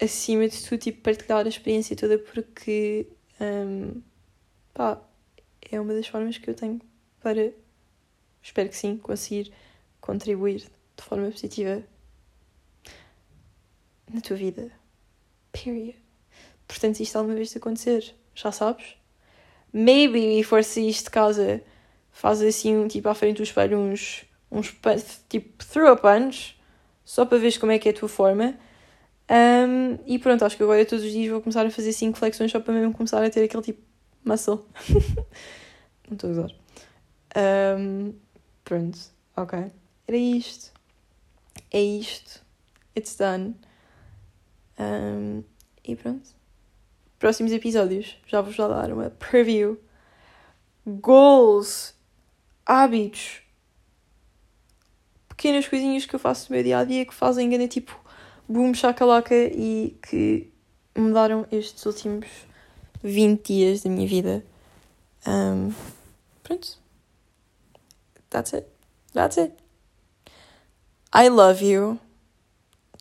acima 0.00 0.48
de 0.48 0.62
tudo, 0.62 0.78
tipo, 0.78 1.02
partilhar 1.02 1.44
a 1.44 1.48
experiência 1.48 1.96
toda 1.96 2.18
porque, 2.18 3.06
um, 3.40 4.00
pá, 4.72 5.00
é 5.70 5.80
uma 5.80 5.92
das 5.94 6.06
formas 6.06 6.38
que 6.38 6.48
eu 6.48 6.54
tenho 6.54 6.80
para, 7.20 7.52
espero 8.42 8.68
que 8.68 8.76
sim, 8.76 8.96
conseguir 8.96 9.52
contribuir 10.00 10.60
de 10.96 11.02
forma 11.02 11.30
positiva 11.30 11.82
na 14.12 14.20
tua 14.20 14.36
vida. 14.36 14.70
Period. 15.52 15.96
Portanto, 16.66 16.96
se 16.96 17.02
isto 17.02 17.16
alguma 17.16 17.34
vez 17.34 17.50
te 17.50 17.58
acontecer, 17.58 18.14
já 18.34 18.52
sabes. 18.52 18.96
Maybe, 19.72 20.42
for 20.44 20.62
se 20.64 20.88
isto 20.88 21.10
casa, 21.10 21.62
faz 22.10 22.40
assim, 22.40 22.76
um, 22.76 22.88
tipo, 22.88 23.08
à 23.08 23.14
frente 23.14 23.38
do 23.38 23.42
espelho, 23.42 23.78
uns, 23.78 24.24
uns, 24.50 24.74
tipo, 25.28 25.64
throw 25.64 25.92
a 25.92 25.96
punch, 25.96 26.58
só 27.04 27.24
para 27.26 27.38
ver 27.38 27.58
como 27.58 27.72
é 27.72 27.78
que 27.78 27.88
é 27.88 27.92
a 27.92 27.94
tua 27.94 28.08
forma 28.08 28.58
um, 29.30 29.98
e 30.06 30.18
pronto, 30.18 30.44
acho 30.44 30.56
que 30.56 30.62
agora 30.62 30.84
todos 30.86 31.04
os 31.04 31.12
dias 31.12 31.30
vou 31.30 31.42
começar 31.42 31.66
a 31.66 31.70
fazer 31.70 31.92
5 31.92 32.18
flexões 32.18 32.50
só 32.50 32.60
para 32.60 32.72
mesmo 32.72 32.94
começar 32.94 33.22
a 33.22 33.28
ter 33.28 33.44
aquele 33.44 33.62
tipo 33.62 33.82
muscle. 34.24 34.64
Não 36.08 36.14
estou 36.14 36.30
a 36.30 36.32
usar. 36.32 36.50
Um, 37.78 38.14
pronto, 38.64 38.98
ok. 39.36 39.70
Era 40.06 40.16
isto. 40.16 40.72
É 41.70 41.80
isto. 41.80 42.42
It's 42.96 43.16
done. 43.16 43.54
Um, 44.78 45.44
e 45.84 45.94
pronto. 45.94 46.30
Próximos 47.18 47.52
episódios. 47.52 48.16
Já 48.26 48.40
vou 48.40 48.54
dar 48.68 48.90
uma 48.90 49.10
preview. 49.20 49.78
Goals. 50.86 51.94
Hábitos. 52.64 53.42
Pequenas 55.28 55.68
coisinhas 55.68 56.06
que 56.06 56.14
eu 56.14 56.18
faço 56.18 56.50
no 56.50 56.56
meu 56.56 56.64
dia 56.64 56.78
a 56.78 56.84
dia 56.84 57.04
que 57.04 57.14
fazem 57.14 57.50
ganhar 57.50 57.68
tipo 57.68 58.07
boom 58.48 58.72
shakalaka 58.72 59.34
e 59.34 59.96
que 60.02 60.50
mudaram 60.96 61.46
estes 61.52 61.84
últimos 61.84 62.26
20 63.02 63.46
dias 63.46 63.82
da 63.82 63.90
minha 63.90 64.08
vida. 64.08 64.44
Um, 65.26 65.72
pronto. 66.42 66.78
That's 68.30 68.54
it. 68.54 68.66
That's 69.12 69.36
it. 69.38 69.54
I 71.12 71.28
love 71.28 71.62
you. 71.62 71.98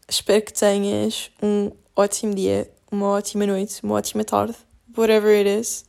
Espero 0.07 0.41
que 0.41 0.53
tenhas 0.53 1.29
um 1.41 1.71
ótimo 1.95 2.33
dia, 2.33 2.71
uma 2.91 3.07
ótima 3.07 3.45
noite, 3.45 3.83
uma 3.83 3.95
ótima 3.95 4.23
tarde, 4.23 4.55
whatever 4.95 5.29
it 5.29 5.49
is. 5.49 5.85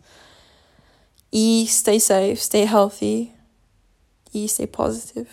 E 1.33 1.67
stay 1.69 2.01
safe, 2.01 2.37
stay 2.37 2.65
healthy 2.65 3.33
e 4.35 4.49
stay 4.49 4.67
positive. 4.67 5.29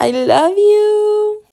I 0.00 0.10
love 0.10 0.58
you. 0.58 1.44